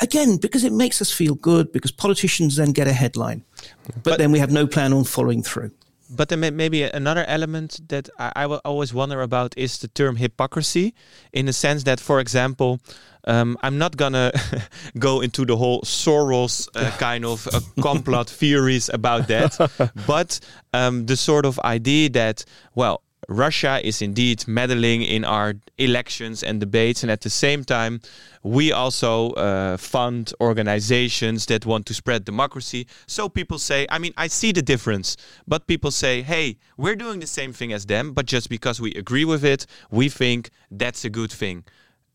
Again, 0.00 0.36
because 0.36 0.64
it 0.64 0.72
makes 0.72 1.02
us 1.02 1.12
feel 1.12 1.34
good, 1.34 1.72
because 1.72 1.90
politicians 1.90 2.56
then 2.56 2.72
get 2.72 2.86
a 2.86 2.92
headline, 2.92 3.44
but, 3.84 4.02
but 4.02 4.18
then 4.18 4.32
we 4.32 4.38
have 4.38 4.50
no 4.50 4.66
plan 4.66 4.92
on 4.92 5.04
following 5.04 5.42
through 5.42 5.72
but 6.10 6.28
then 6.28 6.40
maybe 6.56 6.82
another 6.82 7.24
element 7.26 7.80
that 7.88 8.08
I, 8.18 8.32
I 8.36 8.46
will 8.46 8.60
always 8.64 8.92
wonder 8.92 9.22
about 9.22 9.54
is 9.56 9.78
the 9.78 9.88
term 9.88 10.16
hypocrisy, 10.16 10.94
in 11.32 11.46
the 11.46 11.52
sense 11.52 11.84
that, 11.84 12.00
for 12.00 12.20
example, 12.20 12.80
um, 13.26 13.56
I'm 13.62 13.78
not 13.78 13.96
gonna 13.96 14.32
go 14.98 15.20
into 15.20 15.44
the 15.44 15.56
whole 15.56 15.82
Soros 15.82 16.68
uh, 16.74 16.90
kind 16.98 17.24
of 17.24 17.46
uh, 17.48 17.60
complot 17.80 18.28
theories 18.40 18.88
about 18.88 19.28
that, 19.28 19.92
but 20.06 20.40
um, 20.72 21.06
the 21.06 21.16
sort 21.16 21.46
of 21.46 21.58
idea 21.60 22.08
that, 22.10 22.44
well, 22.74 23.02
Russia 23.28 23.80
is 23.84 24.02
indeed 24.02 24.46
meddling 24.48 25.02
in 25.02 25.24
our 25.24 25.54
elections 25.78 26.42
and 26.42 26.60
debates, 26.60 27.02
and 27.02 27.10
at 27.10 27.20
the 27.20 27.30
same 27.30 27.64
time, 27.64 28.00
we 28.42 28.72
also 28.72 29.30
uh, 29.32 29.76
fund 29.76 30.32
organizations 30.40 31.46
that 31.46 31.66
want 31.66 31.86
to 31.86 31.94
spread 31.94 32.24
democracy. 32.24 32.86
So 33.06 33.28
people 33.28 33.58
say, 33.58 33.86
I 33.90 33.98
mean, 33.98 34.14
I 34.16 34.26
see 34.28 34.52
the 34.52 34.62
difference, 34.62 35.16
but 35.46 35.66
people 35.66 35.90
say, 35.90 36.22
hey, 36.22 36.56
we're 36.76 36.96
doing 36.96 37.20
the 37.20 37.26
same 37.26 37.52
thing 37.52 37.72
as 37.72 37.86
them, 37.86 38.12
but 38.12 38.26
just 38.26 38.48
because 38.48 38.80
we 38.80 38.92
agree 38.94 39.24
with 39.24 39.44
it, 39.44 39.66
we 39.90 40.08
think 40.08 40.50
that's 40.70 41.04
a 41.04 41.10
good 41.10 41.30
thing. 41.30 41.64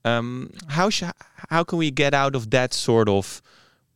Um, 0.03 0.51
how 0.67 0.89
how 1.49 1.63
can 1.63 1.79
we 1.79 1.89
get 1.89 2.13
out 2.13 2.35
of 2.35 2.51
that 2.51 2.73
sort 2.73 3.09
of 3.09 3.41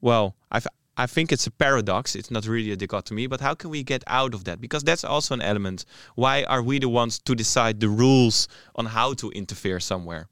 well? 0.01 0.36
I've 0.51 0.68
I 0.99 1.07
think 1.07 1.31
it's 1.31 1.47
a 1.47 1.51
paradox. 1.51 2.13
It's 2.13 2.29
not 2.29 2.45
really 2.45 2.71
a 2.73 2.75
dichotomy, 2.75 3.27
but 3.27 3.39
how 3.39 3.53
can 3.55 3.69
we 3.69 3.83
get 3.83 4.03
out 4.05 4.33
of 4.33 4.43
that? 4.43 4.59
Because 4.59 4.83
that's 4.83 5.05
also 5.05 5.33
an 5.33 5.41
element. 5.41 5.85
Why 6.15 6.43
are 6.43 6.61
we 6.61 6.77
the 6.77 6.89
ones 6.89 7.19
to 7.19 7.35
decide 7.35 7.79
the 7.79 7.87
rules 7.87 8.49
on 8.75 8.85
how 8.87 9.13
to 9.13 9.31
interfere 9.31 9.79
somewhere? 9.79 10.27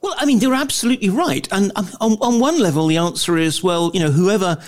Well, 0.00 0.14
I 0.16 0.26
mean, 0.26 0.38
they're 0.38 0.54
absolutely 0.54 1.08
right. 1.08 1.48
And 1.50 1.72
um, 1.74 1.88
on, 2.00 2.12
on 2.20 2.38
one 2.38 2.60
level, 2.60 2.86
the 2.86 2.98
answer 2.98 3.36
is, 3.36 3.64
well, 3.64 3.90
you 3.92 4.00
know, 4.00 4.12
whoever 4.12 4.62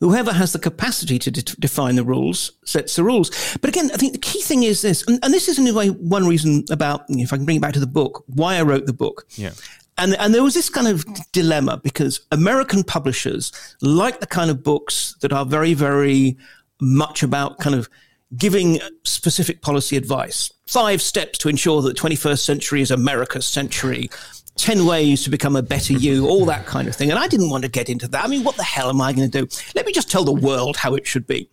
whoever 0.00 0.32
has 0.32 0.52
the 0.52 0.58
capacity 0.58 1.18
to 1.18 1.30
de- 1.30 1.56
define 1.60 1.96
the 1.96 2.04
rules 2.04 2.52
sets 2.64 2.96
the 2.96 3.02
rules. 3.02 3.56
But 3.60 3.70
again, 3.70 3.90
I 3.92 3.96
think 3.96 4.12
the 4.12 4.18
key 4.18 4.42
thing 4.42 4.62
is 4.62 4.80
this, 4.80 5.04
and, 5.06 5.18
and 5.24 5.34
this 5.34 5.48
is 5.48 5.58
in 5.58 5.66
a 5.66 5.74
way 5.74 5.88
one 5.88 6.26
reason 6.26 6.64
about, 6.70 7.04
if 7.08 7.32
I 7.32 7.36
can 7.36 7.44
bring 7.44 7.56
it 7.56 7.62
back 7.62 7.74
to 7.74 7.80
the 7.80 7.86
book, 7.86 8.24
why 8.26 8.56
I 8.56 8.62
wrote 8.62 8.86
the 8.86 8.92
book. 8.92 9.26
Yeah. 9.36 9.52
And, 9.98 10.14
and 10.18 10.32
there 10.32 10.42
was 10.44 10.54
this 10.54 10.70
kind 10.70 10.86
of 10.86 11.04
dilemma 11.32 11.80
because 11.82 12.20
American 12.30 12.84
publishers 12.84 13.52
like 13.82 14.20
the 14.20 14.26
kind 14.26 14.50
of 14.50 14.62
books 14.62 15.16
that 15.20 15.32
are 15.32 15.44
very, 15.44 15.74
very 15.74 16.36
much 16.80 17.22
about 17.22 17.58
kind 17.58 17.74
of 17.74 17.88
giving 18.36 18.78
specific 19.04 19.60
policy 19.60 19.96
advice. 19.96 20.52
Five 20.66 21.02
steps 21.02 21.38
to 21.38 21.48
ensure 21.48 21.82
that 21.82 21.96
21st 21.96 22.38
century 22.38 22.80
is 22.80 22.90
America's 22.90 23.46
century. 23.46 24.10
10 24.56 24.86
ways 24.86 25.22
to 25.22 25.30
become 25.30 25.54
a 25.54 25.62
better 25.62 25.92
you, 25.92 26.26
all 26.26 26.44
that 26.44 26.66
kind 26.66 26.88
of 26.88 26.94
thing. 26.94 27.10
And 27.10 27.18
I 27.18 27.28
didn't 27.28 27.48
want 27.48 27.62
to 27.62 27.70
get 27.70 27.88
into 27.88 28.08
that. 28.08 28.24
I 28.24 28.28
mean, 28.28 28.42
what 28.42 28.56
the 28.56 28.64
hell 28.64 28.90
am 28.90 29.00
I 29.00 29.12
going 29.12 29.30
to 29.30 29.40
do? 29.42 29.48
Let 29.74 29.86
me 29.86 29.92
just 29.92 30.10
tell 30.10 30.24
the 30.24 30.32
world 30.32 30.76
how 30.76 30.94
it 30.94 31.06
should 31.06 31.26
be. 31.26 31.48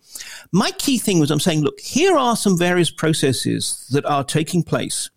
My 0.52 0.72
key 0.72 0.98
thing 0.98 1.20
was 1.20 1.30
I'm 1.30 1.40
saying, 1.40 1.62
look, 1.62 1.78
here 1.80 2.16
are 2.16 2.36
some 2.36 2.58
various 2.58 2.90
processes 2.90 3.86
that 3.92 4.04
are 4.06 4.24
taking 4.24 4.64
place 4.64 5.08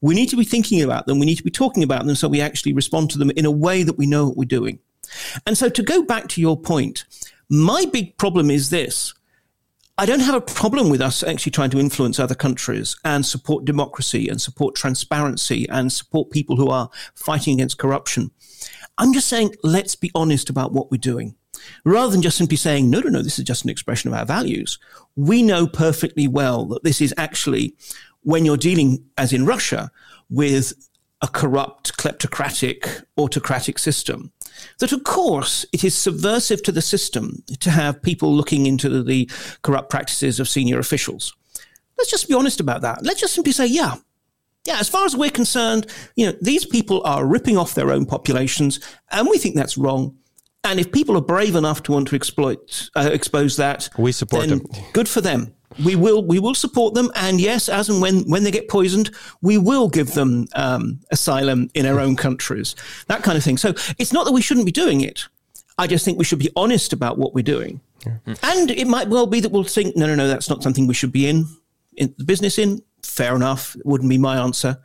we 0.00 0.14
need 0.14 0.28
to 0.30 0.36
be 0.36 0.44
thinking 0.44 0.82
about 0.82 1.06
them. 1.06 1.18
We 1.18 1.26
need 1.26 1.36
to 1.36 1.44
be 1.44 1.50
talking 1.50 1.82
about 1.82 2.06
them 2.06 2.14
so 2.14 2.28
we 2.28 2.40
actually 2.40 2.72
respond 2.72 3.10
to 3.10 3.18
them 3.18 3.30
in 3.30 3.46
a 3.46 3.50
way 3.50 3.82
that 3.82 3.98
we 3.98 4.06
know 4.06 4.26
what 4.26 4.36
we're 4.36 4.44
doing. 4.44 4.78
And 5.46 5.56
so 5.56 5.68
to 5.68 5.82
go 5.82 6.02
back 6.02 6.28
to 6.28 6.40
your 6.40 6.60
point, 6.60 7.04
my 7.48 7.84
big 7.92 8.16
problem 8.18 8.50
is 8.50 8.70
this. 8.70 9.14
I 9.98 10.04
don't 10.04 10.20
have 10.20 10.34
a 10.34 10.42
problem 10.42 10.90
with 10.90 11.00
us 11.00 11.22
actually 11.22 11.52
trying 11.52 11.70
to 11.70 11.78
influence 11.78 12.18
other 12.18 12.34
countries 12.34 12.96
and 13.04 13.24
support 13.24 13.64
democracy 13.64 14.28
and 14.28 14.40
support 14.40 14.74
transparency 14.74 15.66
and 15.70 15.90
support 15.90 16.30
people 16.30 16.56
who 16.56 16.68
are 16.68 16.90
fighting 17.14 17.54
against 17.54 17.78
corruption. 17.78 18.30
I'm 18.98 19.14
just 19.14 19.28
saying, 19.28 19.54
let's 19.62 19.94
be 19.94 20.10
honest 20.14 20.50
about 20.50 20.72
what 20.72 20.90
we're 20.90 20.98
doing. 20.98 21.34
Rather 21.84 22.12
than 22.12 22.20
just 22.20 22.36
simply 22.36 22.58
saying, 22.58 22.90
no, 22.90 23.00
no, 23.00 23.08
no, 23.08 23.22
this 23.22 23.38
is 23.38 23.44
just 23.44 23.64
an 23.64 23.70
expression 23.70 24.12
of 24.12 24.18
our 24.18 24.26
values. 24.26 24.78
We 25.14 25.42
know 25.42 25.66
perfectly 25.66 26.28
well 26.28 26.66
that 26.66 26.84
this 26.84 27.00
is 27.00 27.14
actually 27.16 27.74
when 28.26 28.44
you're 28.44 28.56
dealing, 28.56 29.04
as 29.16 29.32
in 29.32 29.46
Russia, 29.46 29.88
with 30.28 30.72
a 31.22 31.28
corrupt, 31.28 31.96
kleptocratic, 31.96 33.04
autocratic 33.16 33.78
system, 33.78 34.32
that 34.80 34.90
of 34.90 35.04
course 35.04 35.64
it 35.72 35.84
is 35.84 35.94
subversive 35.94 36.60
to 36.64 36.72
the 36.72 36.82
system 36.82 37.44
to 37.60 37.70
have 37.70 38.02
people 38.02 38.34
looking 38.34 38.66
into 38.66 39.04
the 39.04 39.30
corrupt 39.62 39.90
practices 39.90 40.40
of 40.40 40.48
senior 40.48 40.80
officials. 40.80 41.36
Let's 41.96 42.10
just 42.10 42.26
be 42.26 42.34
honest 42.34 42.58
about 42.58 42.82
that. 42.82 43.04
Let's 43.04 43.20
just 43.20 43.32
simply 43.32 43.52
say, 43.52 43.66
yeah, 43.66 43.94
yeah, 44.66 44.80
as 44.80 44.88
far 44.88 45.04
as 45.04 45.14
we're 45.14 45.30
concerned, 45.30 45.86
you 46.16 46.26
know, 46.26 46.34
these 46.42 46.66
people 46.66 47.02
are 47.04 47.24
ripping 47.24 47.56
off 47.56 47.74
their 47.74 47.92
own 47.92 48.06
populations, 48.06 48.80
and 49.12 49.28
we 49.28 49.38
think 49.38 49.54
that's 49.54 49.78
wrong. 49.78 50.16
And 50.64 50.80
if 50.80 50.90
people 50.90 51.16
are 51.16 51.22
brave 51.22 51.54
enough 51.54 51.84
to 51.84 51.92
want 51.92 52.08
to 52.08 52.16
exploit, 52.16 52.90
uh, 52.96 53.08
expose 53.12 53.56
that, 53.58 53.88
we 53.96 54.10
support 54.10 54.48
them. 54.48 54.66
Good 54.92 55.08
for 55.08 55.20
them 55.20 55.54
we 55.84 55.96
will 55.96 56.24
we 56.24 56.38
will 56.38 56.54
support 56.54 56.94
them, 56.94 57.10
and 57.14 57.40
yes, 57.40 57.68
as 57.68 57.88
and 57.88 58.00
when 58.00 58.28
when 58.30 58.44
they 58.44 58.50
get 58.50 58.68
poisoned, 58.68 59.10
we 59.42 59.58
will 59.58 59.88
give 59.88 60.14
them 60.14 60.46
um, 60.54 61.00
asylum 61.10 61.70
in 61.74 61.86
our 61.86 62.00
own 62.00 62.16
countries, 62.16 62.74
that 63.08 63.22
kind 63.22 63.36
of 63.36 63.44
thing. 63.44 63.56
So 63.56 63.70
it's 63.98 64.12
not 64.12 64.24
that 64.24 64.32
we 64.32 64.42
shouldn't 64.42 64.66
be 64.66 64.72
doing 64.72 65.00
it. 65.00 65.26
I 65.78 65.86
just 65.86 66.04
think 66.04 66.18
we 66.18 66.24
should 66.24 66.38
be 66.38 66.50
honest 66.56 66.92
about 66.92 67.18
what 67.18 67.34
we're 67.34 67.42
doing, 67.42 67.80
yeah. 68.06 68.34
and 68.42 68.70
it 68.70 68.86
might 68.86 69.08
well 69.08 69.26
be 69.26 69.40
that 69.40 69.52
we'll 69.52 69.64
think, 69.64 69.96
no, 69.96 70.06
no, 70.06 70.14
no, 70.14 70.28
that's 70.28 70.48
not 70.48 70.62
something 70.62 70.86
we 70.86 70.94
should 70.94 71.12
be 71.12 71.26
in, 71.26 71.46
in 71.96 72.14
the 72.16 72.24
business 72.24 72.58
in. 72.58 72.82
Fair 73.02 73.36
enough, 73.36 73.76
it 73.76 73.86
wouldn't 73.86 74.10
be 74.10 74.18
my 74.18 74.36
answer 74.38 74.78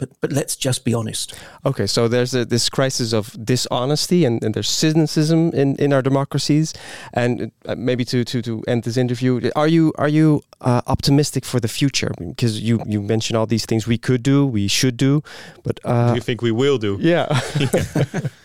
but 0.00 0.08
but 0.20 0.32
let's 0.32 0.56
just 0.56 0.84
be 0.84 0.94
honest. 0.94 1.34
Okay, 1.64 1.86
so 1.86 2.08
there's 2.08 2.34
a, 2.34 2.44
this 2.44 2.68
crisis 2.68 3.12
of 3.12 3.36
dishonesty 3.44 4.24
and, 4.24 4.42
and 4.42 4.54
there's 4.54 4.70
cynicism 4.70 5.50
in, 5.52 5.76
in 5.76 5.92
our 5.92 6.02
democracies. 6.02 6.72
And 7.12 7.52
uh, 7.66 7.76
maybe 7.76 8.04
to, 8.06 8.24
to, 8.24 8.42
to 8.42 8.64
end 8.66 8.84
this 8.84 8.96
interview, 8.96 9.50
are 9.54 9.68
you 9.68 9.92
are 9.98 10.08
you 10.08 10.42
uh, 10.62 10.80
optimistic 10.86 11.44
for 11.44 11.60
the 11.60 11.68
future? 11.68 12.12
Because 12.18 12.60
you 12.60 12.82
you 12.86 13.02
mentioned 13.02 13.36
all 13.36 13.46
these 13.46 13.66
things 13.66 13.86
we 13.86 13.98
could 13.98 14.22
do, 14.22 14.46
we 14.46 14.66
should 14.68 14.96
do, 14.96 15.22
but 15.62 15.78
uh, 15.84 16.08
do 16.08 16.14
you 16.14 16.22
think 16.22 16.42
we 16.42 16.50
will 16.50 16.78
do? 16.78 16.96
Yeah. 17.00 17.26
yeah. 17.58 18.20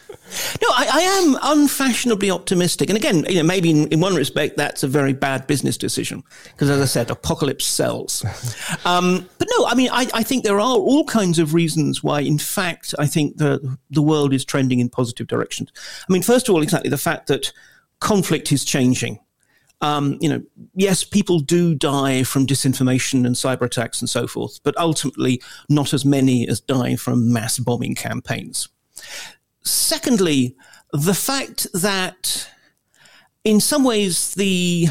No, 0.61 0.67
I, 0.69 0.89
I, 0.91 1.01
am 1.01 1.37
unfashionably 1.41 2.31
optimistic. 2.31 2.89
And 2.89 2.97
again, 2.97 3.25
you 3.29 3.35
know, 3.35 3.43
maybe 3.43 3.69
in, 3.69 3.87
in 3.89 3.99
one 3.99 4.15
respect, 4.15 4.57
that's 4.57 4.83
a 4.83 4.87
very 4.87 5.13
bad 5.13 5.45
business 5.45 5.77
decision. 5.77 6.23
Because 6.45 6.69
as 6.69 6.81
I 6.81 6.85
said, 6.85 7.09
apocalypse 7.09 7.65
sells. 7.65 8.25
Um, 8.83 9.27
but 9.39 9.47
no, 9.57 9.65
I 9.65 9.73
mean, 9.73 9.89
I, 9.91 10.07
I, 10.13 10.21
think 10.21 10.43
there 10.43 10.59
are 10.59 10.77
all 10.77 11.05
kinds 11.05 11.39
of 11.39 11.53
reasons 11.53 12.03
why, 12.03 12.21
in 12.21 12.37
fact, 12.37 12.93
I 12.99 13.07
think 13.07 13.37
the, 13.37 13.77
the 13.89 14.01
world 14.01 14.33
is 14.33 14.45
trending 14.45 14.79
in 14.79 14.89
positive 14.89 15.27
directions. 15.27 15.71
I 16.07 16.13
mean, 16.13 16.21
first 16.21 16.47
of 16.47 16.53
all, 16.53 16.61
exactly 16.61 16.89
the 16.89 16.97
fact 16.97 17.27
that 17.27 17.51
conflict 17.99 18.51
is 18.51 18.63
changing. 18.63 19.19
Um, 19.81 20.17
you 20.21 20.29
know, 20.29 20.41
yes, 20.75 21.03
people 21.03 21.39
do 21.39 21.73
die 21.73 22.23
from 22.23 22.45
disinformation 22.45 23.25
and 23.25 23.35
cyber 23.35 23.63
attacks 23.63 24.01
and 24.01 24.09
so 24.09 24.27
forth, 24.27 24.59
but 24.63 24.77
ultimately 24.77 25.41
not 25.69 25.93
as 25.93 26.05
many 26.05 26.47
as 26.47 26.59
die 26.59 26.95
from 26.95 27.31
mass 27.31 27.57
bombing 27.57 27.95
campaigns. 27.95 28.69
Secondly, 29.65 30.55
the 30.93 31.13
fact 31.13 31.67
that 31.73 32.49
in 33.43 33.59
some 33.59 33.83
ways 33.83 34.33
the 34.35 34.87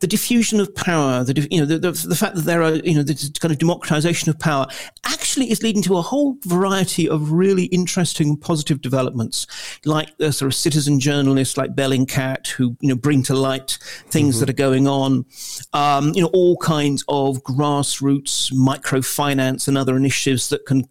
the 0.00 0.06
diffusion 0.06 0.60
of 0.60 0.74
power, 0.74 1.24
the 1.24 1.48
you 1.50 1.58
know 1.58 1.64
the, 1.64 1.78
the, 1.78 1.92
the, 1.92 2.14
fact 2.14 2.34
that 2.34 2.42
there 2.42 2.62
are 2.62 2.74
you 2.74 2.94
know 2.94 3.02
this 3.02 3.30
kind 3.38 3.50
of 3.50 3.58
democratization 3.58 4.28
of 4.28 4.38
power 4.38 4.66
actually 5.06 5.50
is 5.50 5.62
leading 5.62 5.82
to 5.82 5.96
a 5.96 6.02
whole 6.02 6.36
variety 6.44 7.08
of 7.08 7.32
really 7.32 7.64
interesting 7.66 8.28
and 8.28 8.40
positive 8.40 8.82
developments, 8.82 9.46
like 9.86 10.14
the 10.18 10.32
sort 10.32 10.48
of 10.48 10.54
citizen 10.54 11.00
journalists 11.00 11.56
like 11.56 11.74
Bellingcat 11.74 12.48
who 12.48 12.76
you 12.80 12.90
know 12.90 12.94
bring 12.94 13.22
to 13.22 13.34
light 13.34 13.78
things 14.08 14.34
mm-hmm. 14.34 14.40
that 14.40 14.50
are 14.50 14.52
going 14.52 14.86
on, 14.86 15.24
um, 15.72 16.12
you 16.14 16.20
know 16.20 16.30
all 16.34 16.58
kinds 16.58 17.02
of 17.08 17.42
grassroots 17.42 18.52
microfinance 18.52 19.66
and 19.66 19.78
other 19.78 19.96
initiatives 19.96 20.50
that 20.50 20.66
can 20.66 20.86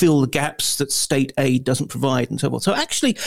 fill 0.00 0.22
the 0.22 0.26
gaps 0.26 0.76
that 0.76 0.90
state 0.90 1.30
aid 1.36 1.62
doesn't 1.62 1.88
provide 1.88 2.30
and 2.30 2.40
so 2.40 2.48
forth. 2.48 2.62
So 2.62 2.74
actually, 2.74 3.18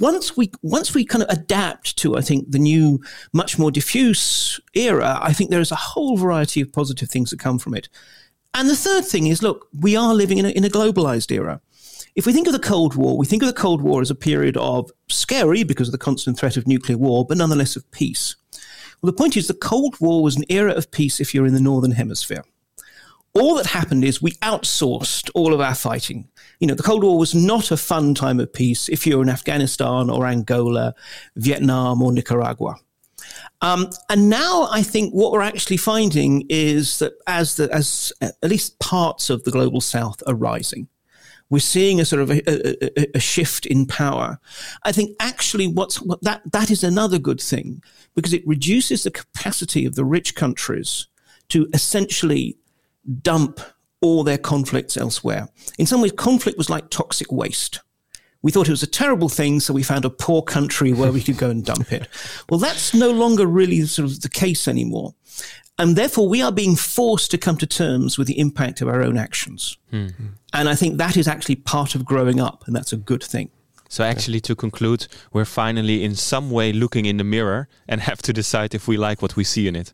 once 0.00 0.34
we 0.34 0.50
once 0.62 0.94
we 0.94 1.04
kind 1.04 1.22
of 1.22 1.28
adapt 1.28 1.98
to, 1.98 2.16
I 2.16 2.22
think, 2.22 2.50
the 2.50 2.58
new, 2.58 3.00
much 3.34 3.58
more 3.58 3.70
diffuse 3.70 4.58
era, 4.74 5.18
I 5.20 5.34
think 5.34 5.50
there 5.50 5.60
is 5.60 5.70
a 5.70 5.76
whole 5.76 6.16
variety 6.16 6.62
of 6.62 6.72
positive 6.72 7.10
things 7.10 7.30
that 7.30 7.38
come 7.38 7.58
from 7.58 7.74
it. 7.74 7.90
And 8.54 8.70
the 8.70 8.76
third 8.76 9.04
thing 9.04 9.26
is, 9.26 9.42
look, 9.42 9.68
we 9.78 9.94
are 9.94 10.14
living 10.14 10.38
in 10.38 10.46
a, 10.46 10.48
in 10.48 10.64
a 10.64 10.70
globalized 10.70 11.30
era. 11.30 11.60
If 12.14 12.24
we 12.24 12.32
think 12.32 12.46
of 12.46 12.54
the 12.54 12.58
Cold 12.58 12.94
War, 12.94 13.18
we 13.18 13.26
think 13.26 13.42
of 13.42 13.48
the 13.48 13.62
Cold 13.62 13.82
War 13.82 14.00
as 14.00 14.10
a 14.10 14.14
period 14.14 14.56
of 14.56 14.90
scary 15.10 15.64
because 15.64 15.88
of 15.88 15.92
the 15.92 15.98
constant 15.98 16.38
threat 16.38 16.56
of 16.56 16.66
nuclear 16.66 16.96
war, 16.96 17.26
but 17.26 17.36
nonetheless 17.36 17.76
of 17.76 17.90
peace. 17.90 18.36
Well, 19.02 19.12
the 19.12 19.18
point 19.18 19.36
is, 19.36 19.48
the 19.48 19.52
Cold 19.70 20.00
War 20.00 20.22
was 20.22 20.36
an 20.36 20.44
era 20.48 20.72
of 20.72 20.90
peace 20.90 21.20
if 21.20 21.34
you're 21.34 21.44
in 21.44 21.52
the 21.52 21.60
Northern 21.60 21.92
Hemisphere 21.92 22.44
all 23.36 23.54
that 23.56 23.66
happened 23.66 24.04
is 24.04 24.22
we 24.22 24.32
outsourced 24.42 25.30
all 25.34 25.52
of 25.52 25.60
our 25.60 25.74
fighting. 25.74 26.28
You 26.60 26.66
know, 26.66 26.74
the 26.74 26.82
Cold 26.82 27.04
War 27.04 27.18
was 27.18 27.34
not 27.34 27.70
a 27.70 27.76
fun 27.76 28.14
time 28.14 28.40
of 28.40 28.52
peace 28.52 28.88
if 28.88 29.06
you're 29.06 29.22
in 29.22 29.28
Afghanistan 29.28 30.08
or 30.10 30.26
Angola, 30.26 30.94
Vietnam 31.36 32.02
or 32.02 32.12
Nicaragua. 32.12 32.76
Um, 33.60 33.90
and 34.08 34.28
now 34.28 34.68
I 34.70 34.82
think 34.82 35.12
what 35.12 35.32
we're 35.32 35.40
actually 35.40 35.76
finding 35.76 36.46
is 36.48 36.98
that 36.98 37.14
as 37.26 37.56
the, 37.56 37.72
as 37.72 38.12
at 38.20 38.34
least 38.42 38.78
parts 38.78 39.30
of 39.30 39.44
the 39.44 39.50
global 39.50 39.80
south 39.80 40.22
are 40.26 40.34
rising, 40.34 40.88
we're 41.48 41.58
seeing 41.60 42.00
a 42.00 42.04
sort 42.04 42.22
of 42.22 42.30
a, 42.30 42.42
a, 43.00 43.16
a 43.16 43.20
shift 43.20 43.66
in 43.66 43.86
power. 43.86 44.38
I 44.84 44.92
think 44.92 45.16
actually 45.20 45.68
what's 45.68 46.02
what 46.02 46.22
that 46.22 46.42
that 46.52 46.70
is 46.70 46.82
another 46.82 47.18
good 47.18 47.40
thing 47.40 47.82
because 48.14 48.32
it 48.32 48.46
reduces 48.46 49.04
the 49.04 49.10
capacity 49.10 49.86
of 49.86 49.94
the 49.94 50.04
rich 50.04 50.34
countries 50.34 51.06
to 51.48 51.68
essentially 51.72 52.56
dump 53.22 53.60
all 54.00 54.24
their 54.24 54.38
conflicts 54.38 54.96
elsewhere. 54.96 55.48
In 55.78 55.86
some 55.86 56.00
ways, 56.00 56.12
conflict 56.12 56.58
was 56.58 56.70
like 56.70 56.90
toxic 56.90 57.32
waste. 57.32 57.80
We 58.42 58.52
thought 58.52 58.68
it 58.68 58.72
was 58.72 58.82
a 58.82 58.86
terrible 58.86 59.28
thing, 59.28 59.60
so 59.60 59.74
we 59.74 59.82
found 59.82 60.04
a 60.04 60.10
poor 60.10 60.42
country 60.42 60.92
where 60.92 61.10
we 61.10 61.22
could 61.22 61.38
go 61.38 61.50
and 61.50 61.64
dump 61.64 61.92
it. 61.92 62.08
Well, 62.48 62.60
that's 62.60 62.94
no 62.94 63.10
longer 63.10 63.44
really 63.44 63.84
sort 63.86 64.08
of 64.08 64.20
the 64.20 64.28
case 64.28 64.68
anymore. 64.68 65.14
And 65.78 65.96
therefore, 65.96 66.28
we 66.28 66.42
are 66.42 66.52
being 66.52 66.76
forced 66.76 67.30
to 67.32 67.38
come 67.38 67.56
to 67.58 67.66
terms 67.66 68.16
with 68.16 68.28
the 68.28 68.38
impact 68.38 68.80
of 68.80 68.88
our 68.88 69.02
own 69.02 69.18
actions. 69.18 69.76
Mm-hmm. 69.92 70.26
And 70.52 70.68
I 70.68 70.74
think 70.76 70.96
that 70.98 71.16
is 71.16 71.26
actually 71.26 71.56
part 71.56 71.94
of 71.94 72.04
growing 72.04 72.40
up, 72.40 72.64
and 72.66 72.76
that's 72.76 72.92
a 72.92 72.96
good 72.96 73.22
thing. 73.22 73.50
So, 73.88 74.04
actually, 74.04 74.40
to 74.40 74.54
conclude, 74.54 75.06
we're 75.32 75.44
finally 75.44 76.04
in 76.04 76.14
some 76.14 76.50
way 76.50 76.72
looking 76.72 77.04
in 77.04 77.16
the 77.16 77.24
mirror 77.24 77.68
and 77.88 78.00
have 78.10 78.22
to 78.22 78.32
decide 78.32 78.74
if 78.74 78.86
we 78.86 78.96
like 78.96 79.22
what 79.22 79.36
we 79.36 79.44
see 79.44 79.66
in 79.66 79.76
it. 79.76 79.92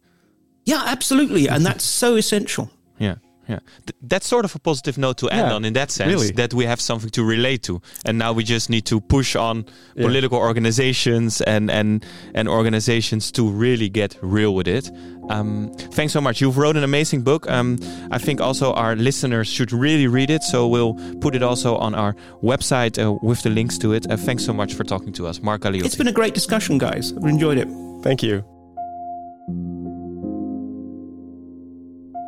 Yeah, 0.64 0.82
absolutely. 0.86 1.48
And 1.48 1.64
that's 1.64 1.84
so 1.84 2.16
essential 2.16 2.70
yeah 2.98 3.16
yeah. 3.48 3.58
Th- 3.86 3.96
that's 4.02 4.26
sort 4.26 4.44
of 4.44 4.54
a 4.54 4.58
positive 4.58 4.98
note 4.98 5.18
to 5.18 5.28
end 5.28 5.48
yeah, 5.48 5.54
on 5.54 5.64
in 5.64 5.72
that 5.74 5.90
sense 5.90 6.12
really. 6.12 6.32
that 6.32 6.54
we 6.54 6.64
have 6.64 6.80
something 6.80 7.10
to 7.10 7.24
relate 7.24 7.62
to. 7.64 7.82
And 8.04 8.18
now 8.18 8.32
we 8.32 8.44
just 8.44 8.70
need 8.70 8.86
to 8.86 9.00
push 9.00 9.36
on 9.36 9.66
yeah. 9.94 10.06
political 10.06 10.38
organizations 10.38 11.40
and 11.40 11.70
and 11.70 12.04
and 12.34 12.48
organizations 12.48 13.32
to 13.32 13.48
really 13.48 13.88
get 13.88 14.16
real 14.22 14.54
with 14.54 14.68
it. 14.68 14.90
Um, 15.28 15.72
thanks 15.92 16.12
so 16.12 16.20
much. 16.20 16.40
You've 16.40 16.58
wrote 16.58 16.76
an 16.76 16.84
amazing 16.84 17.22
book. 17.22 17.48
Um, 17.50 17.78
i 18.10 18.18
think 18.18 18.40
also 18.40 18.72
our 18.74 18.96
listeners 18.96 19.48
should 19.48 19.72
really 19.72 20.06
read 20.06 20.30
it. 20.30 20.42
So 20.42 20.66
we'll 20.68 20.94
put 21.20 21.34
it 21.34 21.42
also 21.42 21.76
on 21.76 21.94
our 21.94 22.14
website 22.42 22.98
uh, 22.98 23.12
with 23.22 23.42
the 23.42 23.50
links 23.50 23.78
to 23.78 23.92
it. 23.92 24.10
Uh, 24.10 24.16
thanks 24.16 24.44
so 24.44 24.52
much 24.52 24.74
for 24.74 24.84
talking 24.84 25.12
to 25.14 25.26
us. 25.26 25.42
Mark 25.42 25.62
Galeotti. 25.62 25.84
it's 25.84 25.96
been 25.96 26.08
a 26.08 26.12
great 26.12 26.34
discussion 26.34 26.78
guys. 26.78 27.12
I've 27.12 27.24
enjoyed 27.24 27.58
it. 27.58 27.68
Thank 28.02 28.22
you 28.22 28.51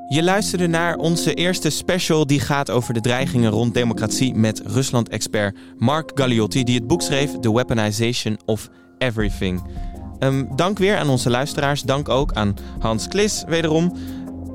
Je 0.09 0.23
luisterde 0.23 0.67
naar 0.67 0.97
onze 0.97 1.35
eerste 1.35 1.71
special 1.71 2.27
die 2.27 2.41
gaat 2.41 2.71
over 2.71 2.95
de 2.95 3.01
dreigingen 3.01 3.51
rond 3.51 3.75
democratie 3.75 4.35
met 4.35 4.63
Rusland-expert 4.65 5.57
Mark 5.79 6.11
Galliotti, 6.15 6.65
die 6.65 6.75
het 6.75 6.87
boek 6.87 7.03
schreef 7.03 7.39
The 7.41 7.53
Weaponization 7.53 8.39
of 8.45 8.69
Everything. 8.99 9.63
Um, 10.21 10.49
dank 10.57 10.79
weer 10.79 10.97
aan 10.97 11.09
onze 11.09 11.31
luisteraars. 11.31 11.83
Dank 11.83 12.09
ook 12.09 12.33
aan 12.33 12.55
Hans 12.79 13.09
Klis 13.09 13.45
wederom. 13.47 13.93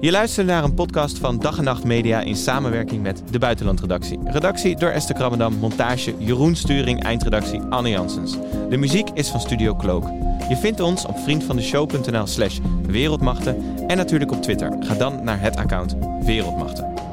Je 0.02 0.12
luistert 0.12 0.48
naar 0.48 0.64
een 0.64 0.74
podcast 0.74 1.18
van 1.18 1.40
Dag 1.40 1.58
en 1.58 1.64
Nacht 1.64 1.84
Media 1.84 2.22
in 2.22 2.36
samenwerking 2.36 3.02
met 3.02 3.24
de 3.32 3.40
Buitenlandredactie. 3.40 4.20
Redactie 4.24 4.76
door 4.76 4.90
Esther 4.90 5.16
Krabbendam, 5.16 5.54
montage 5.54 6.16
Jeroen 6.18 6.56
Sturing, 6.56 7.04
eindredactie 7.04 7.62
Anne 7.62 7.90
Janssens. 7.90 8.38
De 8.70 8.78
muziek 8.78 9.10
is 9.14 9.30
van 9.30 9.40
Studio 9.40 9.76
Cloak. 9.76 10.04
Je 10.50 10.58
vindt 10.58 10.80
ons 10.80 11.06
op 11.06 11.18
vriendvandeshow.nl 11.18 12.28
slash 12.28 12.60
wereldmachten 12.86 13.78
en 13.88 13.98
natuurlijk 13.98 14.32
op 14.32 14.42
Twitter. 14.42 14.76
Ga 14.80 14.94
dan 14.94 15.24
naar 15.24 15.42
het 15.42 15.56
account 15.56 15.96
Wereldmachten. 16.22 17.09